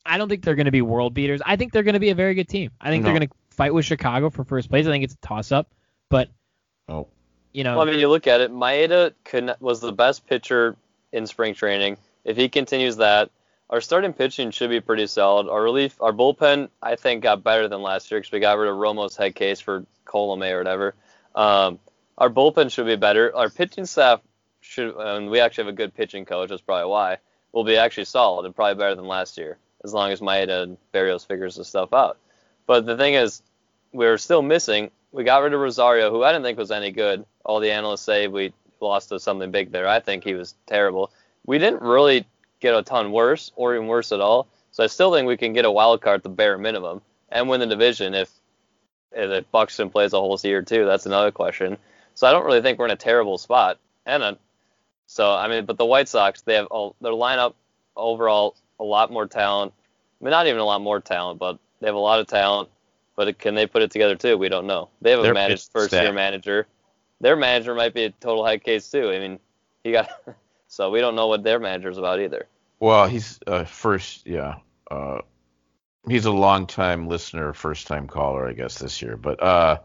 I 0.05 0.19
don't 0.19 0.29
think 0.29 0.45
they're 0.45 0.55
going 0.55 0.67
to 0.67 0.71
be 0.71 0.83
world 0.83 1.15
beaters. 1.15 1.41
I 1.45 1.57
think 1.57 1.73
they're 1.73 1.83
going 1.83 1.95
to 1.95 2.01
be 2.01 2.11
a 2.11 2.15
very 2.15 2.35
good 2.35 2.49
team. 2.49 2.71
I 2.81 2.91
think 2.91 3.03
they're 3.03 3.15
going 3.15 3.29
to 3.29 3.35
fight 3.51 3.73
with 3.75 3.87
Chicago 3.87 4.31
for 4.31 4.45
first 4.45 4.69
place. 4.69 4.87
I 4.87 4.91
think 4.91 5.05
it's 5.05 5.15
a 5.15 5.27
toss 5.27 5.51
up, 5.51 5.73
but 6.11 6.29
oh, 6.89 7.09
you 7.53 7.65
know, 7.65 7.77
Well, 7.77 7.89
I 7.89 7.91
mean, 7.91 8.01
you 8.01 8.09
look 8.09 8.27
at 8.27 8.41
it. 8.41 8.53
Maeda 8.53 9.13
could 9.25 9.45
not, 9.45 9.61
was 9.61 9.81
the 9.81 9.93
best 9.93 10.27
pitcher 10.27 10.77
in 11.13 11.27
spring 11.27 11.55
training. 11.55 11.97
If 12.25 12.37
he 12.37 12.49
continues 12.49 12.97
that, 12.97 13.31
our 13.71 13.81
starting 13.81 14.13
pitching 14.13 14.51
should 14.51 14.71
be 14.71 14.81
pretty 14.81 15.07
solid. 15.07 15.49
Our 15.49 15.63
relief, 15.63 15.97
our 16.01 16.13
bullpen, 16.13 16.69
I 16.83 16.97
think, 16.97 17.23
got 17.23 17.45
better 17.45 17.69
than 17.69 17.83
last 17.83 18.11
year 18.11 18.21
because 18.21 18.33
we 18.33 18.41
got 18.41 18.59
rid 18.59 18.69
of 18.69 18.77
Romo's 18.77 19.17
head 19.17 19.35
case 19.35 19.61
for 19.61 19.85
Colome 20.07 20.51
or 20.51 20.59
whatever. 20.59 20.95
Um, 21.35 21.79
our 22.17 22.31
bullpen 22.31 22.73
should 22.73 22.87
be 22.87 22.97
better. 22.97 23.35
Our 23.37 23.51
pitching 23.51 23.87
staff 23.87 24.21
should, 24.61 24.95
and 24.97 25.31
we 25.31 25.41
actually 25.41 25.65
have 25.65 25.75
a 25.75 25.77
good 25.77 25.95
pitching 25.95 26.25
coach. 26.25 26.49
That's 26.49 26.63
probably 26.63 26.91
why 26.91 27.19
will 27.53 27.65
be 27.65 27.77
actually 27.77 28.05
solid 28.05 28.47
and 28.47 28.55
probably 28.55 28.75
better 28.75 28.95
than 28.95 29.07
last 29.07 29.39
year, 29.39 29.59
as 29.85 29.93
long 29.93 30.13
as 30.13 30.21
Maeda 30.21 30.63
and 30.65 30.77
Berrios 30.93 31.27
figures 31.27 31.57
this 31.57 31.69
stuff 31.69 31.93
out. 31.93 32.19
But 32.67 32.87
the 32.87 32.97
thing 32.97 33.15
is, 33.15 33.43
we're 33.93 34.19
still 34.19 34.43
missing. 34.43 34.91
We 35.13 35.25
got 35.25 35.43
rid 35.43 35.55
of 35.55 35.61
Rosario, 35.61 36.11
who 36.11 36.23
I 36.23 36.33
didn't 36.33 36.45
think 36.45 36.59
was 36.59 36.71
any 36.71 36.93
good. 36.93 37.25
All 37.45 37.61
the 37.61 37.71
analysts 37.71 38.03
say 38.03 38.29
we 38.29 38.53
lost 38.81 39.09
to 39.09 39.19
something 39.19 39.51
big 39.51 39.73
there. 39.73 39.89
I 39.89 40.01
think 40.01 40.25
he 40.25 40.35
was 40.35 40.55
terrible. 40.67 41.11
We 41.47 41.59
didn't 41.59 41.83
really 41.83 42.27
get 42.61 42.75
a 42.75 42.83
ton 42.83 43.13
worse 43.13 43.51
or 43.57 43.75
even 43.75 43.87
worse 43.87 44.13
at 44.13 44.21
all. 44.21 44.49
So 44.71 44.85
I 44.85 44.87
still 44.87 45.13
think 45.13 45.27
we 45.27 45.37
can 45.37 45.53
get 45.53 45.65
a 45.65 45.71
wild 45.71 46.03
card 46.03 46.19
at 46.19 46.23
the 46.23 46.29
bare 46.29 46.59
minimum 46.59 47.01
and 47.31 47.49
win 47.49 47.61
the 47.61 47.67
division 47.67 48.15
if 48.15 48.31
if 49.13 49.51
Buxton 49.51 49.91
plays 49.91 50.13
a 50.13 50.19
whole 50.19 50.39
year 50.43 50.63
too. 50.63 50.85
That's 50.85 51.07
another 51.07 51.31
question. 51.31 51.79
So 52.15 52.27
I 52.27 52.33
don't 52.33 52.45
really 52.45 52.61
think 52.61 52.79
we're 52.79 52.85
in 52.85 52.91
a 52.91 52.97
terrible 52.97 53.39
spot. 53.39 53.79
And 54.05 54.23
uh, 54.23 54.35
so 55.07 55.35
I 55.35 55.49
mean, 55.49 55.65
but 55.65 55.79
the 55.79 55.87
White 55.87 56.09
Sox 56.09 56.43
they 56.43 56.55
have 56.55 56.67
all, 56.67 56.95
their 57.01 57.13
lineup 57.13 57.55
overall 57.97 58.55
a 58.79 58.85
lot 58.85 59.11
more 59.11 59.27
talent. 59.27 59.73
I 60.21 60.25
mean, 60.25 60.31
not 60.31 60.47
even 60.47 60.61
a 60.61 60.65
lot 60.65 60.81
more 60.81 61.01
talent, 61.01 61.39
but 61.39 61.59
they 61.81 61.87
have 61.87 61.95
a 61.95 61.99
lot 61.99 62.21
of 62.21 62.27
talent. 62.27 62.69
But 63.19 63.37
can 63.37 63.57
they 63.57 63.67
put 63.67 63.83
it 63.83 63.91
together 63.91 64.15
too? 64.15 64.39
We 64.39 64.49
don't 64.49 64.69
know. 64.69 64.91
They 65.03 65.11
have 65.11 65.19
a 65.19 65.35
managed 65.35 65.73
pitching 65.73 65.89
first 65.89 65.93
year 65.93 66.13
manager. 66.13 66.69
Their 67.21 67.35
manager 67.35 67.75
might 67.75 67.93
be 67.93 68.05
a 68.05 68.11
total 68.11 68.47
head 68.47 68.63
case 68.63 68.89
too. 68.89 69.11
I 69.11 69.19
mean, 69.19 69.41
he 69.83 69.91
got 69.91 70.09
so 70.69 70.89
we 70.89 71.01
don't 71.01 71.17
know 71.17 71.27
what 71.27 71.43
their 71.43 71.59
manager's 71.59 71.99
about 71.99 72.21
either. 72.21 72.47
well, 72.79 73.09
he's 73.09 73.41
uh, 73.45 73.65
first. 73.65 74.25
Yeah. 74.25 74.61
Uh, 74.89 75.19
he's 76.09 76.27
a 76.27 76.31
long 76.31 76.69
time 76.69 77.09
listener, 77.09 77.53
first 77.55 77.89
time 77.89 78.07
caller, 78.07 78.47
I 78.47 78.53
guess 78.53 78.79
this 78.79 79.03
year. 79.03 79.17
But 79.17 79.43
uh, 79.43 79.79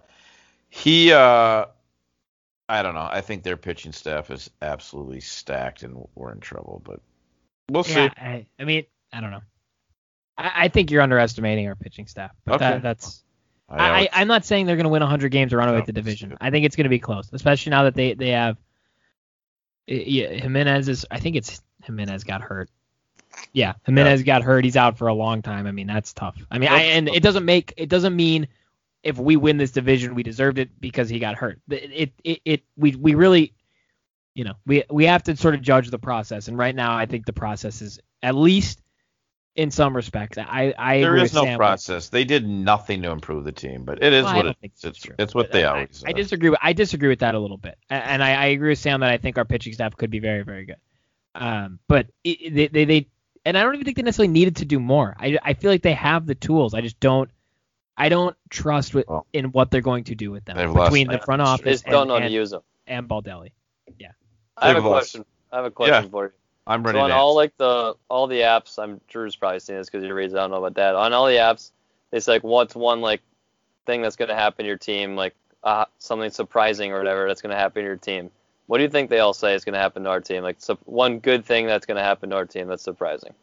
he. 0.70 1.12
Uh, 1.12 1.66
I 2.70 2.84
don't 2.84 2.94
know. 2.94 3.10
I 3.12 3.22
think 3.22 3.42
their 3.42 3.58
pitching 3.58 3.94
staff 3.94 4.30
is 4.30 4.52
absolutely 4.62 5.22
stacked, 5.22 5.82
and 5.82 6.08
we're 6.14 6.32
in 6.34 6.40
trouble. 6.40 6.84
But 6.86 7.00
we'll 7.68 7.84
see. 7.84 7.94
yeah, 7.94 8.14
I, 8.16 8.46
I 8.60 8.64
mean, 8.64 8.86
I 9.12 9.22
don't 9.22 9.32
know. 9.32 9.42
I, 10.38 10.52
I 10.56 10.68
think 10.68 10.92
you're 10.92 11.02
underestimating 11.02 11.68
our 11.68 11.76
pitching 11.76 12.06
staff, 12.06 12.32
but 12.46 12.56
Okay. 12.56 12.70
that, 12.70 12.84
that's. 12.84 13.23
I 13.80 14.02
I, 14.02 14.10
I'm 14.14 14.28
not 14.28 14.46
saying 14.46 14.66
they're 14.66 14.76
going 14.76 14.86
to 14.86 14.90
win 14.90 15.02
100 15.02 15.30
games 15.30 15.54
or 15.54 15.58
run 15.58 15.68
away 15.70 15.76
No, 15.76 15.80
with 15.80 15.88
the 15.88 15.94
division. 15.94 16.38
I 16.42 16.50
think 16.50 16.66
it's 16.66 16.76
going 16.76 16.86
to 16.86 16.90
be 16.90 17.00
close, 17.00 17.30
especially 17.34 17.72
now 17.72 17.84
that 17.84 17.96
they 17.96 18.14
they 18.14 18.30
have. 18.30 18.58
Yeah, 19.88 20.30
Jimenez 20.30 20.88
is. 20.88 21.06
I 21.12 21.20
think 21.20 21.36
it's 21.36 21.62
Jimenez 21.84 22.24
got 22.24 22.42
hurt. 22.42 22.70
Yeah, 23.52 23.74
Jimenez 23.86 24.24
got 24.24 24.44
hurt. 24.44 24.64
He's 24.64 24.78
out 24.78 24.98
for 24.98 25.08
a 25.08 25.14
long 25.14 25.42
time. 25.42 25.68
I 25.68 25.72
mean, 25.72 25.88
that's 25.88 26.14
tough. 26.14 26.38
I 26.52 26.60
mean, 26.60 26.70
I, 26.70 26.82
and 26.82 27.10
it 27.10 27.24
doesn't 27.24 27.46
make 27.46 27.74
it 27.78 27.90
doesn't 27.90 28.16
mean 28.16 28.48
if 29.04 29.18
we 29.18 29.36
win 29.36 29.58
this 29.58 29.72
division 29.72 30.16
we 30.16 30.24
deserved 30.24 30.60
it 30.60 30.70
because 30.80 31.10
he 31.10 31.20
got 31.20 31.36
hurt. 31.36 31.60
It 31.70 32.14
it, 32.24 32.42
it 32.46 32.64
we 32.78 32.96
we 32.96 33.16
really, 33.16 33.54
you 34.36 34.44
know, 34.46 34.54
we 34.66 34.84
we 34.90 35.06
have 35.06 35.24
to 35.24 35.36
sort 35.36 35.56
of 35.56 35.62
judge 35.62 35.90
the 35.90 36.00
process. 36.00 36.48
And 36.48 36.58
right 36.58 36.76
now, 36.76 36.96
I 36.96 37.06
think 37.06 37.26
the 37.26 37.34
process 37.34 37.82
is 37.82 38.00
at 38.22 38.36
least 38.36 38.82
in 39.56 39.70
some 39.72 39.96
respects. 39.96 40.38
I 40.38 40.74
I 40.78 41.00
there 41.02 41.10
agree 41.12 41.24
is 41.24 41.34
with 41.34 41.36
no 41.36 41.44
Sam. 41.46 41.58
process. 41.58 42.10
They 42.10 42.24
did 42.24 42.48
nothing 42.48 43.02
to 43.04 43.12
improve 43.12 43.44
the 43.44 43.52
team, 43.52 43.84
but 43.86 44.02
it 44.04 44.12
is 44.14 44.24
Well, 44.26 44.36
what 44.38 44.46
it 44.48 44.58
think 44.62 44.74
is. 44.76 44.82
that's 44.82 45.06
It's, 45.06 45.16
it's 45.20 45.36
what 45.36 45.48
But 45.48 45.52
they 45.54 45.64
I- 45.64 45.72
always. 45.72 46.04
I, 46.06 46.10
are. 46.10 46.14
disagree. 46.14 46.50
With, 46.50 46.60
I 46.62 46.74
disagree 46.74 47.10
with 47.10 47.20
that 47.20 47.36
a 47.36 47.40
little 47.40 47.58
bit, 47.58 47.78
and 47.90 48.24
I, 48.24 48.34
I 48.34 48.46
agree 48.48 48.70
with 48.70 48.80
Sam 48.80 49.02
that 49.02 49.10
I 49.12 49.18
think 49.18 49.38
our 49.38 49.46
pitching 49.46 49.74
staff 49.74 49.96
could 49.96 50.10
be 50.10 50.20
very, 50.20 50.44
very 50.44 50.66
good. 50.66 50.78
Um, 51.36 51.80
but 51.88 52.08
it, 52.24 52.54
they, 52.54 52.68
they 52.68 52.86
they 52.86 53.08
and 53.46 53.58
I 53.58 53.64
don't 53.64 53.74
even 53.76 53.86
think 53.86 53.98
they 53.98 54.04
necessarily 54.04 54.32
needed 54.32 54.58
to 54.58 54.66
do 54.66 54.80
more. 54.80 55.16
I 55.20 55.38
I 55.44 55.54
feel 55.54 55.70
like 55.72 55.82
they 55.82 55.94
have 55.94 56.26
the 56.26 56.36
tools. 56.36 56.74
I 56.74 56.82
just 56.82 57.00
don't. 57.00 57.30
I 57.96 58.10
don't 58.10 58.36
trust 58.50 58.96
with, 58.96 59.06
Well, 59.08 59.28
in 59.34 59.52
what 59.52 59.70
they're 59.70 59.82
going 59.82 60.06
to 60.06 60.16
do 60.16 60.32
with 60.32 60.46
them 60.46 60.58
they've 60.58 60.68
lost 60.68 60.90
between 60.90 61.10
the 61.10 61.20
front 61.20 61.44
office 61.44 61.82
just 61.84 61.86
don't 61.86 62.02
and, 62.02 62.08
know 62.08 62.14
how 62.16 62.20
to 62.22 62.26
and, 62.26 62.34
use 62.34 62.50
them. 62.50 62.62
and 62.88 63.08
Baldelli. 63.08 63.52
Yeah. 64.00 64.14
I 64.58 64.70
have 64.70 64.78
a 64.78 64.80
lost. 64.90 65.12
question. 65.12 65.26
I 65.52 65.58
have 65.58 65.66
a 65.66 65.70
question 65.72 66.04
Yeah. 66.06 66.10
for 66.10 66.24
you. 66.26 66.32
I'm 66.66 66.84
ready 66.84 66.98
So 66.98 67.04
on 67.04 67.10
to 67.10 67.16
all 67.16 67.36
like 67.36 67.56
the 67.58 67.96
all 68.10 68.28
the 68.28 68.42
apps, 68.42 68.82
I'm 68.82 69.02
Drew's 69.08 69.36
probably 69.36 69.60
seen 69.60 69.76
this 69.78 69.90
because 69.90 70.04
he 70.04 70.12
reads. 70.12 70.34
I 70.34 70.38
don't 70.42 70.52
know 70.52 70.58
about 70.64 70.76
that. 70.76 70.96
On 70.96 71.14
all 71.14 71.26
the 71.28 71.34
apps, 71.36 71.72
it's 72.12 72.28
like 72.28 72.44
what's 72.44 72.76
one 72.76 73.02
like 73.02 73.22
thing 73.86 74.02
that's 74.02 74.16
gonna 74.16 74.36
happen 74.36 74.64
to 74.64 74.68
your 74.68 74.78
team, 74.78 75.16
like 75.16 75.36
uh, 75.64 75.86
something 75.98 76.30
surprising 76.30 76.92
or 76.92 77.00
whatever 77.00 77.28
that's 77.28 77.42
gonna 77.42 77.56
happen 77.56 77.82
to 77.84 77.88
your 77.88 77.98
team. 77.98 78.30
What 78.68 78.78
do 78.78 78.84
you 78.84 78.90
think 78.90 79.10
they 79.10 79.20
all 79.20 79.34
say 79.34 79.54
is 79.56 79.66
gonna 79.66 79.80
happen 79.80 80.04
to 80.04 80.10
our 80.10 80.22
team? 80.22 80.44
Like 80.44 80.58
so, 80.60 80.78
one 80.86 81.20
good 81.20 81.46
thing 81.46 81.66
that's 81.68 81.86
gonna 81.86 82.04
happen 82.04 82.30
to 82.30 82.36
our 82.38 82.46
team 82.46 82.68
that's 82.68 82.84
surprising. 82.84 83.34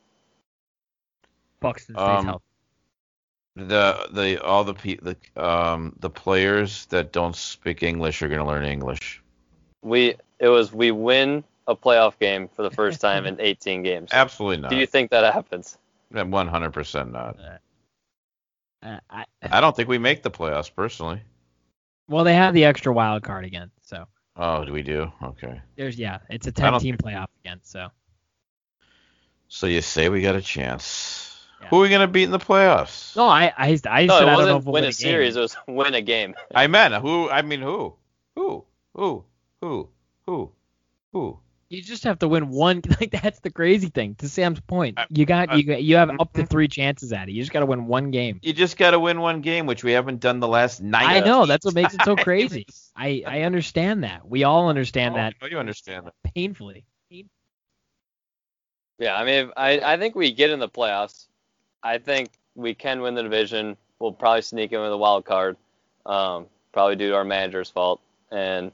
Buxton 1.60 1.96
stays 1.96 2.06
Um, 2.08 2.24
healthy. 2.24 2.44
the 3.56 4.08
the 4.12 4.42
all 4.42 4.64
the 4.64 4.74
pe- 4.74 4.96
the 5.02 5.16
um 5.36 5.94
the 6.00 6.10
players 6.10 6.86
that 6.86 7.12
don't 7.12 7.36
speak 7.36 7.82
English 7.82 8.22
are 8.22 8.28
gonna 8.28 8.46
learn 8.46 8.64
English. 8.64 9.22
We 9.82 10.14
it 10.38 10.48
was 10.48 10.72
we 10.72 10.90
win 10.90 11.44
a 11.66 11.76
playoff 11.76 12.18
game 12.18 12.48
for 12.48 12.62
the 12.62 12.70
first 12.70 13.00
time 13.00 13.26
in 13.26 13.36
18 13.40 13.82
games. 13.82 14.10
Absolutely 14.12 14.58
not. 14.58 14.70
Do 14.70 14.76
you 14.76 14.86
think 14.86 15.10
that 15.10 15.32
happens? 15.32 15.78
One 16.10 16.48
hundred 16.48 16.72
percent 16.72 17.12
not. 17.12 17.36
Uh, 18.82 18.98
I, 19.10 19.24
I 19.42 19.60
don't 19.60 19.76
think 19.76 19.88
we 19.88 19.98
make 19.98 20.22
the 20.22 20.30
playoffs 20.30 20.74
personally. 20.74 21.20
well, 22.08 22.24
they 22.24 22.34
have 22.34 22.54
the 22.54 22.64
extra 22.64 22.92
wild 22.92 23.22
card 23.22 23.44
again, 23.44 23.70
so 23.82 24.06
Oh, 24.36 24.64
do 24.64 24.72
we 24.72 24.82
do? 24.82 25.12
Okay. 25.22 25.60
there's 25.76 25.98
yeah, 25.98 26.18
it's 26.30 26.46
a 26.46 26.52
10 26.52 26.80
team 26.80 26.96
playoff 26.96 27.26
again. 27.44 27.60
So 27.62 27.88
So 29.48 29.66
you 29.66 29.82
say 29.82 30.08
we 30.08 30.22
got 30.22 30.34
a 30.34 30.40
chance. 30.40 31.26
Yeah. 31.60 31.68
Who 31.68 31.76
are 31.78 31.82
we 31.82 31.88
gonna 31.90 32.08
beat 32.08 32.22
in 32.24 32.30
the 32.30 32.38
playoffs? 32.38 33.14
no, 33.16 33.26
I 33.28 33.52
I, 33.56 33.78
I 33.88 34.06
No, 34.06 34.18
said 34.18 34.28
it 34.28 34.30
I 34.30 34.36
don't 34.36 34.48
know 34.48 34.56
wasn't 34.56 34.58
if 34.60 34.64
we'll 34.64 34.72
win 34.72 34.82
win 34.82 34.84
a 34.84 34.86
game. 34.86 34.92
series. 34.92 35.36
It 35.36 35.40
was 35.40 35.56
win 35.68 35.94
a 35.94 36.00
game. 36.00 36.34
I 36.54 36.66
meant 36.68 36.94
who? 36.94 37.28
I 37.28 37.42
mean 37.42 37.60
who? 37.60 37.94
Who? 38.34 38.64
Who? 38.94 39.24
Who? 39.60 39.88
Who? 40.26 40.52
Who? 41.12 41.38
You 41.70 41.80
just 41.80 42.02
have 42.04 42.18
to 42.18 42.28
win 42.28 42.48
one. 42.50 42.82
Like 43.00 43.12
that's 43.12 43.38
the 43.40 43.50
crazy 43.50 43.88
thing. 43.88 44.16
To 44.16 44.28
Sam's 44.28 44.60
point, 44.60 44.98
you 45.08 45.24
got 45.24 45.56
you 45.56 45.62
got, 45.62 45.82
you 45.82 45.96
have 45.96 46.10
up 46.20 46.32
to 46.34 46.44
three 46.44 46.68
chances 46.68 47.12
at 47.12 47.28
it. 47.28 47.32
You 47.32 47.40
just 47.42 47.52
got 47.52 47.60
to 47.60 47.66
win 47.66 47.86
one 47.86 48.10
game. 48.10 48.40
You 48.42 48.52
just 48.52 48.76
got 48.76 48.90
to 48.90 48.98
win 49.00 49.20
one 49.20 49.40
game, 49.40 49.66
which 49.66 49.84
we 49.84 49.92
haven't 49.92 50.20
done 50.20 50.40
the 50.40 50.48
last 50.48 50.82
nine. 50.82 51.06
I 51.06 51.20
know 51.20 51.46
that's 51.46 51.64
what 51.64 51.74
makes 51.74 51.94
it 51.94 52.04
so 52.04 52.16
crazy. 52.28 52.66
I 52.96 53.22
I 53.26 53.42
understand 53.42 54.02
that. 54.04 54.28
We 54.28 54.44
all 54.44 54.68
understand 54.68 55.14
Oh, 55.14 55.18
that 55.18 55.34
I 55.40 55.46
you 55.46 55.58
understand 55.58 56.06
that. 56.06 56.34
painfully. 56.34 56.84
Yeah, 58.98 59.14
I 59.14 59.24
mean, 59.24 59.50
I 59.56 59.80
I 59.80 59.96
think 59.96 60.14
we 60.14 60.32
get 60.32 60.50
in 60.50 60.58
the 60.58 60.68
playoffs. 60.68 61.26
I 61.82 61.98
think 61.98 62.30
we 62.54 62.74
can 62.74 63.00
win 63.00 63.14
the 63.14 63.22
division. 63.22 63.76
We'll 63.98 64.12
probably 64.12 64.42
sneak 64.42 64.72
in 64.72 64.80
with 64.80 64.92
a 64.92 64.96
wild 64.96 65.24
card, 65.24 65.56
um, 66.04 66.46
probably 66.72 66.96
due 66.96 67.10
to 67.10 67.16
our 67.16 67.24
manager's 67.24 67.70
fault. 67.70 68.00
And 68.30 68.72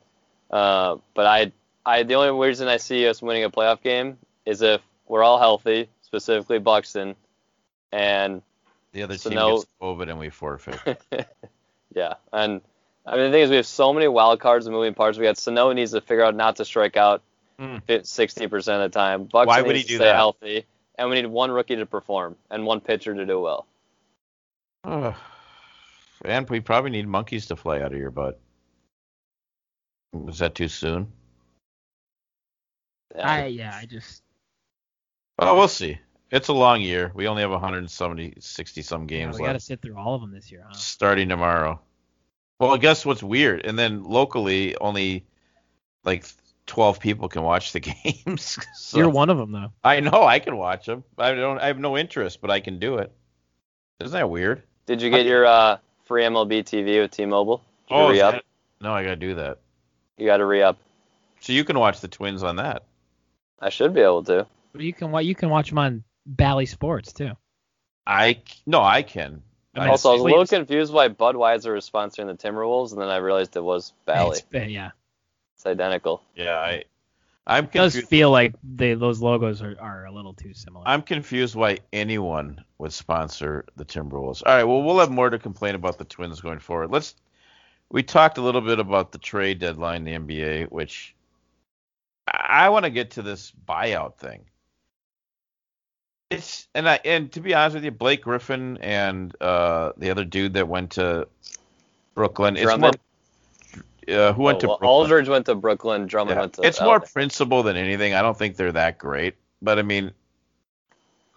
uh, 0.50 0.96
but 1.14 1.26
I 1.26 1.52
I 1.86 2.02
the 2.02 2.14
only 2.14 2.46
reason 2.46 2.68
I 2.68 2.76
see 2.78 3.06
us 3.08 3.22
winning 3.22 3.44
a 3.44 3.50
playoff 3.50 3.80
game 3.82 4.18
is 4.44 4.60
if 4.60 4.80
we're 5.06 5.22
all 5.22 5.38
healthy, 5.38 5.88
specifically 6.02 6.58
Buxton, 6.58 7.14
and 7.92 8.42
The 8.92 9.02
other 9.04 9.16
So 9.16 9.30
team 9.30 9.36
no- 9.38 9.56
gets 9.58 9.66
COVID 9.80 10.10
and 10.10 10.18
we 10.18 10.28
forfeit. 10.30 11.00
yeah, 11.94 12.14
and 12.32 12.60
I 13.06 13.14
mean 13.16 13.26
the 13.26 13.30
thing 13.30 13.42
is 13.42 13.50
we 13.50 13.56
have 13.56 13.66
so 13.66 13.92
many 13.92 14.08
wild 14.08 14.40
cards 14.40 14.66
and 14.66 14.74
moving 14.74 14.94
parts. 14.94 15.16
We 15.16 15.24
got 15.24 15.38
Sano 15.38 15.72
needs 15.72 15.92
to 15.92 16.00
figure 16.00 16.24
out 16.24 16.34
not 16.34 16.56
to 16.56 16.64
strike 16.64 16.96
out 16.96 17.22
Hmm. 17.58 17.76
sixty 18.02 18.48
percent 18.48 18.82
of 18.82 18.92
the 18.92 18.98
time. 18.98 19.24
Buxton 19.24 19.46
Why 19.46 19.62
would 19.62 19.76
needs 19.76 19.86
he 19.88 19.94
to 19.94 19.94
do 19.94 19.96
stay 19.96 20.04
that? 20.06 20.16
healthy, 20.16 20.66
and 20.96 21.08
we 21.08 21.14
need 21.16 21.26
one 21.26 21.50
rookie 21.50 21.76
to 21.76 21.86
perform 21.86 22.36
and 22.50 22.66
one 22.66 22.80
pitcher 22.80 23.14
to 23.14 23.24
do 23.24 23.40
well. 23.40 23.66
Ugh. 24.84 25.14
and 26.24 26.48
we 26.50 26.60
probably 26.60 26.90
need 26.90 27.06
monkeys 27.08 27.46
to 27.46 27.56
fly 27.56 27.80
out 27.80 27.92
of 27.92 27.98
your 27.98 28.10
butt. 28.10 28.38
Was 30.12 30.38
that 30.40 30.54
too 30.54 30.68
soon? 30.68 31.10
Yeah. 33.14 33.30
I 33.30 33.46
yeah, 33.46 33.74
I 33.74 33.86
just 33.86 34.22
Oh, 35.38 35.56
we'll 35.56 35.68
see. 35.68 35.98
It's 36.30 36.48
a 36.48 36.52
long 36.52 36.80
year. 36.80 37.12
We 37.14 37.28
only 37.28 37.42
have 37.42 37.50
170, 37.50 38.34
60 38.40 38.82
some 38.82 39.02
yeah, 39.02 39.06
games 39.06 39.38
we 39.38 39.44
got 39.44 39.52
to 39.52 39.60
sit 39.60 39.80
through 39.80 39.96
all 39.96 40.14
of 40.14 40.22
them 40.22 40.32
this 40.32 40.50
year, 40.50 40.64
huh? 40.66 40.72
starting 40.74 41.28
tomorrow. 41.28 41.80
Well, 42.58 42.74
I 42.74 42.78
guess 42.78 43.04
what's 43.04 43.22
weird? 43.22 43.64
And 43.64 43.78
then 43.78 44.02
locally, 44.02 44.76
only 44.76 45.26
like 46.04 46.24
12 46.66 47.00
people 47.00 47.28
can 47.28 47.42
watch 47.42 47.72
the 47.72 47.80
games. 48.24 48.58
so 48.74 48.98
You're 48.98 49.10
one 49.10 49.30
of 49.30 49.38
them 49.38 49.52
though. 49.52 49.72
I 49.84 50.00
know 50.00 50.24
I 50.24 50.38
can 50.38 50.56
watch 50.56 50.86
them. 50.86 51.04
I 51.18 51.32
don't. 51.32 51.58
I 51.58 51.66
have 51.66 51.78
no 51.78 51.96
interest, 51.96 52.40
but 52.40 52.50
I 52.50 52.60
can 52.60 52.78
do 52.78 52.96
it. 52.96 53.12
Isn't 54.00 54.12
that 54.12 54.30
weird? 54.30 54.62
Did 54.86 55.02
you 55.02 55.10
get 55.10 55.26
your 55.26 55.46
uh, 55.46 55.78
free 56.04 56.22
MLB 56.24 56.64
TV 56.64 57.00
with 57.00 57.10
T-Mobile? 57.10 57.62
Did 57.88 57.94
you 57.94 58.04
is 58.04 58.12
re-up? 58.12 58.34
that- 58.34 58.44
no, 58.80 58.92
I 58.92 59.02
gotta 59.02 59.16
do 59.16 59.34
that. 59.36 59.58
You 60.18 60.26
got 60.26 60.36
to 60.38 60.44
re-up. 60.44 60.78
So 61.40 61.52
you 61.52 61.64
can 61.64 61.78
watch 61.78 62.00
the 62.00 62.08
Twins 62.08 62.42
on 62.42 62.56
that. 62.56 62.84
I 63.60 63.68
should 63.70 63.94
be 63.94 64.00
able 64.00 64.24
to. 64.24 64.46
But 64.72 64.82
you 64.82 64.92
can 64.92 65.10
wa- 65.10 65.20
you 65.20 65.34
can 65.34 65.48
watch 65.50 65.68
them 65.70 65.78
on 65.78 66.04
Bally 66.26 66.66
Sports 66.66 67.12
too. 67.12 67.32
I 68.06 68.40
no, 68.66 68.82
I 68.82 69.02
can. 69.02 69.42
I 69.74 69.80
mean, 69.80 69.88
also, 69.90 70.10
I 70.10 70.12
was 70.12 70.20
a 70.22 70.24
little 70.24 70.46
confused 70.46 70.92
why 70.92 71.08
Budweiser 71.08 71.74
was 71.74 71.88
sponsoring 71.88 72.26
the 72.26 72.34
Timberwolves, 72.34 72.92
and 72.92 73.00
then 73.00 73.08
I 73.08 73.16
realized 73.18 73.56
it 73.56 73.60
was 73.64 73.92
Bally. 74.06 74.38
It's- 74.52 74.70
yeah, 74.70 74.90
It's 75.54 75.66
identical. 75.66 76.22
yeah, 76.34 76.56
I. 76.56 76.84
I'm 77.48 77.64
it 77.66 77.72
does 77.72 77.92
confused. 77.92 78.10
feel 78.10 78.30
like 78.32 78.54
they 78.64 78.94
those 78.94 79.20
logos 79.20 79.62
are, 79.62 79.76
are 79.80 80.04
a 80.06 80.10
little 80.12 80.34
too 80.34 80.52
similar. 80.52 80.82
I'm 80.86 81.02
confused 81.02 81.54
why 81.54 81.78
anyone 81.92 82.64
would 82.78 82.92
sponsor 82.92 83.64
the 83.76 83.84
Timberwolves. 83.84 84.42
All 84.44 84.52
right, 84.54 84.64
well, 84.64 84.82
we'll 84.82 84.98
have 84.98 85.10
more 85.12 85.30
to 85.30 85.38
complain 85.38 85.74
about 85.76 85.96
the 85.98 86.04
Twins 86.04 86.40
going 86.40 86.58
forward. 86.58 86.90
Let's. 86.90 87.14
We 87.88 88.02
talked 88.02 88.38
a 88.38 88.42
little 88.42 88.62
bit 88.62 88.80
about 88.80 89.12
the 89.12 89.18
trade 89.18 89.60
deadline, 89.60 90.08
in 90.08 90.26
the 90.26 90.34
NBA, 90.34 90.72
which 90.72 91.14
I, 92.26 92.68
want 92.70 92.84
to 92.84 92.90
get 92.90 93.12
to 93.12 93.22
this 93.22 93.52
buyout 93.68 94.16
thing. 94.16 94.40
It's 96.30 96.66
and 96.74 96.88
I 96.88 96.98
and 97.04 97.30
to 97.32 97.40
be 97.40 97.54
honest 97.54 97.74
with 97.74 97.84
you, 97.84 97.92
Blake 97.92 98.22
Griffin 98.22 98.78
and 98.78 99.34
uh, 99.40 99.92
the 99.96 100.10
other 100.10 100.24
dude 100.24 100.54
that 100.54 100.66
went 100.66 100.92
to 100.92 101.28
Brooklyn, 102.14 102.56
it's 102.56 102.64
more 102.64 102.90
Drummond. 102.90 102.96
uh, 104.08 104.32
who 104.32 104.42
went 104.42 104.56
Oh, 104.56 104.60
to 104.60 104.66
well, 104.66 104.78
Brooklyn. 104.78 104.88
Aldridge 104.90 105.28
went 105.28 105.46
to 105.46 105.54
Brooklyn. 105.54 106.06
Drummond 106.06 106.36
Yeah. 106.36 106.40
went 106.40 106.52
to. 106.54 106.62
It's 106.66 106.80
more 106.80 106.98
LA. 106.98 107.06
principle 107.12 107.62
than 107.62 107.76
anything. 107.76 108.14
I 108.14 108.22
don't 108.22 108.36
think 108.36 108.56
they're 108.56 108.72
that 108.72 108.98
great. 108.98 109.36
But 109.62 109.78
I 109.78 109.82
mean, 109.82 110.10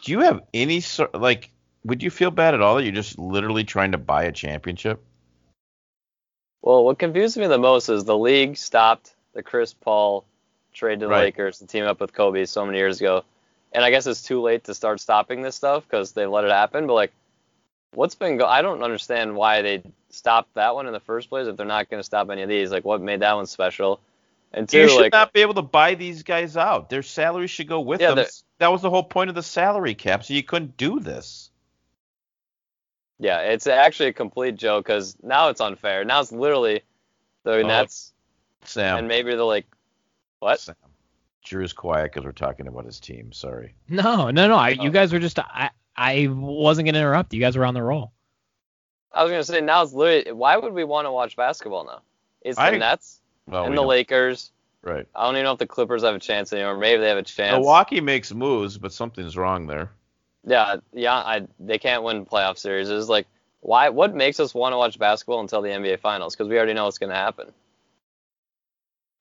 do 0.03 0.11
you 0.11 0.21
have 0.21 0.41
any 0.55 0.79
sort 0.81 1.13
like? 1.13 1.51
Would 1.85 2.01
you 2.01 2.09
feel 2.09 2.31
bad 2.31 2.55
at 2.55 2.61
all 2.61 2.75
that 2.75 2.83
you're 2.83 2.91
just 2.91 3.19
literally 3.19 3.63
trying 3.63 3.91
to 3.91 3.97
buy 3.99 4.23
a 4.23 4.31
championship? 4.31 5.03
Well, 6.63 6.83
what 6.83 6.97
confused 6.99 7.37
me 7.37 7.45
the 7.47 7.57
most 7.59 7.89
is 7.89 8.03
the 8.03 8.17
league 8.17 8.57
stopped 8.57 9.15
the 9.33 9.43
Chris 9.43 9.73
Paul 9.73 10.25
trade 10.73 10.99
to 11.01 11.07
the 11.07 11.11
Right. 11.11 11.25
Lakers 11.25 11.59
to 11.59 11.67
team 11.67 11.85
up 11.85 11.99
with 11.99 12.13
Kobe 12.13 12.45
so 12.45 12.65
many 12.65 12.77
years 12.77 12.99
ago, 12.99 13.23
and 13.71 13.83
I 13.83 13.89
guess 13.91 14.07
it's 14.07 14.21
too 14.23 14.41
late 14.41 14.65
to 14.65 14.73
start 14.73 14.99
stopping 14.99 15.41
this 15.41 15.55
stuff 15.55 15.83
because 15.83 16.11
they 16.13 16.25
let 16.25 16.45
it 16.45 16.51
happen. 16.51 16.87
But 16.87 16.93
like, 16.93 17.11
what's 17.93 18.15
been 18.15 18.37
go? 18.37 18.45
I 18.45 18.61
don't 18.61 18.83
understand 18.83 19.35
why 19.35 19.61
they 19.61 19.83
stopped 20.09 20.53
that 20.55 20.75
one 20.75 20.87
in 20.87 20.93
the 20.93 20.99
first 20.99 21.29
place 21.29 21.47
if 21.47 21.57
they're 21.57 21.65
not 21.65 21.89
going 21.89 21.99
to 21.99 22.05
stop 22.05 22.29
any 22.29 22.41
of 22.43 22.49
these. 22.49 22.71
Like, 22.71 22.85
what 22.85 23.01
made 23.01 23.21
that 23.21 23.35
one 23.35 23.45
special? 23.47 23.99
And 24.53 24.67
two, 24.67 24.79
You 24.79 24.87
should 24.87 25.01
like, 25.01 25.13
not 25.13 25.33
be 25.33 25.41
able 25.41 25.55
to 25.55 25.61
buy 25.61 25.95
these 25.95 26.23
guys 26.23 26.57
out. 26.57 26.89
Their 26.89 27.03
salaries 27.03 27.51
should 27.51 27.67
go 27.67 27.81
with 27.81 28.01
Yeah, 28.01 28.15
them. 28.15 28.25
That 28.59 28.71
was 28.71 28.81
the 28.81 28.89
whole 28.89 29.03
point 29.03 29.29
of 29.29 29.35
the 29.35 29.43
salary 29.43 29.95
cap, 29.95 30.23
so 30.23 30.33
you 30.33 30.43
couldn't 30.43 30.77
do 30.77 30.99
this. 30.99 31.49
yeah, 33.19 33.41
it's 33.41 33.67
actually 33.67 34.09
a 34.09 34.13
complete 34.13 34.55
joke 34.55 34.85
because 34.85 35.15
now 35.21 35.49
it's 35.49 35.61
unfair. 35.61 36.05
Now 36.05 36.21
it's 36.21 36.31
literally 36.31 36.81
the 37.43 37.63
Oh, 37.63 37.67
Nets 37.67 38.13
Sam, 38.63 38.97
and 38.97 39.07
maybe 39.07 39.35
the 39.35 39.43
like, 39.43 39.65
what? 40.39 40.59
Sam. 40.59 40.75
Drew's 41.43 41.73
quiet 41.73 42.11
because 42.11 42.25
we're 42.25 42.31
talking 42.31 42.67
about 42.67 42.85
his 42.85 42.99
team. 42.99 43.31
Sorry. 43.31 43.73
no, 43.87 44.29
no, 44.29 44.47
no. 44.47 44.55
I, 44.55 44.75
Oh. 44.79 44.83
You 44.83 44.91
guys 44.91 45.11
were 45.13 45.19
just 45.19 45.39
I 45.39 45.69
I 45.95 46.27
wasn't 46.29 46.85
gonna 46.87 46.99
interrupt. 46.99 47.33
You 47.33 47.39
guys 47.39 47.57
were 47.57 47.65
on 47.65 47.73
the 47.73 47.81
roll. 47.83 48.11
I 49.13 49.23
was 49.23 49.31
gonna 49.31 49.43
say 49.43 49.61
now 49.61 49.81
it's 49.83 49.93
literally. 49.93 50.31
Why 50.33 50.57
would 50.57 50.73
we 50.73 50.83
want 50.83 51.05
to 51.07 51.11
watch 51.11 51.35
basketball 51.35 51.85
now? 51.85 52.01
It's 52.41 52.57
the 52.57 52.63
I- 52.63 52.77
Nets 52.77 53.21
Well, 53.47 53.63
and 53.63 53.73
the 53.73 53.77
don't- 53.77 53.87
Lakers. 53.87 54.51
right. 54.83 55.07
I 55.15 55.25
don't 55.25 55.35
even 55.35 55.45
know 55.45 55.53
if 55.53 55.59
the 55.59 55.67
Clippers 55.67 56.03
have 56.03 56.15
a 56.15 56.19
chance 56.19 56.53
anymore. 56.53 56.77
Maybe 56.77 57.01
they 57.01 57.09
have 57.09 57.17
a 57.17 57.23
chance. 57.23 57.53
Milwaukee 57.53 58.01
makes 58.01 58.33
moves, 58.33 58.77
but 58.77 58.93
something's 58.93 59.35
wrong 59.37 59.65
there. 59.67 59.91
Yeah, 60.45 60.77
yeah. 60.93 61.15
I, 61.15 61.47
they 61.59 61.77
can't 61.79 62.03
win 62.03 62.25
playoff 62.25 62.57
series. 62.57 62.89
It's 62.89 63.09
like 63.09 63.27
why? 63.61 63.89
What 63.89 64.13
makes 64.15 64.39
us 64.39 64.53
want 64.53 64.73
to 64.73 64.77
watch 64.77 64.99
basketball 64.99 65.39
until 65.41 65.61
the 65.61 65.69
NBA 65.69 65.99
Finals? 65.99 66.35
Because 66.35 66.47
we 66.47 66.57
already 66.57 66.73
know 66.73 66.85
what's 66.85 66.97
gonna 66.97 67.15
happen. 67.15 67.51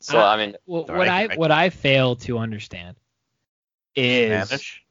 So 0.01 0.19
Uh, 0.19 0.25
I 0.27 0.37
mean, 0.37 0.57
Well, 0.67 0.83
what 0.85 0.91
right, 0.97 1.09
I 1.09 1.33
I- 1.35 1.37
what 1.37 1.51
I 1.51 1.71
fail 1.71 2.17
to 2.17 2.39
understand 2.39 2.97
is 3.97 4.47
Spanish. 4.49 4.85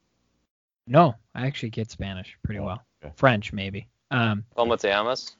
no, 0.86 1.14
I 1.34 1.46
actually 1.46 1.70
get 1.70 1.90
Spanish 1.90 2.36
pretty 2.42 2.60
Oh, 2.60 2.64
well. 2.66 2.82
okay. 3.02 3.12
French 3.16 3.52
maybe. 3.52 3.88
Um, 4.10 4.44
como 4.54 4.76
te 4.76 4.88
llamas? 4.88 5.34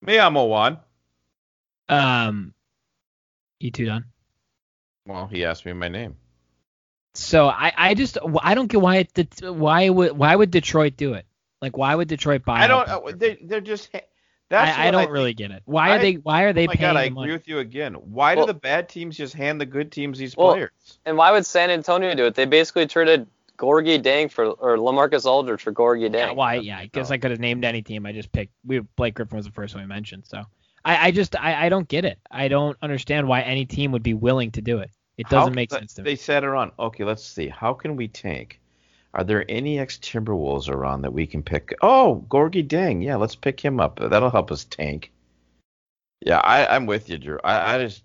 Me 0.00 0.18
amo 0.18 0.46
Juan. 0.46 0.78
um, 1.88 2.54
you 3.60 3.70
too, 3.70 3.86
Don. 3.86 4.04
Well, 5.06 5.26
he 5.26 5.44
asked 5.44 5.66
me 5.66 5.72
my 5.72 5.88
name. 5.88 6.16
So 7.14 7.46
I, 7.48 7.72
I 7.76 7.94
just 7.94 8.18
I 8.42 8.54
don't 8.54 8.68
get 8.70 8.80
why 8.80 8.96
it, 8.98 9.42
why 9.42 9.88
would 9.88 10.12
why 10.16 10.34
would 10.34 10.50
Detroit 10.50 10.96
do 10.96 11.14
it? 11.14 11.26
Like 11.60 11.76
why 11.76 11.94
would 11.94 12.08
Detroit 12.08 12.44
buy? 12.44 12.60
I 12.60 12.66
don't. 12.68 12.88
uh, 12.88 13.00
They 13.14 13.34
they're 13.42 13.60
just. 13.60 13.90
Ha- 14.52 14.64
That's 14.66 14.78
I, 14.78 14.88
I 14.88 14.90
don't 14.90 15.02
think- 15.02 15.12
really 15.12 15.34
get 15.34 15.50
it. 15.50 15.62
Why 15.64 15.90
are 15.90 15.94
I- 15.94 15.98
they 15.98 16.12
why 16.14 16.42
are 16.42 16.52
they 16.52 16.64
Oh 16.64 16.66
my 16.68 16.74
paying 16.74 16.92
god, 16.94 16.96
I 16.96 17.02
agree 17.04 17.14
money? 17.14 17.32
with 17.32 17.48
you 17.48 17.58
again. 17.58 17.94
Why 17.94 18.34
Well- 18.34 18.46
do 18.46 18.52
the 18.52 18.58
bad 18.58 18.88
teams 18.88 19.16
just 19.16 19.34
hand 19.34 19.60
the 19.60 19.66
good 19.66 19.90
teams 19.92 20.18
these 20.18 20.36
Well, 20.36 20.52
players? 20.52 20.70
And 21.06 21.16
why 21.16 21.32
would 21.32 21.46
San 21.46 21.70
Antonio 21.70 22.14
do 22.14 22.26
it? 22.26 22.34
They 22.34 22.44
basically 22.44 22.86
traded 22.86 23.26
Gorgui 23.58 24.02
Dieng 24.02 24.30
for 24.30 24.46
or 24.46 24.76
LaMarcus 24.76 25.24
Aldridge 25.26 25.62
for 25.62 25.72
Gorgui 25.72 26.08
Dieng. 26.10 26.12
Yeah, 26.28 26.32
why? 26.32 26.54
Yeah, 26.56 26.78
I 26.78 26.86
guess 26.86 27.10
I 27.10 27.18
could 27.18 27.30
have 27.30 27.40
named 27.40 27.64
any 27.64 27.82
team. 27.82 28.06
I 28.06 28.12
just 28.12 28.32
picked. 28.32 28.52
We 28.64 28.80
Blake 28.96 29.14
Griffin 29.14 29.36
was 29.36 29.46
the 29.46 29.52
first 29.52 29.74
one 29.74 29.84
we 29.84 29.88
mentioned. 29.88 30.24
So 30.26 30.42
I, 30.84 31.08
I 31.08 31.10
just 31.12 31.36
I, 31.36 31.66
I 31.66 31.68
don't 31.68 31.86
get 31.88 32.04
it. 32.04 32.18
I 32.30 32.48
don't 32.48 32.76
understand 32.82 33.28
why 33.28 33.42
any 33.42 33.64
team 33.64 33.92
would 33.92 34.02
be 34.02 34.14
willing 34.14 34.50
to 34.52 34.60
do 34.62 34.78
it. 34.78 34.90
It 35.18 35.28
doesn't 35.28 35.54
make 35.54 35.70
sense 35.70 35.94
to 35.94 36.02
They 36.02 36.12
me. 36.12 36.16
sat 36.16 36.42
around. 36.42 36.72
Okay, 36.78 37.04
let's 37.04 37.22
see. 37.24 37.46
How 37.48 37.74
can 37.74 37.94
we 37.96 38.08
tank? 38.08 38.58
Are 39.14 39.24
there 39.24 39.44
any 39.48 39.78
ex 39.78 39.98
Timberwolves 39.98 40.68
around 40.68 41.02
that 41.02 41.12
we 41.12 41.26
can 41.26 41.42
pick? 41.42 41.74
Oh, 41.82 42.24
Gorgui 42.28 42.66
Dieng. 42.66 43.04
Yeah, 43.04 43.16
let's 43.16 43.34
pick 43.34 43.60
him 43.60 43.78
up. 43.80 43.98
That'll 44.00 44.30
help 44.30 44.50
us 44.50 44.64
tank. 44.64 45.12
Yeah, 46.24 46.38
I, 46.38 46.66
I'm 46.74 46.86
with 46.86 47.10
you, 47.10 47.18
Drew. 47.18 47.38
I, 47.44 47.74
I 47.74 47.78
just 47.84 48.02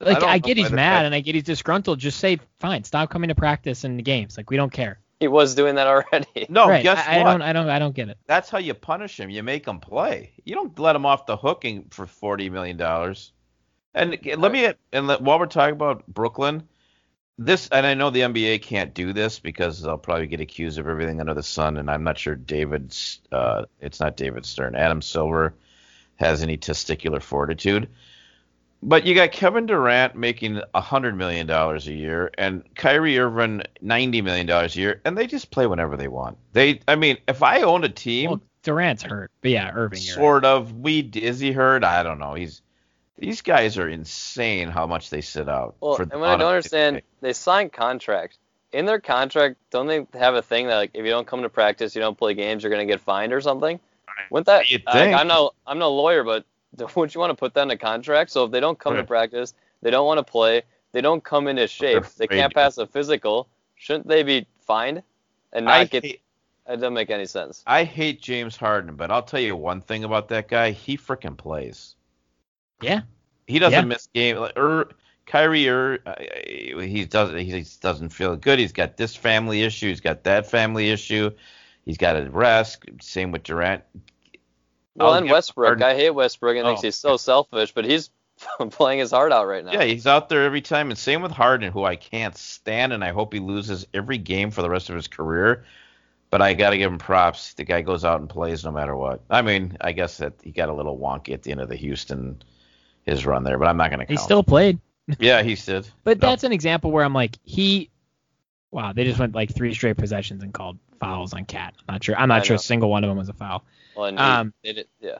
Like 0.00 0.18
don't 0.20 0.28
I, 0.28 0.38
get 0.38 0.56
he's 0.56 0.70
mad 0.70 0.76
bad- 1.00 1.06
and 1.06 1.14
I 1.14 1.20
get 1.20 1.34
he's 1.34 1.44
disgruntled. 1.44 1.98
Just 1.98 2.18
say 2.18 2.40
fine, 2.58 2.84
stop 2.84 3.10
coming 3.10 3.28
to 3.28 3.34
practice 3.34 3.84
and 3.84 3.98
the 3.98 4.02
games. 4.02 4.36
Like 4.36 4.50
we 4.50 4.56
don't 4.56 4.72
care. 4.72 4.98
He 5.20 5.28
was 5.28 5.54
doing 5.54 5.74
that 5.74 5.86
already. 5.86 6.46
no. 6.48 6.66
right. 6.66 6.82
Guess 6.82 7.06
I, 7.06 7.20
I 7.20 7.22
don't 7.22 7.42
I 7.42 7.52
don't 7.52 7.68
I 7.68 7.78
don't 7.78 7.94
get 7.94 8.08
it. 8.08 8.16
That's 8.26 8.48
how 8.48 8.58
you 8.58 8.72
punish 8.74 9.20
him. 9.20 9.28
You 9.28 9.42
make 9.42 9.66
him 9.66 9.78
play. 9.78 10.32
You 10.44 10.54
don't 10.54 10.76
let 10.78 10.96
him 10.96 11.04
off 11.04 11.26
the 11.26 11.36
hooking 11.36 11.84
for 11.90 12.06
forty 12.06 12.48
million 12.48 12.76
dollars. 12.78 13.32
And 13.94 14.18
let 14.38 14.50
me 14.52 14.72
and 14.92 15.06
let, 15.06 15.20
while 15.20 15.38
we're 15.38 15.46
talking 15.46 15.74
about 15.74 16.06
Brooklyn, 16.06 16.62
this 17.40 17.70
and 17.72 17.86
I 17.86 17.94
know 17.94 18.10
the 18.10 18.20
NBA 18.20 18.60
can't 18.60 18.92
do 18.92 19.14
this 19.14 19.38
because 19.38 19.80
they'll 19.80 19.96
probably 19.96 20.26
get 20.26 20.42
accused 20.42 20.78
of 20.78 20.86
everything 20.86 21.20
under 21.20 21.32
the 21.32 21.42
sun. 21.42 21.78
And 21.78 21.90
I'm 21.90 22.04
not 22.04 22.18
sure 22.18 22.36
David's. 22.36 23.20
Uh, 23.32 23.64
it's 23.80 23.98
not 23.98 24.18
David 24.18 24.44
Stern. 24.44 24.74
Adam 24.74 25.00
Silver 25.00 25.54
has 26.16 26.42
any 26.42 26.58
testicular 26.58 27.22
fortitude. 27.22 27.88
But 28.82 29.06
you 29.06 29.14
got 29.14 29.32
Kevin 29.32 29.64
Durant 29.64 30.16
making 30.16 30.60
hundred 30.74 31.16
million 31.16 31.46
dollars 31.46 31.88
a 31.88 31.94
year, 31.94 32.30
and 32.36 32.62
Kyrie 32.74 33.18
Irving 33.18 33.62
ninety 33.80 34.20
million 34.20 34.46
dollars 34.46 34.76
a 34.76 34.80
year, 34.80 35.00
and 35.06 35.16
they 35.16 35.26
just 35.26 35.50
play 35.50 35.66
whenever 35.66 35.96
they 35.96 36.08
want. 36.08 36.36
They, 36.52 36.80
I 36.88 36.96
mean, 36.96 37.16
if 37.26 37.42
I 37.42 37.62
owned 37.62 37.84
a 37.84 37.90
team, 37.90 38.30
Well, 38.30 38.40
Durant's 38.62 39.02
hurt, 39.02 39.30
but 39.40 39.50
yeah, 39.50 39.70
Irving. 39.74 39.98
Right. 39.98 40.14
sort 40.14 40.44
of. 40.44 40.72
We 40.74 41.00
is 41.00 41.40
he 41.40 41.52
hurt? 41.52 41.84
I 41.84 42.02
don't 42.02 42.18
know. 42.18 42.34
He's 42.34 42.62
these 43.20 43.42
guys 43.42 43.78
are 43.78 43.88
insane 43.88 44.68
how 44.68 44.86
much 44.86 45.10
they 45.10 45.20
sit 45.20 45.48
out. 45.48 45.76
Well, 45.80 45.96
and 46.00 46.20
what 46.20 46.30
I 46.30 46.36
don't 46.36 46.48
understand, 46.48 47.02
they 47.20 47.32
signed 47.32 47.72
contracts. 47.72 48.38
In 48.72 48.86
their 48.86 49.00
contract, 49.00 49.56
don't 49.70 49.86
they 49.86 50.06
have 50.18 50.34
a 50.34 50.42
thing 50.42 50.68
that 50.68 50.76
like 50.76 50.90
if 50.94 51.04
you 51.04 51.10
don't 51.10 51.26
come 51.26 51.42
to 51.42 51.48
practice, 51.48 51.94
you 51.94 52.00
don't 52.00 52.16
play 52.16 52.34
games, 52.34 52.62
you're 52.62 52.70
gonna 52.70 52.86
get 52.86 53.00
fined 53.00 53.32
or 53.32 53.40
something? 53.40 53.80
Wouldn't 54.30 54.46
that? 54.46 54.66
Think. 54.66 55.16
I'm 55.16 55.26
no, 55.26 55.52
I'm 55.66 55.78
no 55.78 55.92
lawyer, 55.92 56.24
but 56.24 56.44
wouldn't 56.96 57.14
you 57.14 57.20
want 57.20 57.30
to 57.30 57.34
put 57.36 57.54
that 57.54 57.62
in 57.62 57.70
a 57.70 57.76
contract? 57.76 58.30
So 58.30 58.44
if 58.44 58.50
they 58.52 58.60
don't 58.60 58.78
come 58.78 58.94
to 58.96 59.04
practice, 59.04 59.54
they 59.82 59.90
don't 59.90 60.06
want 60.06 60.18
to 60.18 60.30
play, 60.30 60.62
they 60.92 61.00
don't 61.00 61.22
come 61.22 61.48
into 61.48 61.66
shape, 61.66 62.04
they 62.16 62.28
can't 62.28 62.54
pass 62.54 62.78
a 62.78 62.86
physical, 62.86 63.48
shouldn't 63.74 64.06
they 64.06 64.22
be 64.22 64.46
fined 64.60 65.02
and 65.52 65.68
I 65.68 65.84
get? 65.84 66.04
hate, 66.04 66.22
It 66.68 66.76
doesn't 66.76 66.94
make 66.94 67.10
any 67.10 67.26
sense. 67.26 67.62
I 67.66 67.84
hate 67.84 68.22
James 68.22 68.56
Harden, 68.56 68.94
but 68.96 69.10
I'll 69.10 69.22
tell 69.22 69.40
you 69.40 69.56
one 69.56 69.80
thing 69.80 70.04
about 70.04 70.28
that 70.28 70.48
guy. 70.48 70.70
He 70.70 70.96
freaking 70.96 71.36
plays. 71.36 71.96
Yeah. 72.82 73.02
He 73.46 73.58
doesn't 73.58 73.78
Yeah. 73.78 73.84
miss 73.84 74.08
game. 74.14 74.36
Like, 74.36 74.56
er, 74.56 74.88
Kyrie, 75.26 75.68
er, 75.68 75.98
uh, 76.06 76.14
he 76.82 77.04
doesn't. 77.04 77.38
He 77.38 77.64
doesn't 77.80 78.10
feel 78.10 78.36
good. 78.36 78.58
He's 78.58 78.72
got 78.72 78.96
this 78.96 79.14
family 79.14 79.62
issue. 79.62 79.88
He's 79.88 80.00
got 80.00 80.24
that 80.24 80.50
family 80.50 80.90
issue. 80.90 81.30
He's 81.84 81.96
got 81.98 82.12
to 82.14 82.28
rest. 82.30 82.84
Same 83.00 83.32
with 83.32 83.42
Durant. 83.44 83.82
Well, 84.96 85.12
I'll 85.12 85.14
and 85.18 85.30
Westbrook, 85.30 85.66
Harden- 85.80 85.82
I 85.84 85.94
hate 85.94 86.10
Westbrook 86.10 86.56
and 86.56 86.66
thinks 86.66 86.80
Oh. 86.80 86.86
he's 86.88 86.96
so 86.96 87.16
selfish, 87.16 87.72
but 87.72 87.84
he's 87.84 88.10
playing 88.70 88.98
his 88.98 89.10
heart 89.12 89.32
out 89.32 89.46
right 89.46 89.64
now. 89.64 89.72
Yeah, 89.72 89.84
he's 89.84 90.06
out 90.06 90.28
there 90.28 90.44
every 90.44 90.60
time, 90.62 90.90
and 90.90 90.98
same 90.98 91.22
with 91.22 91.32
Harden, 91.32 91.72
who 91.72 91.84
I 91.84 91.96
can't 91.96 92.36
stand, 92.36 92.92
and 92.92 93.04
I 93.04 93.10
hope 93.12 93.32
he 93.32 93.40
loses 93.40 93.86
every 93.94 94.18
game 94.18 94.50
for 94.50 94.62
the 94.62 94.70
rest 94.70 94.90
of 94.90 94.96
his 94.96 95.06
career. 95.08 95.64
But 96.30 96.42
I 96.42 96.54
got 96.54 96.70
to 96.70 96.78
give 96.78 96.90
him 96.92 96.98
props. 96.98 97.54
The 97.54 97.64
guy 97.64 97.80
goes 97.82 98.04
out 98.04 98.20
and 98.20 98.28
plays 98.28 98.64
no 98.64 98.70
matter 98.70 98.94
what. 98.96 99.20
I 99.30 99.42
mean, 99.42 99.76
I 99.80 99.92
guess 99.92 100.18
that 100.18 100.34
he 100.42 100.52
got 100.52 100.68
a 100.68 100.72
little 100.72 100.96
wonky 100.98 101.32
at 101.34 101.42
the 101.42 101.50
end 101.50 101.60
of 101.60 101.68
the 101.68 101.76
Houston 101.76 102.40
his 103.04 103.26
run 103.26 103.44
there, 103.44 103.58
but 103.58 103.68
I'm 103.68 103.76
not 103.76 103.90
going 103.90 104.00
to 104.00 104.06
count. 104.06 104.18
He 104.18 104.22
still 104.24 104.42
played. 104.42 104.78
yeah, 105.18 105.42
he 105.42 105.54
did. 105.54 105.88
But 106.04 106.20
No. 106.20 106.28
that's 106.28 106.44
an 106.44 106.52
example 106.52 106.90
where 106.90 107.04
I'm 107.04 107.14
like, 107.14 107.36
he, 107.44 107.90
wow, 108.70 108.92
they 108.92 109.04
just 109.04 109.18
went 109.18 109.34
like 109.34 109.54
three 109.54 109.74
straight 109.74 109.96
possessions 109.96 110.42
and 110.42 110.52
called 110.54 110.78
fouls 111.00 111.32
on 111.34 111.44
KAT. 111.46 111.74
I'm 111.88 111.94
not 111.94 112.04
sure. 112.04 112.16
I'm 112.16 112.30
I 112.30 112.36
not 112.38 112.46
sure 112.46 112.56
a 112.56 112.58
single 112.58 112.90
one 112.90 113.02
of 113.04 113.08
them 113.08 113.16
was 113.18 113.28
a 113.28 113.32
foul. 113.32 113.64
Well, 113.96 114.06
and 114.06 114.18
he 114.18 114.24
Um, 114.24 114.54
did 114.62 114.78
it, 114.78 114.88
yeah. 115.00 115.18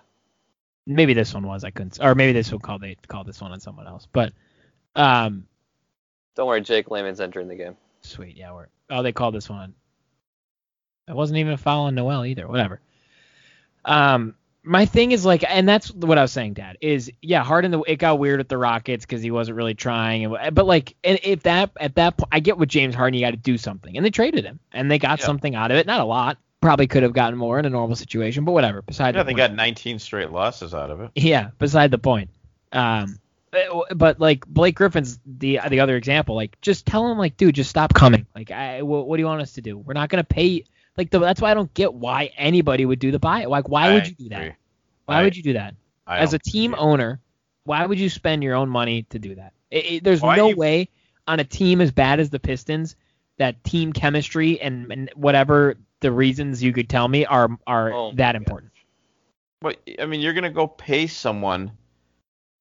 Maybe 0.86 1.14
this 1.14 1.34
one 1.34 1.46
was. 1.46 1.64
I 1.64 1.70
couldn't, 1.70 1.98
or 2.02 2.14
maybe 2.14 2.32
this 2.32 2.50
one 2.52 2.60
called 2.60 2.80
they 2.82 2.96
called 3.06 3.26
this 3.26 3.40
one 3.40 3.52
on 3.52 3.60
someone 3.60 3.86
else. 3.86 4.06
But, 4.12 4.32
um, 4.96 5.46
Don't 6.36 6.46
worry, 6.46 6.60
Jake 6.62 6.90
Layman's 6.90 7.20
entering 7.20 7.48
the 7.48 7.54
game. 7.56 7.76
sweet, 8.02 8.36
yeah, 8.36 8.52
we're. 8.52 8.66
Oh, 8.88 9.02
they 9.02 9.12
called 9.12 9.34
this 9.34 9.48
one. 9.48 9.74
It 11.08 11.14
wasn't 11.14 11.38
even 11.38 11.52
a 11.52 11.56
foul 11.58 11.84
on 11.86 11.94
Noel 11.94 12.24
either. 12.24 12.46
Whatever. 12.48 12.80
Um, 13.84 14.34
my 14.62 14.84
thing 14.84 15.12
is 15.12 15.24
like, 15.24 15.44
and 15.48 15.68
that's 15.68 15.90
what 15.92 16.18
I 16.18 16.22
was 16.22 16.32
saying, 16.32 16.54
Dad. 16.54 16.76
Is 16.80 17.10
yeah, 17.22 17.42
Harden. 17.42 17.70
The, 17.70 17.80
it 17.82 17.96
got 17.96 18.18
weird 18.18 18.38
with 18.38 18.48
the 18.48 18.58
Rockets 18.58 19.04
because 19.06 19.22
he 19.22 19.30
wasn't 19.30 19.56
really 19.56 19.74
trying. 19.74 20.24
And, 20.26 20.54
but 20.54 20.66
like, 20.66 20.94
and 21.02 21.18
if 21.22 21.44
that 21.44 21.70
at 21.80 21.94
that 21.94 22.16
point, 22.16 22.28
I 22.32 22.40
get 22.40 22.58
with 22.58 22.68
James 22.68 22.94
Harden, 22.94 23.18
you 23.18 23.24
got 23.24 23.30
to 23.30 23.36
do 23.38 23.56
something, 23.56 23.96
and 23.96 24.04
they 24.04 24.10
traded 24.10 24.44
him, 24.44 24.60
and 24.72 24.90
they 24.90 24.98
got 24.98 25.20
Yeah. 25.20 25.26
something 25.26 25.54
out 25.54 25.70
of 25.70 25.78
it. 25.78 25.86
Not 25.86 26.00
a 26.00 26.04
lot. 26.04 26.38
Probably 26.60 26.86
could 26.86 27.02
have 27.04 27.14
gotten 27.14 27.38
more 27.38 27.58
in 27.58 27.64
a 27.64 27.70
normal 27.70 27.96
situation, 27.96 28.44
but 28.44 28.52
whatever. 28.52 28.82
Beside 28.82 29.14
Yeah, 29.14 29.22
the 29.22 29.28
they 29.28 29.32
point. 29.32 29.38
got 29.38 29.54
19 29.54 29.98
straight 29.98 30.30
losses 30.30 30.74
out 30.74 30.90
of 30.90 31.00
it. 31.00 31.10
Yeah, 31.14 31.50
beside 31.58 31.90
the 31.90 31.96
point. 31.98 32.28
Um, 32.70 33.18
but, 33.50 33.96
but, 33.96 34.20
like 34.20 34.46
Blake 34.46 34.76
Griffin's 34.76 35.18
the 35.26 35.58
the 35.70 35.80
other 35.80 35.96
example. 35.96 36.36
Like, 36.36 36.60
just 36.60 36.84
tell 36.86 37.10
him 37.10 37.16
like, 37.18 37.36
dude, 37.36 37.54
just 37.54 37.70
stop 37.70 37.94
coming. 37.94 38.26
Like, 38.34 38.50
I, 38.50 38.82
what, 38.82 39.08
what 39.08 39.16
do 39.16 39.22
you 39.22 39.26
want 39.26 39.40
us 39.40 39.54
to 39.54 39.62
do? 39.62 39.78
We're 39.78 39.94
not 39.94 40.08
gonna 40.10 40.22
pay. 40.22 40.64
Like, 40.96 41.10
the, 41.10 41.18
that's 41.18 41.40
why 41.40 41.50
I 41.50 41.54
don't 41.54 41.72
get 41.74 41.94
why 41.94 42.30
anybody 42.36 42.84
would 42.84 42.98
do 42.98 43.10
the 43.10 43.18
buy. 43.18 43.44
Like, 43.46 43.68
why 43.68 43.92
would 43.94 44.06
you 44.08 44.14
do 44.14 44.28
that? 44.30 44.40
agree. 44.40 44.54
Why 45.06 45.20
I- 45.20 45.22
would 45.24 45.36
you 45.36 45.42
do 45.42 45.52
that? 45.54 45.74
I 46.06 46.18
As 46.18 46.34
a 46.34 46.38
team 46.38 46.72
agree. 46.74 46.82
owner, 46.84 47.20
why 47.64 47.86
would 47.86 47.98
you 47.98 48.08
spend 48.08 48.42
your 48.42 48.54
own 48.56 48.68
money 48.68 49.04
to 49.10 49.18
do 49.18 49.34
that? 49.36 49.52
It, 49.70 49.84
it- 49.92 50.04
there's 50.04 50.20
Why 50.22 50.36
no 50.36 50.48
you- 50.48 50.56
way 50.56 50.88
on 51.28 51.38
a 51.40 51.44
team 51.44 51.80
as 51.80 51.90
bad 51.92 52.18
as 52.20 52.30
the 52.30 52.40
Pistons 52.40 52.96
that 53.38 53.62
team 53.64 53.92
chemistry 53.92 54.60
and, 54.60 54.90
and 54.90 55.10
whatever 55.14 55.76
the 56.00 56.10
reasons 56.12 56.62
you 56.62 56.72
could 56.72 56.88
tell 56.88 57.06
me 57.08 57.24
are 57.26 57.48
are 57.66 57.92
Oh 57.92 58.12
that 58.14 58.34
important. 58.34 58.72
But 59.60 59.78
I 60.00 60.06
mean, 60.06 60.20
you're 60.20 60.32
gonna 60.32 60.50
go 60.50 60.66
pay 60.66 61.06
someone 61.06 61.72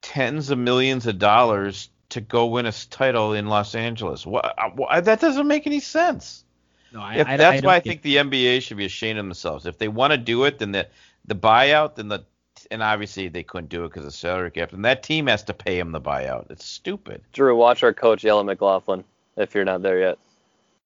tens 0.01 0.49
of 0.51 0.57
millions 0.59 1.07
of 1.07 1.17
dollars 1.17 1.89
to 2.09 2.21
go 2.21 2.47
win 2.47 2.65
a 2.65 2.71
title 2.71 3.33
in 3.33 3.47
Los 3.47 3.75
Angeles. 3.75 4.25
What? 4.25 4.45
Uh, 4.57 4.69
why, 4.75 4.99
that 5.01 5.19
doesn't 5.21 5.47
make 5.47 5.65
any 5.67 5.79
sense. 5.79 6.43
No, 6.91 7.01
I, 7.01 7.15
If 7.15 7.27
I, 7.27 7.37
that's 7.37 7.63
I 7.63 7.65
why 7.65 7.73
I 7.73 7.79
don't 7.79 7.83
think 7.85 8.01
the 8.01 8.15
NBA 8.17 8.61
should 8.61 8.77
be 8.77 8.85
ashamed 8.85 9.19
of 9.19 9.25
themselves. 9.25 9.65
If 9.65 9.77
they 9.77 9.87
want 9.87 10.11
to 10.11 10.17
do 10.17 10.43
it, 10.45 10.59
then 10.59 10.71
the 10.71 10.87
the 11.25 11.35
buyout, 11.35 11.95
then 11.95 12.07
the 12.07 12.23
and 12.71 12.83
obviously 12.83 13.27
they 13.29 13.43
couldn't 13.43 13.69
do 13.69 13.85
it 13.85 13.89
because 13.89 14.05
of 14.05 14.13
salary 14.13 14.51
cap. 14.51 14.73
And 14.73 14.85
that 14.85 15.03
team 15.03 15.27
has 15.27 15.43
to 15.43 15.53
pay 15.53 15.79
him 15.79 15.91
the 15.91 16.01
buyout. 16.01 16.49
It's 16.51 16.65
stupid. 16.65 17.21
Drew, 17.33 17.55
watch 17.55 17.83
our 17.83 17.93
coach 17.93 18.23
yell 18.23 18.39
at 18.39 18.45
McLaughlin 18.45 19.03
if 19.37 19.55
you're 19.55 19.65
not 19.65 19.81
there 19.81 19.99
yet. 19.99 20.17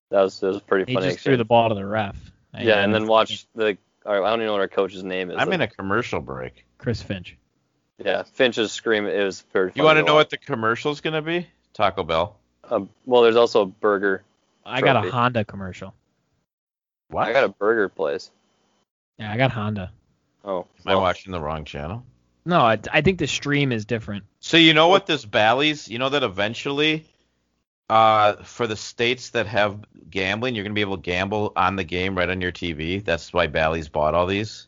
That 0.09 0.21
was, 0.21 0.39
that 0.41 0.47
was 0.47 0.57
a 0.57 0.61
pretty 0.61 0.91
he 0.91 0.95
funny. 0.95 1.09
just 1.11 1.23
threw 1.23 1.37
the 1.37 1.45
ball 1.45 1.69
to 1.69 1.75
the 1.75 1.85
ref. 1.85 2.15
yeah, 2.59 2.83
and 2.83 2.93
then 2.93 3.07
watch 3.07 3.45
the. 3.55 3.77
All 4.05 4.13
right, 4.19 4.27
I 4.27 4.29
don't 4.29 4.39
even 4.39 4.47
know 4.47 4.51
what 4.53 4.61
our 4.61 4.67
coach's 4.67 5.03
name 5.03 5.31
is. 5.31 5.37
I'm 5.39 5.47
Like, 5.47 5.55
in 5.55 5.61
a 5.61 5.67
commercial 5.67 6.19
break. 6.19 6.65
Chris 6.77 7.01
Finch. 7.01 7.37
Yeah, 7.97 8.23
Finch's 8.23 8.71
scream. 8.71 9.05
It 9.05 9.23
was 9.23 9.41
very. 9.53 9.71
You 9.75 9.83
want 9.83 9.95
to 9.97 10.01
to 10.01 10.05
know 10.07 10.15
watch. 10.15 10.25
what 10.25 10.29
the 10.31 10.37
commercial's 10.37 11.01
gonna 11.01 11.21
be? 11.21 11.47
Taco 11.73 12.03
Bell. 12.03 12.37
Um, 12.69 12.89
well, 13.05 13.21
there's 13.21 13.35
also 13.35 13.61
a 13.61 13.65
burger. 13.65 14.23
I 14.65 14.81
got 14.81 15.05
a 15.05 15.11
Honda 15.11 15.45
commercial. 15.45 15.93
What? 17.09 17.27
I 17.27 17.33
got 17.33 17.43
a 17.43 17.49
burger 17.49 17.89
place. 17.89 18.31
Yeah, 19.19 19.31
I 19.31 19.37
got 19.37 19.51
Honda. 19.51 19.91
Oh, 20.43 20.65
Am 20.85 20.91
I 20.91 20.95
watching 20.95 21.31
the 21.31 21.39
wrong 21.39 21.63
channel? 21.65 22.03
No, 22.45 22.59
I, 22.59 22.79
I 22.91 23.01
think 23.01 23.19
the 23.19 23.27
stream 23.27 23.71
is 23.71 23.85
different. 23.85 24.25
So 24.39 24.57
you 24.57 24.73
know 24.73 24.89
what 24.89 25.05
this 25.05 25.23
Bally's, 25.23 25.87
you 25.87 25.99
know 25.99 26.09
that 26.09 26.23
eventually, 26.23 27.05
uh, 27.89 28.43
for 28.43 28.67
the 28.67 28.75
states 28.75 29.29
that 29.29 29.47
have 29.47 29.79
gambling, 30.09 30.55
you're 30.55 30.63
gonna 30.63 30.73
be 30.73 30.81
able 30.81 30.97
to 30.97 31.01
gamble 31.01 31.53
on 31.55 31.75
the 31.77 31.83
game 31.83 32.17
right 32.17 32.29
on 32.29 32.41
your 32.41 32.51
TV. 32.51 33.03
That's 33.03 33.31
why 33.31 33.47
Bally's 33.47 33.87
bought 33.87 34.13
all 34.13 34.27
these. 34.27 34.67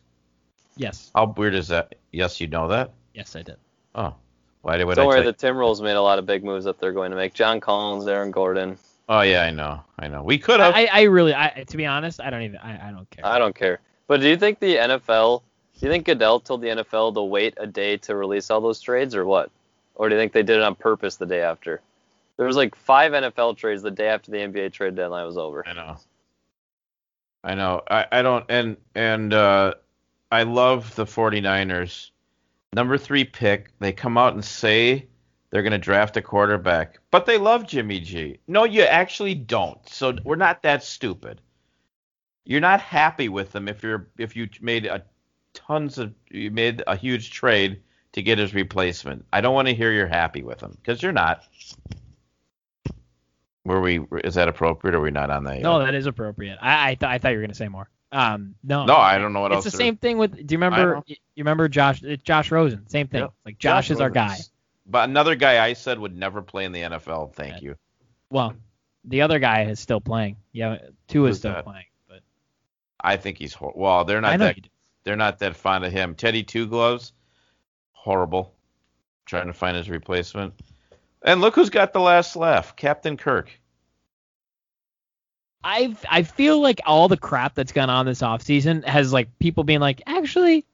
Yes. 0.76 1.10
How 1.14 1.26
weird 1.26 1.54
is 1.54 1.68
that? 1.68 1.96
Yes, 2.12 2.40
you 2.40 2.46
know 2.46 2.68
that. 2.68 2.92
Yes, 3.14 3.36
I 3.36 3.42
did. 3.42 3.56
Oh, 3.94 4.14
why 4.62 4.76
did 4.76 4.84
what 4.84 4.96
Don't 4.96 5.04
I 5.04 5.08
worry, 5.08 5.16
tell 5.22 5.32
the 5.32 5.32
Tim 5.32 5.56
Rolls 5.56 5.82
made 5.82 5.96
a 5.96 6.02
lot 6.02 6.18
of 6.18 6.26
big 6.26 6.44
moves 6.44 6.64
that 6.64 6.80
they're 6.80 6.92
going 6.92 7.10
to 7.10 7.16
make. 7.16 7.34
John 7.34 7.60
Collins, 7.60 8.06
Aaron 8.06 8.30
Gordon. 8.30 8.78
Oh 9.08 9.20
yeah, 9.20 9.42
I 9.42 9.50
know, 9.50 9.82
I 9.98 10.08
know. 10.08 10.22
We 10.22 10.38
could 10.38 10.60
have. 10.60 10.74
I, 10.74 10.88
I 10.92 11.02
really, 11.02 11.34
I 11.34 11.64
to 11.68 11.76
be 11.76 11.86
honest, 11.86 12.20
I 12.20 12.30
don't 12.30 12.42
even, 12.42 12.58
I, 12.58 12.88
I 12.88 12.90
don't 12.90 13.08
care. 13.10 13.24
I 13.24 13.38
don't 13.38 13.54
care. 13.54 13.80
But 14.08 14.20
do 14.20 14.28
you 14.28 14.36
think 14.36 14.58
the 14.58 14.76
NFL? 14.76 15.42
Do 15.78 15.86
you 15.86 15.92
think 15.92 16.06
Goodell 16.06 16.40
told 16.40 16.62
the 16.62 16.68
NFL 16.68 17.14
to 17.14 17.22
wait 17.22 17.54
a 17.58 17.66
day 17.66 17.98
to 17.98 18.16
release 18.16 18.50
all 18.50 18.60
those 18.60 18.80
trades, 18.80 19.14
or 19.14 19.24
what? 19.24 19.50
Or 19.94 20.08
do 20.08 20.14
you 20.14 20.20
think 20.20 20.32
they 20.32 20.42
did 20.42 20.56
it 20.56 20.62
on 20.62 20.74
purpose 20.74 21.16
the 21.16 21.26
day 21.26 21.42
after? 21.42 21.80
There 22.36 22.46
was 22.46 22.56
like 22.56 22.74
five 22.74 23.12
NFL 23.12 23.56
trades 23.56 23.82
the 23.82 23.90
day 23.90 24.08
after 24.08 24.30
the 24.30 24.38
NBA 24.38 24.72
trade 24.72 24.94
deadline 24.94 25.26
was 25.26 25.38
over. 25.38 25.66
I 25.66 25.72
know. 25.72 25.96
I 27.44 27.54
know. 27.54 27.82
I, 27.88 28.06
I 28.10 28.22
don't 28.22 28.44
and 28.48 28.76
and 28.94 29.32
uh 29.32 29.74
I 30.30 30.42
love 30.42 30.94
the 30.96 31.04
49ers. 31.04 32.10
Number 32.72 32.98
3 32.98 33.24
pick, 33.24 33.70
they 33.78 33.92
come 33.92 34.18
out 34.18 34.34
and 34.34 34.44
say 34.44 35.06
they're 35.56 35.62
going 35.62 35.70
to 35.72 35.78
draft 35.78 36.18
a 36.18 36.20
quarterback, 36.20 36.98
but 37.10 37.24
they 37.24 37.38
love 37.38 37.66
Jimmy 37.66 37.98
G. 37.98 38.40
No, 38.46 38.64
you 38.64 38.82
actually 38.82 39.34
don't. 39.34 39.78
So 39.88 40.14
we're 40.22 40.36
not 40.36 40.60
that 40.64 40.84
stupid. 40.84 41.40
You're 42.44 42.60
not 42.60 42.82
happy 42.82 43.30
with 43.30 43.52
them 43.52 43.66
if 43.66 43.82
you're 43.82 44.10
if 44.18 44.36
you 44.36 44.50
made 44.60 44.84
a 44.84 45.02
tons 45.54 45.96
of 45.96 46.12
you 46.28 46.50
made 46.50 46.82
a 46.86 46.94
huge 46.94 47.30
trade 47.30 47.80
to 48.12 48.20
get 48.20 48.36
his 48.36 48.52
replacement. 48.52 49.24
I 49.32 49.40
don't 49.40 49.54
want 49.54 49.68
to 49.68 49.74
hear 49.74 49.90
you're 49.92 50.06
happy 50.06 50.42
with 50.42 50.60
him 50.60 50.76
because 50.78 51.02
you're 51.02 51.12
not. 51.12 51.42
Were 53.64 53.80
we? 53.80 54.00
Is 54.24 54.34
that 54.34 54.48
appropriate? 54.48 54.94
or 54.94 54.98
Are 54.98 55.00
we 55.00 55.10
not 55.10 55.30
on 55.30 55.44
that? 55.44 55.54
Yet? 55.54 55.62
No, 55.62 55.78
that 55.78 55.94
is 55.94 56.04
appropriate. 56.04 56.58
I 56.60 56.90
I, 56.90 56.94
th- 56.96 57.08
I 57.08 57.16
thought 57.16 57.30
you 57.30 57.38
were 57.38 57.42
gonna 57.44 57.54
say 57.54 57.68
more. 57.68 57.88
Um, 58.12 58.56
no. 58.62 58.84
No, 58.84 58.96
I 58.96 59.16
don't 59.16 59.32
know 59.32 59.40
what 59.40 59.52
it's 59.52 59.56
else. 59.56 59.66
It's 59.68 59.74
the 59.74 59.78
same 59.78 59.96
thing 59.96 60.18
with. 60.18 60.34
Do 60.46 60.52
you 60.52 60.58
remember? 60.58 61.02
You 61.06 61.16
remember 61.38 61.66
Josh? 61.70 62.02
Josh 62.24 62.50
Rosen. 62.50 62.86
Same 62.90 63.08
thing. 63.08 63.22
Yep. 63.22 63.32
Like 63.46 63.58
Josh, 63.58 63.90
is 63.90 64.02
our 64.02 64.10
guy. 64.10 64.36
But 64.88 65.08
another 65.08 65.34
guy 65.34 65.64
I 65.64 65.72
said 65.72 65.98
would 65.98 66.16
never 66.16 66.42
play 66.42 66.64
in 66.64 66.72
the 66.72 66.82
NFL. 66.82 67.34
Thank 67.34 67.54
Right. 67.54 67.62
you. 67.62 67.76
Well, 68.30 68.54
the 69.04 69.22
other 69.22 69.38
guy 69.38 69.64
is 69.64 69.80
still 69.80 70.00
playing. 70.00 70.36
Yeah, 70.52 70.78
two 71.08 71.26
is 71.26 71.38
still 71.38 71.52
that? 71.52 71.64
playing. 71.64 71.86
But 72.08 72.20
I 73.00 73.16
think 73.16 73.38
he's 73.38 73.52
hor- 73.54 73.72
well. 73.74 74.04
They're 74.04 74.20
not 74.20 74.38
that. 74.38 74.56
They're 75.04 75.16
not 75.16 75.38
that 75.40 75.54
fond 75.56 75.84
of 75.84 75.92
him. 75.92 76.14
Teddy 76.14 76.42
Two 76.42 76.66
Gloves, 76.66 77.12
horrible. 77.92 78.52
Trying 79.24 79.46
to 79.48 79.52
find 79.52 79.76
his 79.76 79.88
replacement. 79.90 80.54
And 81.22 81.40
look 81.40 81.54
who's 81.56 81.70
got 81.70 81.92
the 81.92 82.00
last 82.00 82.36
laugh, 82.36 82.76
Captain 82.76 83.16
Kirk. 83.16 83.50
I 85.64 85.96
I 86.08 86.22
feel 86.22 86.60
like 86.60 86.80
all 86.86 87.08
the 87.08 87.16
crap 87.16 87.54
that's 87.54 87.72
gone 87.72 87.90
on 87.90 88.06
this 88.06 88.22
offseason 88.22 88.84
has 88.84 89.12
like 89.12 89.36
people 89.40 89.64
being 89.64 89.80
like, 89.80 90.00
actually, 90.06 90.64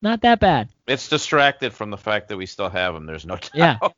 not 0.00 0.20
that 0.20 0.38
bad. 0.38 0.68
It's 0.92 1.08
distracted 1.08 1.72
from 1.72 1.90
the 1.90 1.96
fact 1.98 2.28
that 2.28 2.36
we 2.36 2.46
still 2.46 2.68
have 2.70 2.94
him. 2.94 3.06
There's 3.06 3.26
no 3.26 3.36
doubt. 3.36 3.50
Yeah. 3.54 3.78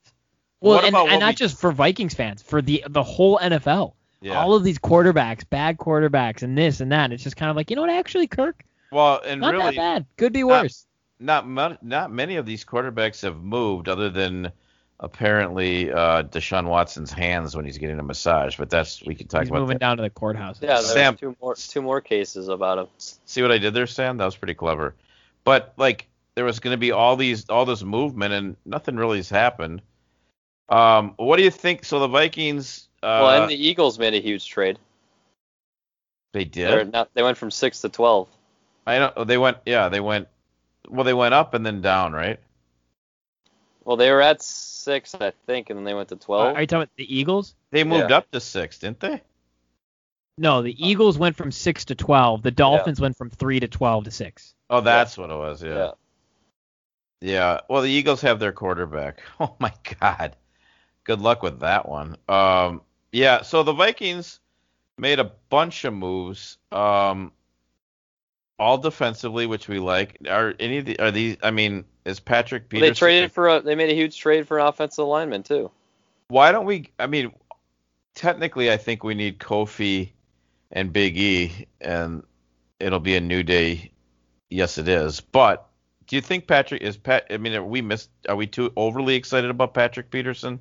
Well, 0.61 0.77
What 0.77 0.85
and, 0.87 0.97
and 0.97 1.21
not 1.21 1.29
we- 1.33 1.35
just 1.35 1.61
for 1.61 1.73
Vikings 1.73 2.15
fans, 2.15 2.41
for 2.41 2.63
the 2.63 2.85
the 2.89 3.03
whole 3.03 3.39
NFL. 3.39 3.93
Yeah. 4.23 4.41
All 4.41 4.55
of 4.55 4.65
these 4.65 4.79
quarterbacks, 4.79 5.45
bad 5.49 5.77
quarterbacks, 5.77 6.43
and 6.43 6.57
this 6.57 6.81
and 6.81 6.91
that. 6.91 7.13
It's 7.13 7.23
just 7.23 7.37
kind 7.37 7.51
of 7.51 7.57
like, 7.57 7.69
you 7.69 7.77
know 7.77 7.83
what? 7.83 7.91
Actually, 7.91 8.29
Kirk, 8.29 8.65
well, 8.91 9.21
and 9.27 9.43
not 9.43 9.53
that 9.53 9.59
really, 9.59 9.77
bad. 9.77 10.07
Could 10.17 10.33
be 10.33 10.41
not- 10.43 10.63
worse. 10.63 10.87
not 11.21 11.47
mon- 11.47 11.77
not 11.83 12.11
many 12.11 12.37
of 12.37 12.47
these 12.47 12.65
quarterbacks 12.65 13.21
have 13.23 13.43
moved 13.43 13.91
other 13.91 14.09
than 14.09 14.53
apparently 15.01 15.93
uh, 15.93 16.23
Deshaun 16.23 16.67
Watson's 16.67 17.13
hands 17.13 17.55
when 17.55 17.67
he's 17.67 17.77
getting 17.77 17.99
a 17.99 18.03
massage. 18.03 18.57
But 18.57 18.71
that's 18.71 19.03
we 19.05 19.15
can 19.15 19.27
talk 19.29 19.43
He's 19.43 19.51
about 19.51 19.61
moving 19.61 19.75
that. 19.75 19.81
down 19.81 19.97
to 19.99 20.03
the 20.03 20.11
courthouse. 20.11 20.59
Yeah, 20.63 20.69
there's 20.75 20.93
Sam- 20.93 21.17
two 21.17 21.37
more 21.43 21.55
two 21.57 21.83
more 21.83 22.01
cases 22.01 22.49
about 22.49 22.79
him. 22.79 22.87
See 22.97 23.43
what 23.43 23.53
I 23.53 23.59
did 23.59 23.75
there, 23.75 23.87
Sam? 23.87 24.17
That 24.17 24.25
was 24.25 24.37
pretty 24.37 24.55
clever. 24.55 24.95
But 25.45 25.75
like 25.77 26.09
there 26.37 26.45
was 26.45 26.61
going 26.61 26.75
to 26.75 26.79
be 26.79 26.93
all 26.93 27.17
these 27.17 27.49
all 27.49 27.65
this 27.65 27.83
movement 27.83 28.33
and 28.35 28.57
nothing 28.65 28.97
really 28.97 29.19
has 29.19 29.31
happened. 29.31 29.83
Um, 30.69 31.15
what 31.17 31.37
do 31.37 31.43
you 31.43 31.51
think? 31.51 31.85
So 31.85 32.01
the 32.01 32.09
Vikings, 32.09 32.89
uh, 33.03 33.21
well, 33.23 33.43
and 33.43 33.51
the 33.51 33.67
Eagles 33.69 33.99
made 33.99 34.15
a 34.15 34.21
huge 34.21 34.49
trade. 34.49 34.79
they 36.33 36.45
did. 36.45 36.93
not, 36.93 37.11
they 37.15 37.23
went 37.23 37.37
from 37.37 37.51
six 37.51 37.81
to 37.83 37.89
twelve. 37.89 38.29
I 38.87 38.99
don't. 38.99 39.27
They 39.27 39.39
went. 39.39 39.59
Yeah, 39.67 39.89
they 39.89 40.01
went. 40.01 40.29
Well, 40.89 41.05
they 41.05 41.15
went 41.15 41.35
up 41.35 41.55
and 41.55 41.65
then 41.65 41.81
down, 41.81 42.13
right? 42.13 42.41
Well, 43.85 43.97
they 43.97 44.11
were 44.11 44.23
at 44.23 44.43
six, 44.43 45.15
I 45.15 45.33
think, 45.47 45.69
and 45.69 45.79
then 45.79 45.85
they 45.85 45.95
went 45.95 46.09
to 46.09 46.15
Are 46.15 46.19
twelve. 46.19 46.57
are 46.57 46.61
you 46.61 46.67
talking 46.67 46.83
about 46.83 46.97
the 46.97 47.15
Eagles? 47.17 47.55
They 47.71 47.85
moved 47.85 48.11
Yeah. 48.11 48.17
up 48.19 48.31
to 48.33 48.41
six, 48.41 48.79
didn't 48.79 49.01
they? 49.01 49.21
No, 50.39 50.63
the 50.63 50.75
Eagles 50.87 51.19
went 51.19 51.37
from 51.37 51.53
six 51.53 51.85
to 51.87 51.95
twelve. 51.95 52.43
The 52.43 52.51
Dolphins 52.51 53.01
went 53.01 53.17
from 53.17 53.31
three 53.31 53.61
to 53.61 53.69
twelve 53.69 54.05
to 54.05 54.11
six. 54.11 54.55
Oh, 54.71 54.81
that's 54.81 55.17
what 55.17 55.31
it 55.31 55.35
was. 55.37 55.63
Yeah. 55.63 55.93
Yeah. 57.21 57.61
Well, 57.69 57.83
the 57.83 57.91
Eagles 57.91 58.21
have 58.23 58.39
their 58.39 58.53
quarterback. 58.53 59.21
Oh 59.41 59.55
my 59.59 59.73
God. 60.01 60.37
Good 61.05 61.21
luck 61.21 61.43
with 61.43 61.61
that 61.61 61.89
one. 61.89 62.17
Um, 62.29 62.83
yeah. 63.13 63.43
So 63.43 63.63
the 63.63 63.73
Vikings 63.73 64.41
made 64.99 65.19
a 65.19 65.33
bunch 65.51 65.85
of 65.85 65.93
moves, 65.93 66.59
um, 66.73 67.33
all 68.59 68.79
defensively, 68.79 69.47
which 69.47 69.69
we 69.69 69.79
like. 69.79 70.19
Are 70.29 70.55
any 70.61 70.79
of 70.79 70.85
the 70.85 70.99
are 70.99 71.11
these? 71.11 71.37
I 71.43 71.51
mean, 71.51 71.85
is 72.05 72.21
Patrick 72.21 72.65
Well, 72.73 72.81
they 72.81 72.93
traded 72.93 73.33
for 73.33 73.49
a, 73.49 73.61
they 73.61 73.75
made 73.75 73.91
a 73.91 73.95
huge 73.95 74.19
trade 74.19 74.47
for 74.47 74.59
an 74.59 74.67
offensive 74.67 75.07
lineman 75.07 75.43
too. 75.43 75.71
Why 76.29 76.53
don't 76.53 76.67
we? 76.67 76.91
I 76.99 77.07
mean, 77.07 77.33
technically, 78.15 78.71
I 78.71 78.77
think 78.77 79.05
we 79.05 79.15
need 79.15 79.39
Kofi 79.39 80.11
and 80.71 80.93
Big 80.93 81.19
E, 81.19 81.67
and 81.81 82.23
it'll 82.81 83.01
be 83.01 83.17
a 83.17 83.21
new 83.21 83.43
day. 83.43 83.91
Yes, 84.51 84.79
it 84.79 84.89
is. 84.89 85.21
But 85.21 85.69
do 86.07 86.17
you 86.17 86.23
think 86.23 86.47
Patrick 86.47 86.83
is 86.83 86.97
Pat? 86.97 87.27
I 87.31 87.37
mean, 87.39 87.55
are 87.55 87.65
we 87.65 87.81
missed? 87.83 88.11
Are 88.29 88.37
we 88.37 88.47
too 88.47 88.73
overly 88.77 89.15
excited 89.15 89.51
about 89.51 89.75
Patrick 89.75 90.11
Peterson? 90.11 90.61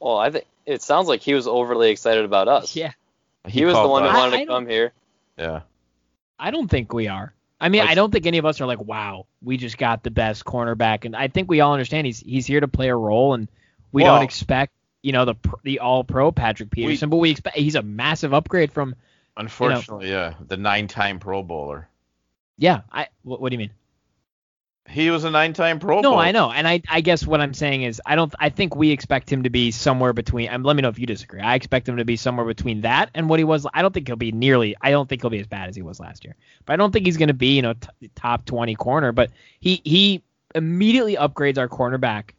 Well, 0.00 0.16
I 0.18 0.30
think 0.30 0.46
it 0.66 0.82
sounds 0.82 1.08
like 1.08 1.20
he 1.20 1.34
was 1.34 1.46
overly 1.46 1.90
excited 1.90 2.24
about 2.24 2.48
us. 2.48 2.74
Yeah, 2.76 2.92
He, 3.46 3.64
was 3.64 3.74
the 3.74 3.86
one 3.88 4.02
that 4.04 4.10
us. 4.10 4.16
I- 4.16 4.18
wanted 4.18 4.36
I 4.36 4.40
to 4.40 4.46
come 4.46 4.66
here. 4.66 4.92
Yeah. 5.38 5.60
I 6.38 6.50
don't 6.50 6.68
think 6.68 6.92
we 6.92 7.08
are. 7.08 7.32
I 7.60 7.68
mean, 7.68 7.82
Like- 7.82 7.90
I 7.90 7.94
don't 7.94 8.10
think 8.10 8.26
any 8.26 8.38
of 8.38 8.44
us 8.46 8.60
are 8.60 8.66
like, 8.66 8.80
wow, 8.80 9.26
we 9.42 9.56
just 9.56 9.78
got 9.78 10.02
the 10.02 10.10
best 10.10 10.44
cornerback, 10.44 11.04
and 11.04 11.14
I 11.14 11.28
think 11.28 11.48
we 11.48 11.60
all 11.60 11.72
understand 11.72 12.06
he's 12.06 12.18
he's 12.20 12.46
here 12.46 12.60
to 12.60 12.68
play 12.68 12.88
a 12.88 12.96
role, 12.96 13.34
and 13.34 13.48
we 13.92 14.02
Well- 14.02 14.16
don't 14.16 14.24
expect 14.24 14.72
you 15.02 15.12
know 15.12 15.24
the 15.24 15.34
the 15.62 15.78
All 15.80 16.02
Pro 16.04 16.32
Patrick 16.32 16.70
Peterson, 16.70 17.10
but 17.10 17.18
we 17.18 17.30
expect 17.30 17.56
he's 17.56 17.74
a 17.76 17.82
massive 17.82 18.34
upgrade 18.34 18.72
from 18.72 18.94
Unfortunately, 19.36 20.10
yeah, 20.10 20.34
the 20.46 20.56
nine-time 20.56 21.18
Pro 21.18 21.42
Bowler. 21.42 21.88
yeah. 22.58 22.82
I 22.90 23.06
what, 23.22 23.40
what 23.40 23.50
do 23.50 23.54
you 23.54 23.58
mean? 23.58 23.70
He 24.88 25.10
was 25.10 25.24
a 25.24 25.30
nine-time 25.30 25.78
Pro 25.78 26.00
No. 26.00 26.16
I 26.16 26.32
know, 26.32 26.50
and 26.50 26.66
I 26.66 26.82
I 26.88 27.00
guess 27.00 27.26
what 27.26 27.40
I'm 27.40 27.54
saying 27.54 27.82
is 27.82 28.02
I 28.04 28.16
don't 28.16 28.34
I 28.38 28.50
think 28.50 28.74
we 28.74 28.90
expect 28.90 29.32
him 29.32 29.44
to 29.44 29.50
be 29.50 29.70
somewhere 29.70 30.12
between. 30.12 30.50
Um, 30.50 30.64
let 30.64 30.76
me 30.76 30.82
know 30.82 30.88
if 30.88 30.98
you 30.98 31.06
disagree. 31.06 31.40
I 31.40 31.54
expect 31.54 31.88
him 31.88 31.96
to 31.98 32.04
be 32.04 32.16
somewhere 32.16 32.44
between 32.44 32.82
that 32.82 33.10
and 33.14 33.28
what 33.28 33.38
he 33.38 33.44
was. 33.44 33.66
I 33.72 33.80
don't 33.80 33.94
think 33.94 34.08
he'll 34.08 34.16
be 34.16 34.32
nearly. 34.32 34.74
I 34.80 34.90
don't 34.90 35.08
think 35.08 35.22
he'll 35.22 35.30
be 35.30 35.38
as 35.38 35.46
bad 35.46 35.68
as 35.68 35.76
he 35.76 35.82
was 35.82 36.00
last 36.00 36.24
year. 36.24 36.34
But 36.66 36.74
I 36.74 36.76
don't 36.76 36.92
think 36.92 37.06
he's 37.06 37.16
going 37.16 37.28
to 37.28 37.34
be 37.34 37.56
you 37.56 37.62
know 37.62 37.74
t- 37.74 38.10
top 38.16 38.44
20 38.44 38.74
corner. 38.74 39.12
But 39.12 39.30
he 39.60 39.80
he 39.84 40.22
immediately 40.54 41.16
upgrades 41.16 41.58
our 41.58 41.68
cornerback 41.68 42.30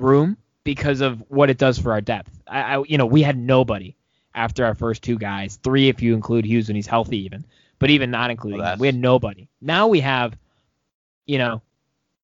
room 0.00 0.36
because 0.64 1.00
of 1.00 1.22
what 1.28 1.48
it 1.48 1.58
does 1.58 1.78
for 1.78 1.92
our 1.92 2.00
depth. 2.00 2.30
I, 2.46 2.76
I 2.76 2.82
you 2.86 2.98
know 2.98 3.06
we 3.06 3.22
had 3.22 3.38
nobody 3.38 3.94
after 4.34 4.64
our 4.64 4.74
first 4.74 5.02
two 5.02 5.16
guys, 5.16 5.58
three 5.62 5.88
if 5.88 6.02
you 6.02 6.14
include 6.14 6.44
Hughes 6.44 6.68
when 6.68 6.76
he's 6.76 6.88
healthy 6.88 7.18
even, 7.24 7.44
but 7.78 7.90
even 7.90 8.10
not 8.10 8.30
including 8.30 8.60
Well, 8.60 8.72
him, 8.72 8.78
we 8.80 8.88
had 8.88 8.96
nobody. 8.96 9.48
Now 9.60 9.88
we 9.88 10.00
have, 10.00 10.36
you 11.24 11.38
know. 11.38 11.62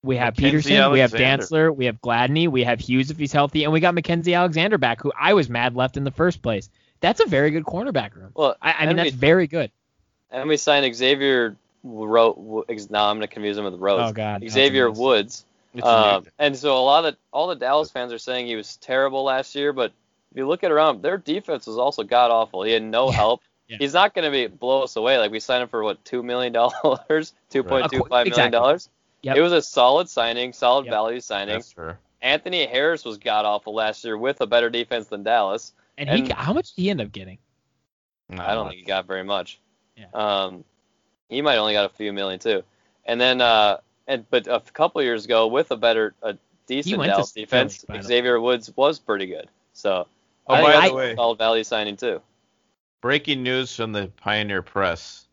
We 0.03 0.17
have 0.17 0.35
Mackenzie 0.35 0.69
Peterson, 0.69 0.91
we 0.91 0.99
have 0.99 1.11
Dantzler, 1.11 1.75
we 1.75 1.85
have 1.85 2.01
Gladney, 2.01 2.47
we 2.47 2.63
have 2.63 2.79
Hughes 2.79 3.11
if 3.11 3.17
he's 3.17 3.31
healthy, 3.31 3.63
and 3.65 3.73
we 3.73 3.79
got 3.79 3.93
Mackenzie 3.93 4.33
Alexander 4.33 4.79
back, 4.79 5.01
who 5.01 5.11
I 5.19 5.33
was 5.33 5.47
mad 5.49 5.75
left 5.75 5.95
in 5.95 6.03
the 6.03 6.11
first 6.11 6.41
place. 6.41 6.69
That's 7.01 7.19
a 7.19 7.25
very 7.25 7.51
good 7.51 7.65
cornerback 7.65 8.15
room. 8.15 8.31
Well, 8.33 8.55
I, 8.61 8.73
I 8.73 8.79
mean, 8.81 8.89
and 8.89 8.99
that's 8.99 9.11
we, 9.11 9.17
very 9.17 9.47
good. 9.47 9.71
and 10.31 10.49
we 10.49 10.57
signed 10.57 10.95
Xavier 10.95 11.55
Ro- 11.83 12.65
Now 12.89 13.09
I'm 13.09 13.17
gonna 13.17 13.27
confuse 13.27 13.57
him 13.57 13.65
with 13.65 13.75
Rose. 13.75 14.09
Oh 14.09 14.13
God, 14.13 14.43
Xavier 14.47 14.87
amazing. 14.87 15.03
Woods. 15.03 15.45
Um, 15.81 16.25
and 16.37 16.57
so 16.57 16.77
a 16.77 16.83
lot 16.83 17.05
of 17.05 17.15
all 17.31 17.47
the 17.47 17.55
Dallas 17.55 17.91
fans 17.91 18.11
are 18.11 18.17
saying 18.17 18.47
he 18.47 18.55
was 18.55 18.77
terrible 18.77 19.23
last 19.23 19.55
year, 19.55 19.71
but 19.71 19.93
if 20.31 20.37
you 20.37 20.47
look 20.47 20.63
at 20.63 20.71
around, 20.71 21.01
their 21.01 21.17
defense 21.17 21.67
was 21.67 21.77
also 21.77 22.03
god 22.03 22.31
awful. 22.31 22.63
He 22.63 22.71
had 22.71 22.83
no 22.83 23.09
Yeah. 23.09 23.15
help. 23.15 23.41
Yeah. 23.67 23.77
He's 23.79 23.93
not 23.93 24.13
going 24.13 24.25
to 24.25 24.31
be 24.31 24.47
blow 24.47 24.83
us 24.83 24.97
away. 24.97 25.17
Like 25.17 25.31
we 25.31 25.39
signed 25.39 25.63
him 25.63 25.69
for 25.69 25.81
what 25.81 26.03
two 26.03 26.23
million 26.23 26.51
dollars, 26.51 27.31
two 27.49 27.63
point 27.63 27.89
two 27.89 28.03
five 28.09 28.27
million 28.27 28.51
dollars. 28.51 28.89
Yep. 29.23 29.37
It 29.37 29.41
was 29.41 29.51
a 29.51 29.61
solid 29.61 30.09
signing, 30.09 30.51
solid 30.53 30.85
Yep. 30.85 30.91
value 30.93 31.19
signing. 31.19 31.55
That's 31.55 31.71
fair. 31.71 31.99
Anthony 32.21 32.65
Harris 32.65 33.03
was 33.05 33.17
god 33.17 33.45
awful 33.45 33.73
last 33.73 34.03
year 34.03 34.17
with 34.17 34.41
a 34.41 34.47
better 34.47 34.69
defense 34.69 35.07
than 35.07 35.23
Dallas. 35.23 35.73
And 35.97 36.09
he, 36.09 36.19
and- 36.19 36.27
got- 36.29 36.37
how 36.37 36.53
much 36.53 36.73
did 36.73 36.81
he 36.83 36.89
end 36.89 37.01
up 37.01 37.11
getting? 37.11 37.37
I 38.31 38.53
don't 38.53 38.69
think 38.69 38.79
he 38.79 38.85
got 38.85 39.05
very 39.07 39.23
much. 39.23 39.59
Yeah. 39.97 40.05
Um, 40.13 40.63
he 41.29 41.41
might 41.41 41.57
only 41.57 41.73
got 41.73 41.85
a 41.85 41.93
few 41.93 42.13
million 42.13 42.39
too. 42.39 42.63
And 43.05 43.19
then, 43.19 43.41
uh, 43.41 43.77
and 44.07 44.25
but 44.29 44.47
a 44.47 44.61
couple 44.73 45.01
years 45.03 45.25
ago, 45.25 45.47
with 45.47 45.69
a 45.71 45.75
better, 45.77 46.15
a 46.23 46.37
decent 46.65 47.03
Dallas 47.03 47.31
defense, 47.33 47.83
by 47.83 47.95
the 47.95 47.99
way. 47.99 48.03
Xavier 48.03 48.39
Woods 48.39 48.71
was 48.75 48.99
pretty 48.99 49.25
good. 49.25 49.49
So 49.73 50.07
Oh, 50.47 50.53
I 50.53 50.61
by 50.61 50.71
think 50.81 50.91
the 50.91 50.95
way, 50.95 51.11
a 51.11 51.15
solid 51.15 51.37
value 51.37 51.63
signing 51.63 51.97
too. 51.97 52.21
breaking 53.01 53.43
news 53.43 53.75
from 53.75 53.91
the 53.91 54.07
Pioneer 54.17 54.61
Press: 54.61 55.25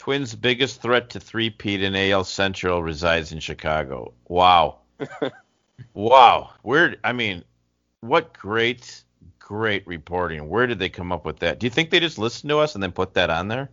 Twins' 0.00 0.34
biggest 0.34 0.80
threat 0.80 1.10
to 1.10 1.20
three-peat 1.20 1.82
in 1.82 1.94
AL 1.94 2.24
Central 2.24 2.82
resides 2.82 3.32
in 3.32 3.38
Chicago. 3.38 4.14
Wow, 4.28 4.78
wow. 5.92 6.50
Where? 6.62 6.96
I 7.04 7.12
mean, 7.12 7.44
what 8.00 8.32
great, 8.32 9.02
great 9.38 9.86
reporting. 9.86 10.48
Where 10.48 10.66
did 10.66 10.78
they 10.78 10.88
come 10.88 11.12
up 11.12 11.26
with 11.26 11.40
that? 11.40 11.60
Do 11.60 11.66
you 11.66 11.70
think 11.70 11.90
they 11.90 12.00
just 12.00 12.16
listened 12.16 12.48
to 12.48 12.60
us 12.60 12.72
and 12.74 12.82
then 12.82 12.92
put 12.92 13.12
that 13.12 13.28
on 13.28 13.48
there? 13.48 13.68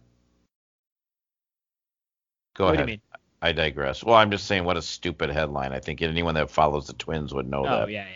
Go 2.58 2.66
what 2.66 2.74
ahead. 2.74 2.86
do 2.88 2.92
you 2.92 2.96
mean? 2.98 3.02
I 3.42 3.54
digress. 3.54 4.04
Well, 4.04 4.16
I'm 4.16 4.30
just 4.30 4.48
saying, 4.48 4.66
what 4.66 4.76
a 4.76 4.82
stupid 4.82 5.30
headline. 5.30 5.72
I 5.72 5.80
think 5.80 6.02
anyone 6.02 6.34
that 6.36 6.50
follows 6.50 6.88
the 6.88 6.94
Twins 6.94 7.34
would 7.34 7.50
know 7.50 7.60
Oh 7.66 7.70
that. 7.70 7.90
yeah, 7.90 8.04
yeah. 8.04 8.08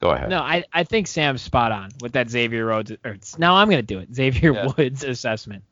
Go 0.00 0.10
ahead. 0.10 0.28
No, 0.28 0.40
I, 0.40 0.64
I 0.72 0.82
think 0.82 1.06
Sam's 1.06 1.42
spot 1.42 1.70
on 1.70 1.90
with 2.00 2.14
that 2.14 2.28
Xavier 2.30 2.66
Rhodes. 2.66 2.90
Or 3.04 3.16
now 3.38 3.54
I'm 3.54 3.70
gonna 3.70 3.82
do 3.82 4.00
it. 4.00 4.12
Xavier 4.12 4.54
Yeah. 4.54 4.72
Woods 4.76 5.04
assessment. 5.04 5.62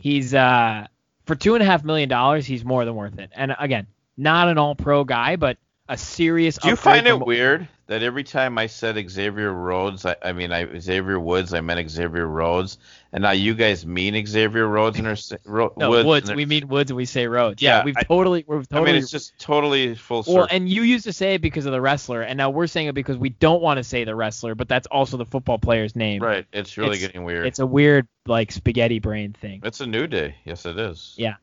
He's 0.00 0.34
uh 0.34 0.86
for 1.26 1.34
two 1.36 1.54
and 1.54 1.62
a 1.62 1.66
half 1.66 1.84
million 1.84 2.08
dollars, 2.08 2.46
he's 2.46 2.64
more 2.64 2.84
than 2.84 2.94
worth 2.94 3.18
it. 3.18 3.30
And 3.34 3.54
again, 3.58 3.86
not 4.16 4.48
an 4.48 4.58
All 4.58 4.74
Pro 4.74 5.04
guy, 5.04 5.36
but 5.36 5.58
a 5.90 5.98
serious. 5.98 6.56
Do 6.56 6.68
you 6.68 6.76
find 6.76 7.06
it 7.06 7.10
from- 7.10 7.24
weird 7.26 7.68
that 7.88 8.02
every 8.04 8.22
time 8.22 8.56
I 8.56 8.68
said 8.68 8.96
Xavier 9.10 9.52
Rhodes, 9.52 10.06
I, 10.06 10.14
I 10.22 10.32
mean 10.32 10.52
I, 10.52 10.78
Xavier 10.78 11.18
Woods, 11.18 11.52
I 11.52 11.60
meant 11.60 11.90
Xavier 11.90 12.24
Rhodes, 12.26 12.78
and 13.12 13.22
now 13.22 13.32
you 13.32 13.52
guys 13.54 13.84
mean 13.84 14.24
Xavier 14.26 14.66
Rhodes 14.68 14.98
and 15.00 15.08
are 15.08 15.16
Ro- 15.44 15.72
No, 15.76 15.90
Woods. 15.90 16.06
Woods. 16.06 16.32
we 16.32 16.46
mean 16.46 16.68
Woods, 16.68 16.92
and 16.92 16.96
we 16.96 17.04
say 17.04 17.26
Rhodes. 17.26 17.60
Yeah, 17.60 17.78
Yeah, 17.78 17.84
we've 17.84 17.96
I- 17.96 18.02
totally, 18.04 18.44
we've 18.46 18.60
I 18.60 18.64
totally. 18.76 18.92
mean, 18.92 19.02
it's 19.02 19.10
just 19.10 19.36
totally 19.40 19.96
full 19.96 20.22
circle. 20.22 20.36
well, 20.38 20.48
and 20.50 20.68
you 20.68 20.82
used 20.82 21.04
to 21.04 21.12
say 21.12 21.34
it 21.34 21.42
because 21.42 21.66
of 21.66 21.72
the 21.72 21.80
wrestler, 21.80 22.22
and 22.22 22.36
now 22.38 22.50
we're 22.50 22.68
saying 22.68 22.86
it 22.86 22.94
because 22.94 23.18
we 23.18 23.30
don't 23.30 23.60
want 23.60 23.78
to 23.78 23.84
say 23.84 24.04
the 24.04 24.14
wrestler, 24.14 24.54
but 24.54 24.68
that's 24.68 24.86
also 24.86 25.16
the 25.16 25.26
football 25.26 25.58
player's 25.58 25.96
name. 25.96 26.22
right, 26.22 26.46
it's 26.52 26.78
really 26.78 26.90
it's- 26.96 27.06
getting 27.06 27.24
weird. 27.24 27.44
It's 27.46 27.58
a 27.58 27.66
weird 27.66 28.06
like 28.26 28.52
spaghetti 28.52 29.00
brain 29.00 29.32
thing. 29.32 29.60
It's 29.64 29.80
a 29.80 29.86
new 29.86 30.06
day. 30.06 30.36
Yes, 30.44 30.64
it 30.64 30.78
is. 30.78 31.14
Yeah. 31.18 31.34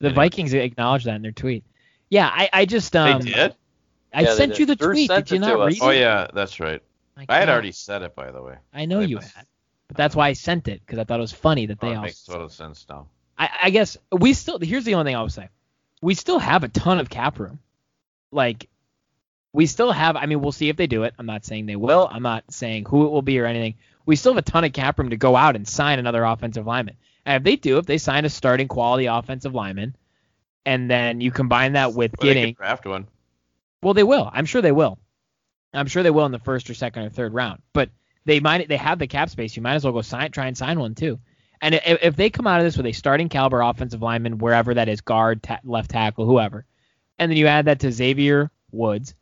The 0.00 0.08
Anyway. 0.08 0.24
Vikings 0.24 0.52
acknowledge 0.52 1.04
that 1.04 1.14
in 1.14 1.22
their 1.22 1.30
tweet. 1.30 1.62
Yeah, 2.14 2.30
I, 2.32 2.48
I 2.52 2.64
just 2.64 2.94
um, 2.94 3.22
They 3.22 3.32
did. 3.32 3.54
I 4.12 4.22
Yeah, 4.22 4.34
sent 4.34 4.52
did. 4.52 4.58
you 4.60 4.66
the 4.66 4.76
Drew 4.76 4.92
tweet. 4.92 5.10
Did 5.10 5.30
you 5.32 5.38
not 5.40 5.58
us. 5.58 5.72
read 5.72 5.78
Oh 5.82 5.90
yeah, 5.90 6.28
that's 6.32 6.60
right. 6.60 6.80
My 7.16 7.26
I 7.28 7.38
had 7.40 7.48
already 7.48 7.72
said 7.72 8.02
it, 8.02 8.14
by 8.14 8.30
the 8.30 8.40
way. 8.40 8.56
I 8.72 8.84
know 8.84 9.00
They 9.00 9.06
you 9.06 9.16
must- 9.16 9.34
had, 9.34 9.46
but 9.88 9.96
that's 9.96 10.14
why 10.14 10.28
I 10.28 10.32
sent 10.34 10.68
it 10.68 10.80
because 10.86 11.00
I 11.00 11.04
thought 11.04 11.18
it 11.18 11.22
was 11.22 11.32
funny 11.32 11.66
that 11.66 11.78
Oh, 11.82 11.86
they 11.86 11.92
it 11.92 11.96
all. 11.96 12.02
makes 12.02 12.22
total 12.24 12.48
sense 12.48 12.86
now. 12.88 13.08
I, 13.36 13.50
I 13.64 13.70
guess 13.70 13.96
we 14.12 14.32
still. 14.32 14.60
Here's 14.60 14.84
the 14.84 14.94
only 14.94 15.08
thing 15.10 15.16
I 15.16 15.22
would 15.22 15.32
say. 15.32 15.48
We 16.00 16.14
still 16.14 16.38
have 16.38 16.62
a 16.62 16.68
ton 16.68 17.00
of 17.00 17.10
cap 17.10 17.40
room. 17.40 17.58
Like, 18.30 18.68
we 19.52 19.66
still 19.66 19.90
have. 19.90 20.14
I 20.16 20.26
mean, 20.26 20.40
we'll 20.40 20.52
see 20.52 20.68
if 20.68 20.76
they 20.76 20.86
do 20.86 21.02
it. 21.02 21.14
I'm 21.18 21.26
not 21.26 21.44
saying 21.44 21.66
they 21.66 21.74
will. 21.76 22.08
I'm 22.10 22.22
not 22.22 22.44
saying 22.52 22.84
who 22.86 23.06
it 23.06 23.10
will 23.10 23.22
be 23.22 23.40
or 23.40 23.46
anything. 23.46 23.74
We 24.06 24.14
still 24.14 24.32
have 24.34 24.38
a 24.46 24.50
ton 24.50 24.62
of 24.62 24.72
cap 24.72 25.00
room 25.00 25.10
to 25.10 25.16
go 25.16 25.34
out 25.34 25.56
and 25.56 25.66
sign 25.66 25.98
another 25.98 26.22
offensive 26.22 26.64
lineman. 26.66 26.96
And 27.26 27.38
if 27.38 27.42
they 27.42 27.56
do, 27.56 27.78
if 27.78 27.86
they 27.86 27.98
sign 27.98 28.24
a 28.24 28.30
starting 28.30 28.68
quality 28.68 29.06
offensive 29.06 29.54
lineman, 29.54 29.96
and 30.66 30.90
then 30.90 31.20
you 31.20 31.30
combine 31.30 31.72
that 31.74 31.94
with 31.94 32.12
Well, 32.18 32.32
getting 32.32 32.54
draft 32.54 32.86
one. 32.86 33.06
Well, 33.82 33.94
they 33.94 34.02
will. 34.02 34.30
I'm 34.32 34.46
sure 34.46 34.62
they 34.62 34.72
will. 34.72 34.98
I'm 35.72 35.86
sure 35.86 36.02
they 36.02 36.10
will 36.10 36.26
in 36.26 36.32
the 36.32 36.38
first 36.38 36.70
or 36.70 36.74
second 36.74 37.02
or 37.04 37.10
third 37.10 37.34
round. 37.34 37.60
But 37.72 37.90
they 38.24 38.40
might. 38.40 38.68
They 38.68 38.76
have 38.76 38.98
the 38.98 39.06
cap 39.06 39.28
space. 39.28 39.56
You 39.56 39.62
might 39.62 39.74
as 39.74 39.84
well 39.84 39.92
go 39.92 40.02
sign, 40.02 40.30
try 40.30 40.46
and 40.46 40.56
sign 40.56 40.78
one 40.78 40.94
too. 40.94 41.18
And 41.60 41.74
if, 41.74 41.98
if 42.02 42.16
they 42.16 42.30
come 42.30 42.46
out 42.46 42.60
of 42.60 42.66
this 42.66 42.76
with 42.76 42.86
a 42.86 42.92
starting 42.92 43.28
caliber 43.28 43.60
offensive 43.60 44.02
lineman, 44.02 44.38
wherever 44.38 44.74
that 44.74 44.88
is, 44.88 45.00
guard, 45.00 45.42
ta- 45.42 45.60
left 45.64 45.90
tackle, 45.90 46.26
whoever, 46.26 46.66
and 47.18 47.30
then 47.30 47.38
you 47.38 47.46
add 47.46 47.66
that 47.66 47.80
to 47.80 47.92
Xavier 47.92 48.50
Woods, 48.70 49.14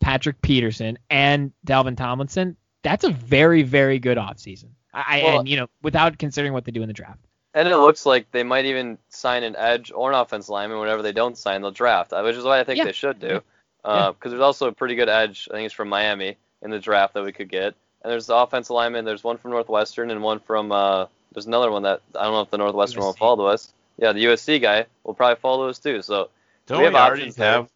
Patrick 0.00 0.40
Peterson, 0.42 0.98
and 1.10 1.52
Dalvin 1.66 1.96
Tomlinson, 1.96 2.56
that's 2.82 3.04
a 3.04 3.10
very, 3.10 3.62
very 3.62 3.98
good 3.98 4.18
offseason. 4.18 4.70
I, 4.94 5.20
I 5.20 5.22
Well- 5.24 5.38
and 5.40 5.48
you 5.48 5.56
know, 5.56 5.66
without 5.82 6.18
considering 6.18 6.52
what 6.52 6.64
they 6.64 6.72
do 6.72 6.82
in 6.82 6.88
the 6.88 6.94
draft. 6.94 7.20
And 7.54 7.66
it 7.68 7.76
looks 7.76 8.04
like 8.06 8.30
they 8.30 8.42
might 8.42 8.66
even 8.66 8.98
sign 9.08 9.42
an 9.42 9.56
edge 9.56 9.90
or 9.94 10.12
an 10.12 10.18
offense 10.18 10.48
lineman. 10.48 10.78
Whenever 10.78 11.02
they 11.02 11.12
don't 11.12 11.36
sign, 11.36 11.62
they'll 11.62 11.70
draft, 11.70 12.12
uh, 12.12 12.22
which 12.22 12.36
is 12.36 12.44
what 12.44 12.58
I 12.58 12.64
think 12.64 12.78
Yeah. 12.78 12.84
they 12.84 12.92
should 12.92 13.18
do. 13.20 13.40
Yeah. 13.84 14.10
Because 14.12 14.32
there's 14.32 14.42
also 14.42 14.68
a 14.68 14.72
pretty 14.72 14.94
good 14.96 15.08
edge. 15.08 15.48
I 15.50 15.54
think 15.54 15.66
it's 15.66 15.74
from 15.74 15.88
Miami 15.88 16.36
in 16.62 16.70
the 16.70 16.78
draft 16.78 17.14
that 17.14 17.24
we 17.24 17.32
could 17.32 17.48
get. 17.48 17.74
And 18.02 18.12
there's 18.12 18.26
the 18.26 18.36
offensive 18.36 18.74
lineman. 18.74 19.04
There's 19.04 19.24
one 19.24 19.38
from 19.38 19.50
Northwestern 19.52 20.10
and 20.10 20.22
one 20.22 20.40
from. 20.40 20.70
Uh, 20.72 21.06
there's 21.32 21.46
another 21.46 21.70
one 21.70 21.82
that 21.82 22.00
I 22.14 22.24
don't 22.24 22.32
know 22.32 22.40
if 22.42 22.50
the 22.50 22.58
Northwestern 22.58 23.00
will 23.02 23.12
USC. 23.14 23.18
follow 23.18 23.46
us. 23.46 23.72
Yeah, 23.96 24.12
the 24.12 24.24
USC 24.26 24.60
guy 24.60 24.86
will 25.04 25.14
probably 25.14 25.36
follow 25.40 25.68
us 25.68 25.78
too. 25.78 26.02
So 26.02 26.28
Don't 26.66 26.78
we 26.78 26.82
we, 26.88 26.92
have 26.92 26.94
already 26.94 27.22
options 27.22 27.36
there. 27.36 27.52
have? 27.52 27.70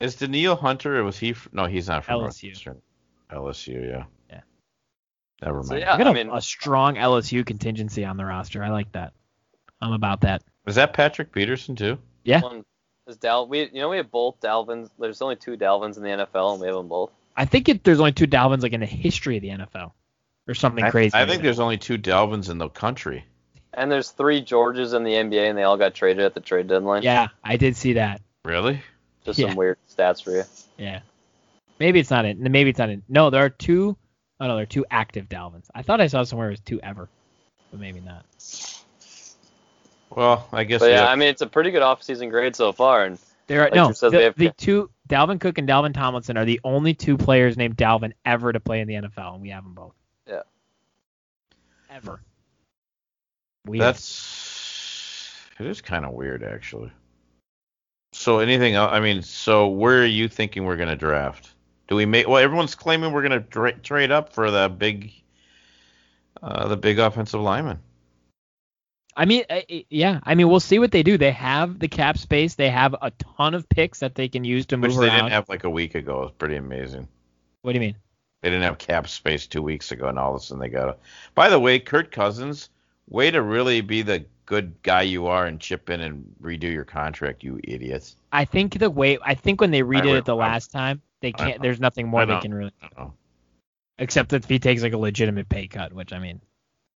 Is 0.00 0.16
Danielle 0.16 0.56
Hunter? 0.56 0.98
Or 0.98 1.04
was 1.04 1.18
he? 1.18 1.30
F- 1.30 1.48
no, 1.52 1.66
he's 1.66 1.88
not 1.88 2.04
from 2.04 2.20
LSU. 2.20 2.44
Northwestern. 2.44 2.82
LSU, 3.30 3.88
yeah. 3.88 4.04
Yeah. 5.42 5.46
Never 5.48 5.62
So, 5.62 5.70
mind. 5.70 5.80
yeah. 5.82 5.94
I 5.94 5.98
got 5.98 6.06
I 6.06 6.10
a, 6.10 6.14
mean- 6.14 6.30
a 6.30 6.40
strong 6.40 6.94
LSU 6.96 7.44
contingency 7.44 8.04
on 8.04 8.16
the 8.16 8.24
roster. 8.24 8.62
I 8.62 8.70
like 8.70 8.92
that. 8.92 9.12
I'm 9.80 9.92
about 9.92 10.22
that. 10.22 10.42
Was 10.64 10.76
that 10.76 10.92
Patrick 10.94 11.32
Peterson 11.32 11.76
too? 11.76 11.98
Yeah. 12.24 12.40
one 12.40 12.64
is 13.06 13.16
Dal. 13.18 13.46
We 13.46 13.60
you 13.64 13.80
know 13.80 13.88
we 13.90 13.98
have 13.98 14.10
both 14.10 14.40
Dalvins. 14.40 14.90
There's 14.98 15.22
only 15.22 15.36
two 15.36 15.56
Dalvins 15.56 15.96
in 15.96 16.02
the 16.02 16.08
NFL, 16.08 16.52
and 16.52 16.60
we 16.60 16.66
have 16.66 16.76
them 16.76 16.88
both. 16.88 17.10
I 17.36 17.44
think 17.44 17.68
it, 17.68 17.84
there's 17.84 18.00
only 18.00 18.12
two 18.12 18.26
Dalvins 18.26 18.62
like 18.62 18.72
in 18.72 18.80
the 18.80 18.86
history 18.86 19.36
of 19.36 19.42
the 19.42 19.48
NFL, 19.50 19.92
or 20.48 20.54
something 20.54 20.82
I, 20.82 20.90
crazy. 20.90 21.12
I 21.14 21.26
think 21.26 21.42
there's 21.42 21.60
only 21.60 21.76
two 21.78 21.98
Dalvins 21.98 22.50
in 22.50 22.58
the 22.58 22.68
country. 22.70 23.24
And 23.74 23.92
there's 23.92 24.10
three 24.10 24.40
Georges 24.40 24.94
in 24.94 25.04
the 25.04 25.12
NBA, 25.12 25.50
and 25.50 25.56
they 25.58 25.62
all 25.62 25.76
got 25.76 25.94
traded 25.94 26.24
at 26.24 26.32
the 26.34 26.40
trade 26.40 26.66
deadline. 26.66 27.02
Yeah, 27.02 27.28
I 27.44 27.58
did 27.58 27.76
see 27.76 27.92
that. 27.92 28.22
Really? 28.44 28.82
Just 29.26 29.38
Yeah. 29.38 29.48
some 29.48 29.56
weird 29.56 29.76
stats 29.94 30.24
for 30.24 30.30
you. 30.32 30.44
Yeah. 30.78 31.00
Maybe 31.78 32.00
it's 32.00 32.10
not 32.10 32.24
in. 32.24 32.42
Maybe 32.50 32.70
it's 32.70 32.78
not 32.78 32.88
in. 32.88 33.02
No, 33.08 33.28
there 33.28 33.44
are 33.44 33.50
two. 33.50 33.98
Oh 34.40 34.46
no, 34.46 34.54
there 34.54 34.62
are 34.64 34.66
two 34.66 34.84
active 34.90 35.28
Dalvins. 35.28 35.66
I 35.74 35.82
thought 35.82 36.00
I 36.00 36.08
saw 36.08 36.22
somewhere 36.24 36.48
it 36.48 36.52
was 36.52 36.60
two 36.60 36.80
ever, 36.82 37.08
but 37.70 37.80
maybe 37.80 38.00
not. 38.00 38.24
Well, 40.10 40.48
I 40.52 40.64
guess. 40.64 40.80
But 40.80 40.90
yeah, 40.90 41.04
yeah. 41.04 41.10
I 41.10 41.16
mean 41.16 41.28
it's 41.28 41.42
a 41.42 41.46
pretty 41.46 41.70
good 41.70 41.82
offseason 41.82 42.30
grade 42.30 42.54
so 42.54 42.72
far, 42.72 43.04
and 43.04 43.18
There 43.46 43.60
are 43.60 43.64
Like 43.64 43.74
no 43.74 43.88
you 43.88 43.94
said, 43.94 44.12
they 44.12 44.18
the, 44.18 44.24
have- 44.24 44.36
the 44.36 44.50
two 44.50 44.90
Dalvin 45.08 45.40
Cook 45.40 45.58
and 45.58 45.68
Dalvin 45.68 45.94
Tomlinson 45.94 46.36
are 46.36 46.44
the 46.44 46.60
only 46.64 46.94
two 46.94 47.16
players 47.16 47.56
named 47.56 47.76
Dalvin 47.76 48.12
ever 48.24 48.52
to 48.52 48.60
play 48.60 48.80
in 48.80 48.88
the 48.88 48.94
NFL, 48.94 49.34
and 49.34 49.42
we 49.42 49.50
have 49.50 49.62
them 49.64 49.74
both. 49.74 49.94
Yeah. 50.28 50.42
Ever. 51.90 52.20
We 53.64 53.78
That's 53.78 55.32
it 55.58 55.66
is 55.66 55.80
kind 55.80 56.04
of 56.04 56.12
weird 56.12 56.44
actually. 56.44 56.92
So 58.12 58.38
anything 58.38 58.74
else? 58.74 58.90
I 58.92 59.00
mean, 59.00 59.22
so 59.22 59.68
where 59.68 60.02
are 60.02 60.06
you 60.06 60.28
thinking 60.28 60.64
we're 60.64 60.76
gonna 60.76 60.96
draft? 60.96 61.50
Do 61.88 61.96
we 61.96 62.06
make? 62.06 62.26
Well, 62.26 62.42
everyone's 62.42 62.74
claiming 62.74 63.12
we're 63.12 63.22
gonna 63.22 63.40
tra- 63.40 63.78
trade 63.78 64.10
up 64.10 64.32
for 64.32 64.50
the 64.50 64.68
big, 64.68 65.12
uh, 66.42 66.68
the 66.68 66.76
big 66.76 66.98
offensive 66.98 67.40
lineman. 67.40 67.78
I 69.18 69.24
mean, 69.24 69.44
yeah. 69.88 70.20
I 70.24 70.34
mean, 70.34 70.48
we'll 70.48 70.60
see 70.60 70.78
what 70.78 70.90
they 70.92 71.02
do. 71.02 71.16
They 71.16 71.30
have 71.30 71.78
the 71.78 71.88
cap 71.88 72.18
space. 72.18 72.54
They 72.54 72.68
have 72.68 72.94
a 73.00 73.10
ton 73.12 73.54
of 73.54 73.66
picks 73.68 74.00
that 74.00 74.14
they 74.14 74.28
can 74.28 74.44
use 74.44 74.66
to 74.66 74.76
Which 74.76 74.90
move 74.90 75.00
they 75.00 75.06
around. 75.06 75.16
didn't 75.16 75.30
have 75.32 75.48
like 75.48 75.64
a 75.64 75.70
week 75.70 75.94
ago. 75.94 76.24
It's 76.24 76.36
pretty 76.36 76.56
amazing. 76.56 77.08
What 77.62 77.72
do 77.72 77.76
you 77.76 77.80
mean? 77.80 77.96
They 78.42 78.50
didn't 78.50 78.64
have 78.64 78.78
cap 78.78 79.08
space 79.08 79.46
two 79.46 79.62
weeks 79.62 79.90
ago, 79.90 80.08
and 80.08 80.18
all 80.18 80.34
of 80.34 80.40
a 80.40 80.44
sudden 80.44 80.60
they 80.60 80.68
got 80.68 80.90
it. 80.90 80.98
By 81.34 81.48
the 81.48 81.58
way, 81.58 81.78
Kirk 81.78 82.12
Cousins, 82.12 82.68
way 83.08 83.30
to 83.30 83.40
really 83.42 83.80
be 83.80 84.02
the 84.02 84.26
good 84.44 84.74
guy 84.82 85.02
you 85.02 85.26
are 85.26 85.46
and 85.46 85.58
chip 85.58 85.88
in 85.88 86.02
and 86.02 86.24
redo 86.42 86.70
your 86.72 86.84
contract, 86.84 87.42
you 87.42 87.58
idiots. 87.64 88.16
I 88.32 88.44
think 88.44 88.78
the 88.78 88.90
way 88.90 89.18
I 89.22 89.34
think 89.34 89.60
when 89.62 89.70
they 89.70 89.80
redid 89.80 90.18
it 90.18 90.24
the 90.26 90.36
last 90.36 90.70
time, 90.70 91.00
they 91.20 91.32
can't. 91.32 91.58
know. 91.58 91.62
There's 91.62 91.80
nothing 91.80 92.08
more 92.08 92.22
I 92.22 92.24
they 92.24 92.32
know. 92.34 92.40
can 92.40 92.54
really, 92.54 92.72
I 92.82 92.88
don't 92.88 92.98
know. 92.98 93.12
except 93.98 94.32
if 94.32 94.44
he 94.48 94.58
takes 94.58 94.82
like 94.82 94.92
a 94.92 94.98
legitimate 94.98 95.48
pay 95.48 95.66
cut, 95.68 95.92
which 95.92 96.12
I 96.12 96.18
mean, 96.18 96.40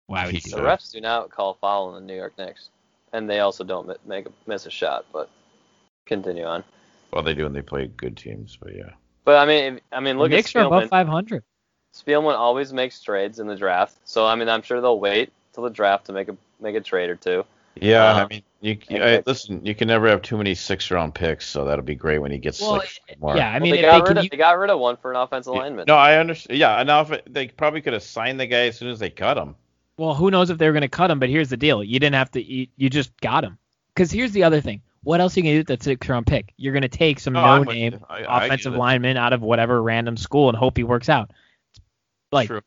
why 0.06 0.24
would 0.24 0.34
he 0.34 0.40
He 0.40 0.50
do 0.50 0.56
the 0.56 0.62
that? 0.62 0.78
refs 0.80 0.92
do 0.92 1.00
not 1.00 1.30
call 1.30 1.54
foul 1.54 1.88
in 1.96 2.06
the 2.06 2.12
New 2.12 2.16
York 2.18 2.36
Knicks, 2.38 2.70
and 3.12 3.28
they 3.28 3.40
also 3.40 3.64
don't 3.64 3.88
make 4.06 4.26
a, 4.26 4.32
miss 4.46 4.66
a 4.66 4.70
shot. 4.70 5.06
But 5.12 5.28
continue 6.06 6.44
on. 6.44 6.64
Well, 7.12 7.22
they 7.22 7.34
do 7.34 7.44
when 7.44 7.52
they 7.52 7.62
play 7.62 7.86
good 7.86 8.16
teams, 8.16 8.56
but 8.60 8.74
yeah. 8.74 8.90
But 9.24 9.36
I 9.36 9.46
mean, 9.46 9.74
if- 9.76 9.82
I 9.92 10.00
mean, 10.00 10.18
look 10.18 10.30
the 10.30 10.36
at 10.36 10.38
Knicks 10.38 10.56
are 10.56 10.64
above 10.66 10.88
500. 10.88 11.42
Spielman 11.94 12.36
always 12.36 12.72
makes 12.72 13.00
trades 13.00 13.38
in 13.38 13.46
the 13.46 13.56
draft, 13.56 13.96
so 14.04 14.26
I 14.26 14.34
mean, 14.34 14.48
I'm 14.48 14.62
sure 14.62 14.80
they'll 14.80 15.00
wait 15.00 15.32
till 15.54 15.64
the 15.64 15.70
draft 15.70 16.06
to 16.06 16.12
make 16.12 16.28
a 16.28 16.36
make 16.60 16.76
a 16.76 16.80
trade 16.80 17.08
or 17.10 17.16
two. 17.16 17.44
Yeah, 17.80 18.04
Uh, 18.04 18.24
I 18.24 18.26
mean, 18.28 18.42
you, 18.60 18.78
I, 18.90 19.22
listen, 19.26 19.64
you 19.64 19.74
can 19.74 19.88
never 19.88 20.08
have 20.08 20.22
too 20.22 20.36
many 20.38 20.54
six 20.54 20.90
round 20.90 21.14
picks, 21.14 21.46
so 21.46 21.64
that'll 21.66 21.84
be 21.84 21.94
great 21.94 22.18
when 22.18 22.30
he 22.32 22.38
gets 22.38 22.60
Well, 22.60 22.80
six 22.80 23.00
more. 23.20 23.36
yeah, 23.36 23.48
I 23.50 23.52
Well, 23.52 23.60
mean, 23.60 23.72
they 23.74 23.80
if 23.80 23.84
got 23.86 24.04
they 24.04 24.08
rid 24.10 24.18
of 24.18 24.24
u- 24.24 24.30
they 24.30 24.36
got 24.38 24.58
rid 24.58 24.70
of 24.70 24.78
one 24.80 24.96
for 24.96 25.10
an 25.10 25.16
offensive 25.16 25.52
lineman. 25.52 25.84
No, 25.86 25.94
I 25.96 26.16
understand. 26.18 26.58
Yeah, 26.58 26.82
now 26.84 27.02
if 27.02 27.12
it, 27.12 27.22
they 27.32 27.48
probably 27.48 27.82
could 27.82 27.92
have 27.92 28.02
signed 28.02 28.40
the 28.40 28.46
guy 28.46 28.66
as 28.68 28.78
soon 28.78 28.88
as 28.88 28.98
they 28.98 29.10
cut 29.10 29.36
him. 29.36 29.54
well, 29.98 30.14
who 30.14 30.30
knows 30.30 30.50
if 30.50 30.58
they 30.58 30.66
were 30.66 30.72
going 30.72 30.82
to 30.82 30.88
cut 30.88 31.10
him? 31.10 31.18
But 31.18 31.28
here's 31.28 31.48
the 31.50 31.56
deal: 31.56 31.84
you 31.84 31.98
didn't 32.00 32.14
have 32.16 32.30
to. 32.32 32.42
You, 32.42 32.66
you 32.76 32.88
just 32.88 33.14
got 33.20 33.44
him. 33.44 33.58
Because 33.94 34.10
here's 34.10 34.32
the 34.32 34.44
other 34.44 34.60
thing: 34.62 34.80
what 35.04 35.20
else 35.20 35.36
are 35.36 35.40
you 35.40 35.44
going 35.44 35.52
to 35.52 35.56
do 35.56 35.60
with 35.60 35.80
that 35.80 35.82
six 35.84 36.08
round 36.08 36.26
pick? 36.26 36.52
You're 36.56 36.72
going 36.72 36.82
to 36.82 36.88
take 36.88 37.20
some 37.20 37.34
No, 37.34 37.40
I'm 37.40 37.62
no 37.62 37.68
with 37.68 37.76
name 37.76 37.92
you. 37.92 38.00
I- 38.08 38.14
I 38.16 38.20
get 38.20 38.44
offensive 38.46 38.74
lineman 38.74 39.16
out 39.18 39.32
of 39.34 39.42
whatever 39.42 39.82
random 39.82 40.16
school 40.16 40.48
and 40.48 40.56
hope 40.56 40.76
he 40.78 40.82
works 40.84 41.08
out. 41.10 41.30
Like, 42.32 42.48
True. 42.48 42.62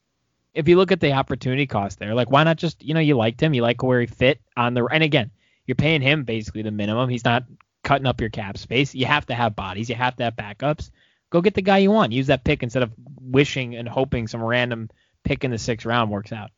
If 0.53 0.67
you 0.67 0.77
look 0.77 0.91
at 0.91 0.99
the 0.99 1.13
opportunity 1.13 1.67
cost 1.67 1.99
there, 1.99 2.13
like 2.13 2.31
why 2.31 2.43
not 2.43 2.57
just 2.57 2.83
you 2.83 2.93
know 2.93 2.99
you 2.99 3.15
liked 3.15 3.41
him, 3.41 3.53
you 3.53 3.61
like 3.61 3.81
where 3.83 4.01
he 4.01 4.07
fit 4.07 4.41
on 4.57 4.73
the 4.73 4.85
and 4.85 5.03
again 5.03 5.31
you're 5.65 5.75
paying 5.75 6.01
him 6.01 6.23
basically 6.23 6.63
the 6.63 6.71
minimum. 6.71 7.09
He's 7.09 7.23
not 7.23 7.43
cutting 7.83 8.07
up 8.07 8.21
your 8.21 8.31
cap 8.31 8.57
space. 8.57 8.95
You 8.95 9.05
have 9.05 9.27
to 9.27 9.35
have 9.35 9.55
bodies. 9.55 9.87
You 9.87 9.95
have 9.95 10.15
to 10.15 10.23
have 10.23 10.35
backups. 10.35 10.89
Go 11.29 11.41
get 11.41 11.53
the 11.53 11.61
guy 11.61 11.77
you 11.77 11.91
want. 11.91 12.11
Use 12.11 12.27
that 12.27 12.43
pick 12.43 12.63
instead 12.63 12.81
of 12.81 12.91
wishing 13.21 13.75
and 13.75 13.87
hoping 13.87 14.27
some 14.27 14.43
random 14.43 14.89
pick 15.23 15.43
in 15.43 15.51
the 15.51 15.59
sixth 15.59 15.85
round 15.85 16.09
works 16.09 16.31
out. 16.31 16.49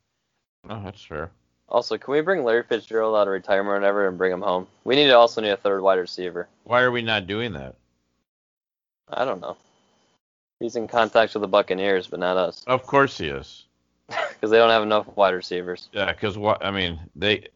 Oh, 0.68 0.82
that's 0.82 1.04
fair. 1.04 1.30
Also, 1.68 1.98
can 1.98 2.12
we 2.12 2.20
bring 2.20 2.44
Larry 2.44 2.62
Fitzgerald 2.62 3.16
out 3.16 3.28
of 3.28 3.32
retirement 3.32 3.70
or 3.70 3.80
whatever 3.80 4.08
and 4.08 4.18
bring 4.18 4.32
him 4.32 4.40
home? 4.42 4.66
We 4.84 4.96
need 4.96 5.08
to 5.08 5.18
also 5.18 5.40
need 5.40 5.50
a 5.50 5.56
third 5.56 5.82
wide 5.82 5.98
receiver. 5.98 6.48
Why 6.64 6.82
are 6.82 6.90
we 6.90 7.02
not 7.02 7.26
doing 7.26 7.52
that? 7.52 7.76
I 9.08 9.24
don't 9.24 9.40
know. 9.40 9.56
He's 10.60 10.76
in 10.76 10.88
contact 10.88 11.34
with 11.34 11.42
the 11.42 11.48
Buccaneers, 11.48 12.06
but 12.06 12.20
not 12.20 12.36
us, 12.36 12.64
Of 12.66 12.86
course 12.86 13.18
he 13.18 13.26
is. 13.26 13.64
Because 14.42 14.50
they 14.50 14.58
don't 14.58 14.70
have 14.70 14.82
enough 14.82 15.06
wide 15.16 15.34
receivers. 15.34 15.88
Yeah, 15.92 16.12
because 16.12 16.36
what? 16.36 16.64
I 16.66 16.72
mean, 16.72 16.98
they. 17.14 17.46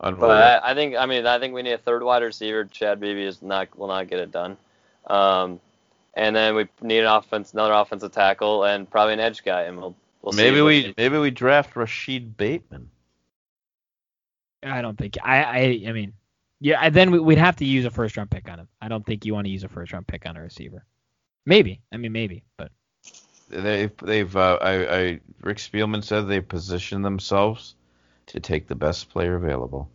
But 0.00 0.18
I, 0.64 0.72
I 0.72 0.74
think 0.74 0.96
I 0.96 1.06
mean 1.06 1.24
I 1.24 1.38
think 1.38 1.54
we 1.54 1.62
need 1.62 1.74
a 1.74 1.78
third 1.78 2.02
wide 2.02 2.24
receiver. 2.24 2.64
Chad 2.64 2.98
Beebe 2.98 3.22
is 3.22 3.40
not 3.40 3.78
will 3.78 3.86
not 3.86 4.08
get 4.08 4.18
it 4.18 4.32
done. 4.32 4.56
Um, 5.06 5.60
and 6.14 6.34
then 6.34 6.56
we 6.56 6.66
need 6.82 6.98
an 6.98 7.06
offense, 7.06 7.52
another 7.52 7.72
offensive 7.72 8.10
tackle, 8.10 8.64
and 8.64 8.90
probably 8.90 9.14
an 9.14 9.20
edge 9.20 9.44
guy, 9.44 9.62
and 9.62 9.78
we'll 9.78 9.94
we'll 10.22 10.32
maybe 10.32 10.60
what 10.60 10.66
we 10.66 10.82
they- 10.82 10.94
maybe 10.98 11.18
we 11.18 11.30
draft 11.30 11.76
Rashod 11.76 12.36
Bateman. 12.36 12.90
I 14.64 14.82
don't 14.82 14.98
think 14.98 15.16
I 15.22 15.42
I 15.44 15.84
I 15.88 15.92
mean 15.92 16.14
yeah 16.60 16.80
I- 16.80 16.90
then 16.90 17.12
we- 17.12 17.20
we'd 17.20 17.38
have 17.38 17.54
to 17.56 17.64
use 17.64 17.84
a 17.84 17.90
first 17.90 18.16
round 18.16 18.30
pick 18.32 18.50
on 18.50 18.58
him. 18.58 18.68
I 18.82 18.88
don't 18.88 19.06
think 19.06 19.24
you 19.24 19.34
want 19.34 19.46
to 19.46 19.50
use 19.52 19.62
a 19.62 19.68
first 19.68 19.92
round 19.92 20.08
pick 20.08 20.26
on 20.26 20.36
a 20.36 20.42
receiver. 20.42 20.84
Maybe 21.46 21.80
I 21.92 21.96
mean 21.96 22.10
maybe 22.10 22.42
but 22.56 22.72
They 23.48 23.90
they've 24.02 24.36
uh, 24.36 24.58
I, 24.60 24.96
I 24.96 25.20
Rick 25.42 25.58
Spielman 25.58 26.02
said 26.02 26.22
they 26.22 26.40
positioned 26.40 27.04
themselves 27.04 27.74
to 28.26 28.40
take 28.40 28.66
the 28.66 28.74
best 28.74 29.10
player 29.10 29.36
available 29.36 29.90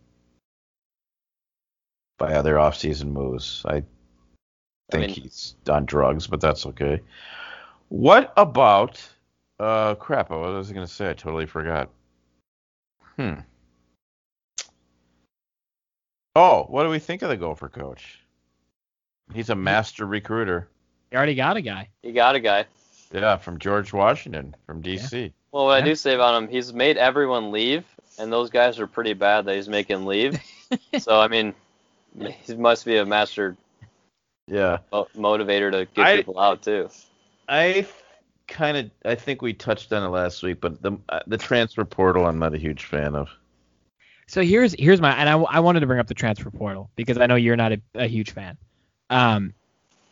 by 2.18 2.34
other 2.34 2.54
offseason 2.56 3.10
moves. 3.12 3.64
I 3.66 3.82
think 4.90 5.06
mean- 5.06 5.22
he's 5.22 5.56
on 5.68 5.84
drugs, 5.86 6.26
but 6.26 6.40
that's 6.40 6.66
okay. 6.66 7.00
What 7.88 8.32
about 8.36 9.02
uh 9.58 9.94
crap? 9.96 10.30
What 10.30 10.40
was 10.40 10.70
I 10.70 10.74
gonna 10.74 10.86
say? 10.86 11.10
I 11.10 11.14
totally 11.14 11.46
forgot. 11.46 11.90
Hmm. 13.16 13.40
Oh, 16.36 16.64
what 16.68 16.84
do 16.84 16.90
we 16.90 17.00
think 17.00 17.22
of 17.22 17.28
the 17.28 17.36
Gopher 17.36 17.68
coach? 17.68 18.20
He's 19.34 19.50
a 19.50 19.54
master 19.54 20.06
recruiter. 20.06 20.68
you 21.10 21.18
already 21.18 21.34
got 21.34 21.56
a 21.56 21.60
guy. 21.60 21.88
You 22.02 22.12
got 22.12 22.36
a 22.36 22.40
guy. 22.40 22.66
Yeah, 23.12 23.36
from 23.36 23.58
George 23.58 23.92
Washington, 23.92 24.54
from 24.66 24.82
DC. 24.82 25.32
Well, 25.52 25.66
what 25.66 25.78
Yeah. 25.78 25.84
I 25.84 25.88
do 25.88 25.94
say 25.94 26.14
about 26.14 26.40
him, 26.42 26.48
he's 26.48 26.72
made 26.72 26.96
everyone 26.96 27.50
leave, 27.50 27.84
and 28.18 28.32
those 28.32 28.50
guys 28.50 28.78
are 28.78 28.86
pretty 28.86 29.14
bad 29.14 29.46
that 29.46 29.56
he's 29.56 29.68
making 29.68 30.06
leave. 30.06 30.38
so 30.98 31.20
I 31.20 31.28
mean, 31.28 31.54
he 32.42 32.54
must 32.54 32.84
be 32.84 32.96
a 32.98 33.04
master 33.06 33.56
Yeah. 34.46 34.78
mo- 34.92 35.08
motivator 35.16 35.72
to 35.72 35.86
get 35.94 36.06
I- 36.06 36.16
people 36.18 36.38
out 36.38 36.62
too. 36.62 36.88
I 37.48 37.86
kind 38.46 38.76
of 38.76 38.90
I 39.04 39.16
think 39.16 39.42
we 39.42 39.52
touched 39.54 39.92
on 39.92 40.04
it 40.04 40.08
last 40.08 40.42
week, 40.44 40.60
but 40.60 40.80
the 40.80 40.92
uh, 41.08 41.20
the 41.26 41.38
transfer 41.38 41.84
portal 41.84 42.26
I'm 42.26 42.38
not 42.38 42.54
a 42.54 42.58
huge 42.58 42.84
fan 42.84 43.16
of. 43.16 43.28
So 44.28 44.42
here's 44.42 44.72
here's 44.78 45.00
my 45.00 45.12
and 45.12 45.28
I, 45.28 45.32
I 45.32 45.58
wanted 45.58 45.80
to 45.80 45.86
bring 45.86 45.98
up 45.98 46.06
the 46.06 46.14
transfer 46.14 46.48
portal 46.50 46.90
because 46.94 47.18
I 47.18 47.26
know 47.26 47.34
you're 47.34 47.56
not 47.56 47.72
a, 47.72 47.80
a 47.96 48.06
huge 48.06 48.30
fan. 48.30 48.56
Um, 49.08 49.52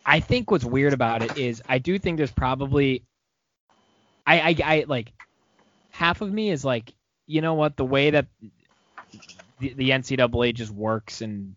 I 0.09 0.19
think 0.21 0.49
what's 0.49 0.65
weird 0.65 0.93
about 0.93 1.21
it 1.21 1.37
is 1.37 1.61
I 1.69 1.77
do 1.77 1.99
think 1.99 2.17
there's 2.17 2.31
probably 2.31 3.03
I 4.25 4.39
I, 4.39 4.55
I 4.63 4.85
like 4.87 5.13
half 5.91 6.21
of 6.21 6.31
me 6.31 6.49
is 6.49 6.65
like 6.65 6.93
you 7.27 7.41
know 7.41 7.53
what 7.53 7.77
the 7.77 7.85
way 7.85 8.09
that 8.11 8.27
the, 9.59 9.73
the 9.73 9.89
NCAA 9.91 10.53
just 10.55 10.71
works 10.71 11.21
and 11.21 11.55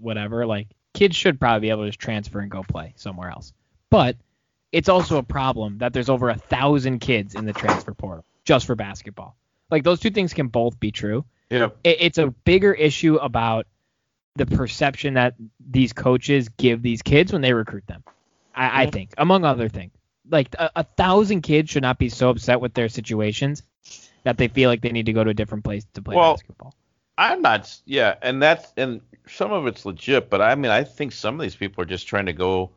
whatever 0.00 0.46
like 0.46 0.68
kids 0.94 1.16
should 1.16 1.38
probably 1.38 1.60
be 1.60 1.70
able 1.70 1.82
to 1.82 1.88
just 1.88 1.98
transfer 1.98 2.40
and 2.40 2.50
go 2.50 2.62
play 2.62 2.94
somewhere 2.96 3.30
else. 3.30 3.52
But 3.90 4.16
it's 4.72 4.88
also 4.88 5.18
a 5.18 5.22
problem 5.22 5.78
that 5.78 5.92
there's 5.92 6.08
over 6.08 6.30
a 6.30 6.36
thousand 6.36 7.00
kids 7.00 7.34
in 7.34 7.44
the 7.44 7.52
transfer 7.52 7.94
portal 7.94 8.24
just 8.44 8.66
for 8.66 8.74
basketball. 8.74 9.36
Like 9.70 9.84
those 9.84 10.00
two 10.00 10.10
things 10.10 10.32
can 10.32 10.48
both 10.48 10.80
be 10.80 10.92
true 10.92 11.24
Yeah. 11.50 11.70
it, 11.84 11.96
it's 12.00 12.18
a 12.18 12.28
bigger 12.28 12.72
issue 12.72 13.16
about 13.16 13.66
the 14.36 14.46
perception 14.46 15.14
that 15.14 15.34
these 15.70 15.92
coaches 15.92 16.48
give 16.48 16.82
these 16.82 17.02
kids 17.02 17.32
when 17.32 17.42
they 17.42 17.52
recruit 17.52 17.86
them. 17.86 18.04
I, 18.54 18.82
I 18.82 18.84
mm-hmm. 18.84 18.92
think, 18.92 19.14
among 19.18 19.44
other 19.44 19.68
things, 19.68 19.92
like 20.30 20.54
a, 20.58 20.70
a 20.76 20.84
thousand 20.84 21.42
kids 21.42 21.70
should 21.70 21.82
not 21.82 21.98
be 21.98 22.08
so 22.08 22.30
upset 22.30 22.60
with 22.60 22.74
their 22.74 22.88
situations 22.88 23.62
that 24.24 24.38
they 24.38 24.48
feel 24.48 24.70
like 24.70 24.80
they 24.80 24.92
need 24.92 25.06
to 25.06 25.12
go 25.12 25.22
to 25.22 25.30
a 25.30 25.34
different 25.34 25.64
place 25.64 25.86
to 25.94 26.02
play 26.02 26.16
Well, 26.16 26.34
basketball. 26.34 26.74
I'm 27.18 27.42
not. 27.42 27.74
Yeah, 27.84 28.16
and 28.22 28.42
that's 28.42 28.72
and 28.76 29.00
some 29.26 29.52
of 29.52 29.66
it's 29.66 29.86
legit, 29.86 30.28
but 30.28 30.42
I 30.42 30.54
mean 30.54 30.70
I 30.70 30.84
think 30.84 31.12
some 31.12 31.34
of 31.34 31.40
these 31.40 31.56
people 31.56 31.82
are 31.82 31.86
just 31.86 32.06
trying 32.06 32.26
to 32.26 32.32
go 32.32 32.70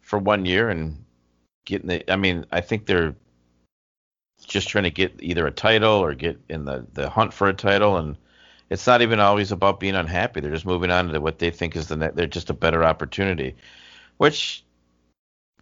for 0.00 0.18
one 0.18 0.44
year 0.44 0.68
and 0.68 1.04
getting 1.64 1.88
the. 1.88 2.12
I 2.12 2.16
mean 2.16 2.46
I 2.52 2.60
think 2.60 2.86
they're 2.86 3.16
just 4.46 4.68
trying 4.68 4.84
to 4.84 4.90
get 4.90 5.14
either 5.20 5.46
a 5.46 5.50
title 5.50 5.94
or 5.94 6.14
get 6.14 6.38
in 6.48 6.64
the 6.64 6.86
the 6.92 7.08
hunt 7.08 7.32
for 7.32 7.48
a 7.48 7.54
title 7.54 7.96
and. 7.96 8.16
It's 8.70 8.86
not 8.86 9.02
even 9.02 9.20
always 9.20 9.52
about 9.52 9.80
being 9.80 9.94
unhappy. 9.94 10.40
They're 10.40 10.50
just 10.50 10.66
moving 10.66 10.90
on 10.90 11.08
to 11.08 11.20
what 11.20 11.38
they 11.38 11.50
think 11.50 11.76
is 11.76 11.88
the 11.88 11.96
ne- 11.96 12.10
they're 12.14 12.26
just 12.26 12.50
a 12.50 12.54
better 12.54 12.82
opportunity, 12.82 13.56
which 14.16 14.64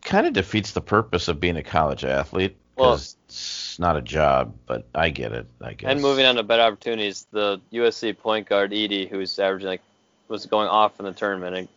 kind 0.02 0.26
of 0.26 0.32
defeats 0.32 0.72
the 0.72 0.80
purpose 0.80 1.28
of 1.28 1.40
being 1.40 1.56
a 1.56 1.62
college 1.62 2.04
athlete 2.04 2.56
Well- 2.76 2.94
it's 2.94 3.78
not 3.78 3.96
a 3.96 4.02
job. 4.02 4.54
But 4.66 4.86
I 4.94 5.10
get 5.10 5.32
it. 5.32 5.46
I 5.60 5.74
guess. 5.74 5.90
And 5.90 6.00
moving 6.00 6.26
on 6.26 6.36
to 6.36 6.42
better 6.42 6.62
opportunities, 6.62 7.26
the 7.30 7.60
USC 7.72 8.16
point 8.16 8.48
guard 8.48 8.72
Eaddy, 8.72 9.08
who's 9.08 9.38
averaging 9.38 9.68
like 9.68 9.82
was 10.28 10.46
going 10.46 10.68
off 10.68 10.98
in 10.98 11.04
the 11.04 11.12
tournament 11.12 11.56
and 11.56 11.68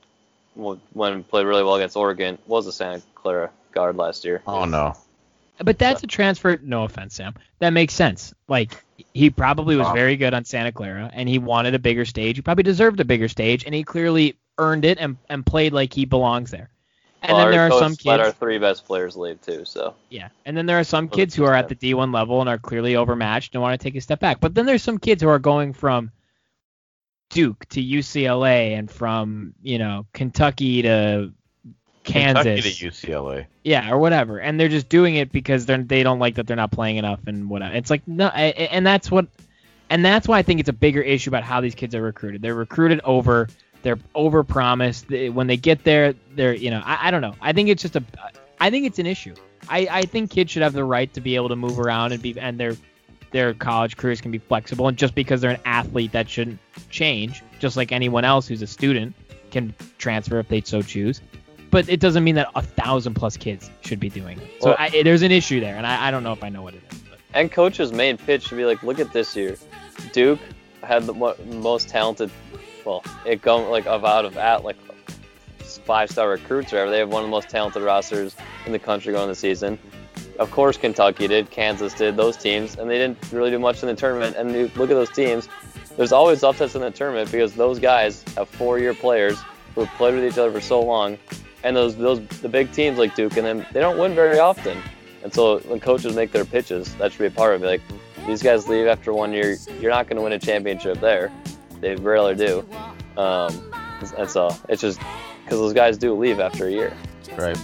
when 0.94 1.24
played 1.24 1.46
really 1.46 1.64
well 1.64 1.76
against 1.76 1.98
Oregon, 1.98 2.38
was 2.48 2.66
a 2.68 2.72
Santa 2.72 3.02
Clara 3.14 3.50
guard 3.74 3.98
last 3.98 4.24
year. 4.24 4.42
Oh 4.48 4.64
no. 4.66 4.96
But 5.58 5.80
that's 5.80 6.04
a 6.04 6.08
transfer. 6.08 6.60
No 6.62 6.84
offense, 6.84 7.16
Sam. 7.16 7.34
That 7.60 7.72
makes 7.72 7.94
sense. 7.94 8.34
Like 8.48 8.84
he 9.14 9.30
probably 9.30 9.76
was 9.76 9.88
very 9.94 10.18
good 10.18 10.34
on 10.34 10.46
Santa 10.46 10.72
Clara, 10.72 11.10
and 11.14 11.30
he 11.30 11.40
wanted 11.40 11.76
a 11.76 11.80
bigger 11.80 12.06
stage. 12.06 12.36
He 12.36 12.42
probably 12.42 12.64
deserved 12.64 13.00
a 13.00 13.06
bigger 13.06 13.28
stage, 13.28 13.66
and 13.66 13.74
he 13.74 13.84
clearly 13.84 14.36
earned 14.58 14.86
it 14.86 14.98
and, 15.00 15.18
and 15.30 15.46
played 15.46 15.74
like 15.74 15.94
he 15.94 16.06
belongs 16.06 16.52
there. 16.52 16.70
And 17.22 17.36
Well, 17.36 17.46
then 17.46 17.52
there 17.54 17.68
are 17.68 17.72
some 17.72 17.92
let 17.92 17.98
kids. 17.98 18.28
our 18.28 18.32
three 18.32 18.60
best 18.60 18.86
players 18.86 19.16
leave 19.16 19.42
too. 19.42 19.66
So 19.66 19.96
Yeah, 20.10 20.30
and 20.46 20.56
then 20.56 20.66
there 20.66 20.80
are 20.80 20.84
some 20.84 21.10
kids 21.10 21.34
who 21.34 21.46
are 21.46 21.56
at 21.56 21.70
the 21.70 21.76
D1 21.76 22.14
level 22.14 22.40
and 22.40 22.50
are 22.50 22.58
clearly 22.60 22.96
overmatched 22.96 23.56
and 23.56 23.62
want 23.62 23.80
to 23.80 23.84
take 23.84 23.96
a 23.96 24.02
step 24.02 24.20
back. 24.20 24.40
But 24.40 24.54
then 24.54 24.66
there's 24.66 24.84
some 24.84 25.00
kids 25.00 25.24
who 25.24 25.30
are 25.30 25.40
going 25.40 25.74
from 25.74 26.12
Duke 27.32 27.66
to 27.70 27.82
UCLA 27.82 28.78
and 28.78 28.90
from 28.90 29.56
you 29.64 29.80
know 29.80 30.06
Kentucky 30.14 30.84
to 30.84 31.34
Kansas, 32.06 32.44
Kentucky 32.44 32.62
to 32.62 32.90
UCLA. 32.90 33.46
yeah, 33.64 33.92
or 33.92 33.98
whatever, 33.98 34.40
and 34.40 34.60
they're 34.60 34.70
just 34.70 34.88
doing 34.88 35.16
it 35.16 35.32
because 35.32 35.66
they're 35.66 35.82
they 35.82 36.04
don't 36.04 36.20
like 36.20 36.36
that 36.36 36.48
they're 36.48 36.56
not 36.56 36.72
playing 36.72 36.98
enough 36.98 37.20
and 37.28 37.50
whatever. 37.50 37.76
It's 37.76 37.90
like 37.90 38.08
no, 38.08 38.28
and 38.28 38.86
that's 38.86 39.12
what, 39.12 39.28
and 39.90 40.06
that's 40.06 40.28
why 40.28 40.38
I 40.38 40.44
think 40.44 40.60
it's 40.60 40.70
a 40.70 40.74
bigger 40.74 41.02
issue 41.02 41.30
about 41.30 41.44
how 41.44 41.62
these 41.62 41.76
kids 41.76 41.96
are 41.96 42.02
recruited. 42.02 42.42
They're 42.42 42.56
recruited 42.56 43.02
over. 43.04 43.50
They're 43.82 44.00
over 44.14 44.44
promised. 44.44 45.10
When 45.10 45.48
they 45.48 45.58
get 45.58 45.84
there, 45.84 46.14
they're 46.36 46.56
you 46.56 46.72
know 46.72 46.82
I, 46.86 47.08
I 47.08 47.12
don't 47.12 47.22
know. 47.22 47.36
I 47.42 47.54
think 47.54 47.70
it's 47.70 47.82
just 47.82 47.96
a, 47.96 48.04
I 48.60 48.70
think 48.70 48.86
it's 48.86 49.00
an 49.00 49.06
issue. 49.06 49.36
I, 49.68 49.88
I 49.90 50.02
think 50.04 50.30
kids 50.30 50.52
should 50.52 50.62
have 50.62 50.74
the 50.74 50.84
right 50.84 51.12
to 51.14 51.22
be 51.22 51.36
able 51.36 51.50
to 51.50 51.56
move 51.56 51.80
around 51.80 52.12
and 52.12 52.22
be 52.22 52.38
and 52.40 52.60
their 52.60 52.76
their 53.32 53.54
college 53.54 53.98
careers 53.98 54.22
can 54.22 54.32
be 54.32 54.38
flexible. 54.38 54.88
And 54.88 54.98
just 54.98 55.14
because 55.14 55.42
they're 55.42 55.52
an 55.52 55.62
athlete, 55.66 56.14
that 56.14 56.30
shouldn't 56.30 56.60
change. 56.90 57.44
Just 57.60 57.76
like 57.76 57.92
anyone 57.92 58.24
else 58.24 58.48
who's 58.48 58.62
a 58.62 58.68
student 58.68 59.14
can 59.52 59.74
transfer 59.98 60.40
if 60.40 60.48
they 60.48 60.62
so 60.62 60.82
choose. 60.82 61.22
But 61.76 61.90
it 61.90 62.00
doesn't 62.00 62.24
mean 62.24 62.36
that 62.36 62.48
a 62.56 62.62
thousand 62.62 63.16
plus 63.16 63.36
kids 63.36 63.70
should 63.82 64.00
be 64.00 64.10
doing 64.10 64.40
it. 64.40 64.62
So 64.62 64.70
Well- 64.70 64.78
I, 64.80 65.04
there's 65.04 65.24
an 65.24 65.32
issue 65.32 65.60
there, 65.60 65.76
and 65.76 65.86
I, 65.86 66.08
I 66.08 66.12
don't 66.12 66.24
know 66.24 66.32
if 66.32 66.42
I 66.42 66.48
know 66.48 66.62
what 66.62 66.74
it 66.74 66.82
is. 66.90 67.00
But. 67.00 67.20
and 67.34 67.52
coach's 67.52 67.92
main 67.92 68.16
pitch 68.16 68.44
should 68.48 68.58
be 68.58 68.64
like, 68.64 68.82
look 68.82 68.98
at 68.98 69.12
this 69.12 69.36
year, 69.36 69.58
Duke 70.14 70.40
had 70.84 71.06
the 71.06 71.14
most 71.14 71.90
talented, 71.90 72.32
well, 72.86 73.04
it 73.26 73.42
go 73.42 73.70
like 73.70 73.86
of 73.88 74.06
out 74.06 74.24
of 74.24 74.38
at 74.38 74.64
like 74.64 74.78
five 75.60 76.10
star 76.10 76.30
recruits 76.30 76.72
or 76.72 76.78
whatever. 76.78 76.92
They 76.92 77.00
have 77.00 77.10
one 77.10 77.24
of 77.24 77.28
the 77.28 77.32
most 77.32 77.50
talented 77.50 77.84
rosters 77.84 78.38
in 78.66 78.72
the 78.72 78.80
country 78.80 79.12
going 79.12 79.28
the 79.28 79.36
season. 79.36 79.78
Of 80.40 80.52
course, 80.52 80.78
Kentucky 80.78 81.28
did, 81.28 81.52
Kansas 81.52 81.94
did, 81.94 82.16
those 82.16 82.38
teams, 82.38 82.78
and 82.78 82.90
they 82.90 82.98
didn't 82.98 83.18
really 83.34 83.52
do 83.52 83.60
much 83.60 83.84
in 83.84 83.90
the 83.90 83.96
tournament. 83.96 84.38
And 84.38 84.54
look 84.78 84.90
at 84.90 84.96
those 84.96 85.12
teams, 85.12 85.50
there's 85.98 86.14
always 86.14 86.42
upsets 86.42 86.74
in 86.76 86.80
the 86.80 86.92
tournament 86.92 87.30
because 87.34 87.54
those 87.54 87.80
guys 87.80 88.24
have 88.38 88.48
four-year 88.48 88.94
players 88.94 89.38
who 89.74 89.84
have 89.84 89.94
played 89.98 90.16
with 90.16 90.24
each 90.24 90.38
other 90.38 90.54
for 90.54 90.62
so 90.62 90.82
long, 90.82 91.18
and 91.66 91.76
those 91.76 91.96
those 91.98 92.22
the 92.42 92.48
big 92.48 92.72
teams 92.72 92.98
like 92.98 93.16
Duke 93.16 93.36
and 93.38 93.46
them, 93.46 93.66
they 93.74 93.82
don't 93.82 93.98
win 93.98 94.14
very 94.16 94.40
often. 94.40 94.78
And 95.24 95.34
so 95.34 95.60
when 95.60 95.80
coaches 95.80 96.16
make 96.16 96.32
their 96.32 96.46
pitches, 96.46 96.94
that 96.96 97.12
should 97.12 97.20
be 97.20 97.26
a 97.26 97.32
part 97.32 97.56
of 97.56 97.64
it. 97.64 97.68
Like 97.68 97.82
these 98.28 98.44
guys 98.44 98.68
leave 98.68 98.86
after 98.88 99.12
one 99.14 99.34
year, 99.34 99.58
you're 99.82 99.92
not 99.92 100.08
going 100.08 100.18
to 100.18 100.22
win 100.22 100.34
a 100.34 100.40
championship 100.40 101.00
there. 101.02 101.32
They 101.82 101.96
rarely 101.96 102.36
do. 102.36 102.66
Um, 103.18 103.74
and 104.18 104.30
so 104.30 104.56
it's 104.70 104.82
just 104.82 105.00
because 105.44 105.60
those 105.60 105.74
guys 105.74 105.98
do 105.98 106.14
leave 106.14 106.40
after 106.40 106.68
a 106.68 106.72
year. 106.72 106.94
Right. 107.36 107.58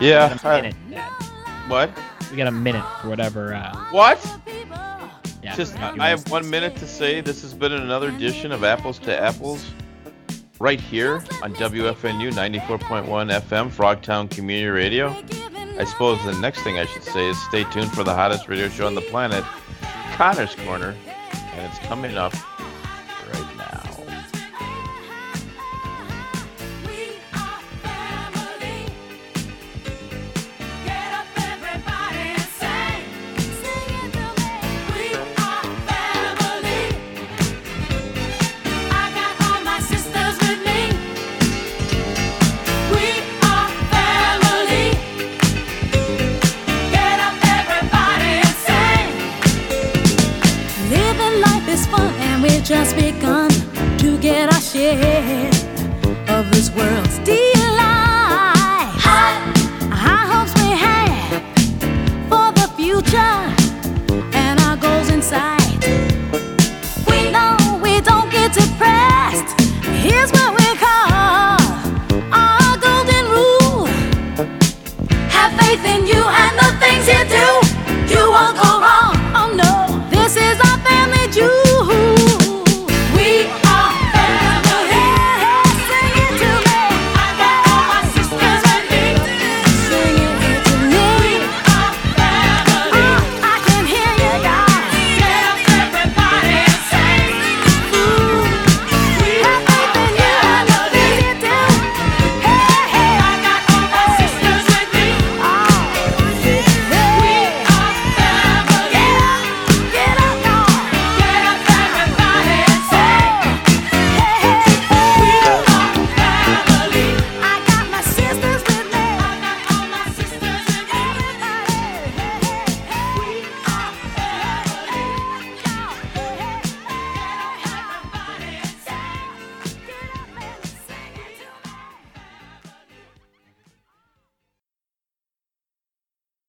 Yeah. 0.00 0.36
a 0.42 0.62
minute. 0.62 0.74
Yeah, 0.90 1.08
what? 1.68 1.90
we 2.30 2.36
got 2.36 2.48
a 2.48 2.50
minute 2.50 2.84
for 3.00 3.08
whatever. 3.08 3.54
Uh, 3.54 3.74
What? 3.90 4.18
yeah, 5.42 5.54
Just 5.54 5.76
I 5.78 6.08
have 6.08 6.28
one 6.30 6.48
minute 6.50 6.74
to 6.76 6.86
say 6.86 7.20
this 7.20 7.42
has 7.42 7.54
been 7.54 7.72
another 7.72 8.08
edition 8.08 8.50
of 8.50 8.64
Apples 8.64 8.98
to 9.00 9.18
Apples, 9.18 9.64
right 10.64 10.80
here 10.80 11.16
on 11.42 11.52
WFNU 11.56 12.32
94.1 12.32 13.06
FM, 13.06 13.68
Frogtown 13.68 14.30
Community 14.30 14.66
Radio. 14.66 15.14
I 15.78 15.84
suppose 15.84 16.24
the 16.24 16.32
next 16.40 16.62
thing 16.62 16.78
I 16.78 16.86
should 16.86 17.02
say 17.02 17.28
is 17.28 17.38
stay 17.42 17.64
tuned 17.64 17.92
for 17.92 18.02
the 18.02 18.14
hottest 18.14 18.48
radio 18.48 18.70
show 18.70 18.86
on 18.86 18.94
the 18.94 19.02
planet, 19.02 19.44
Connor's 20.14 20.54
Corner, 20.54 20.96
and 21.52 21.66
it's 21.66 21.78
coming 21.80 22.16
up 22.16 22.32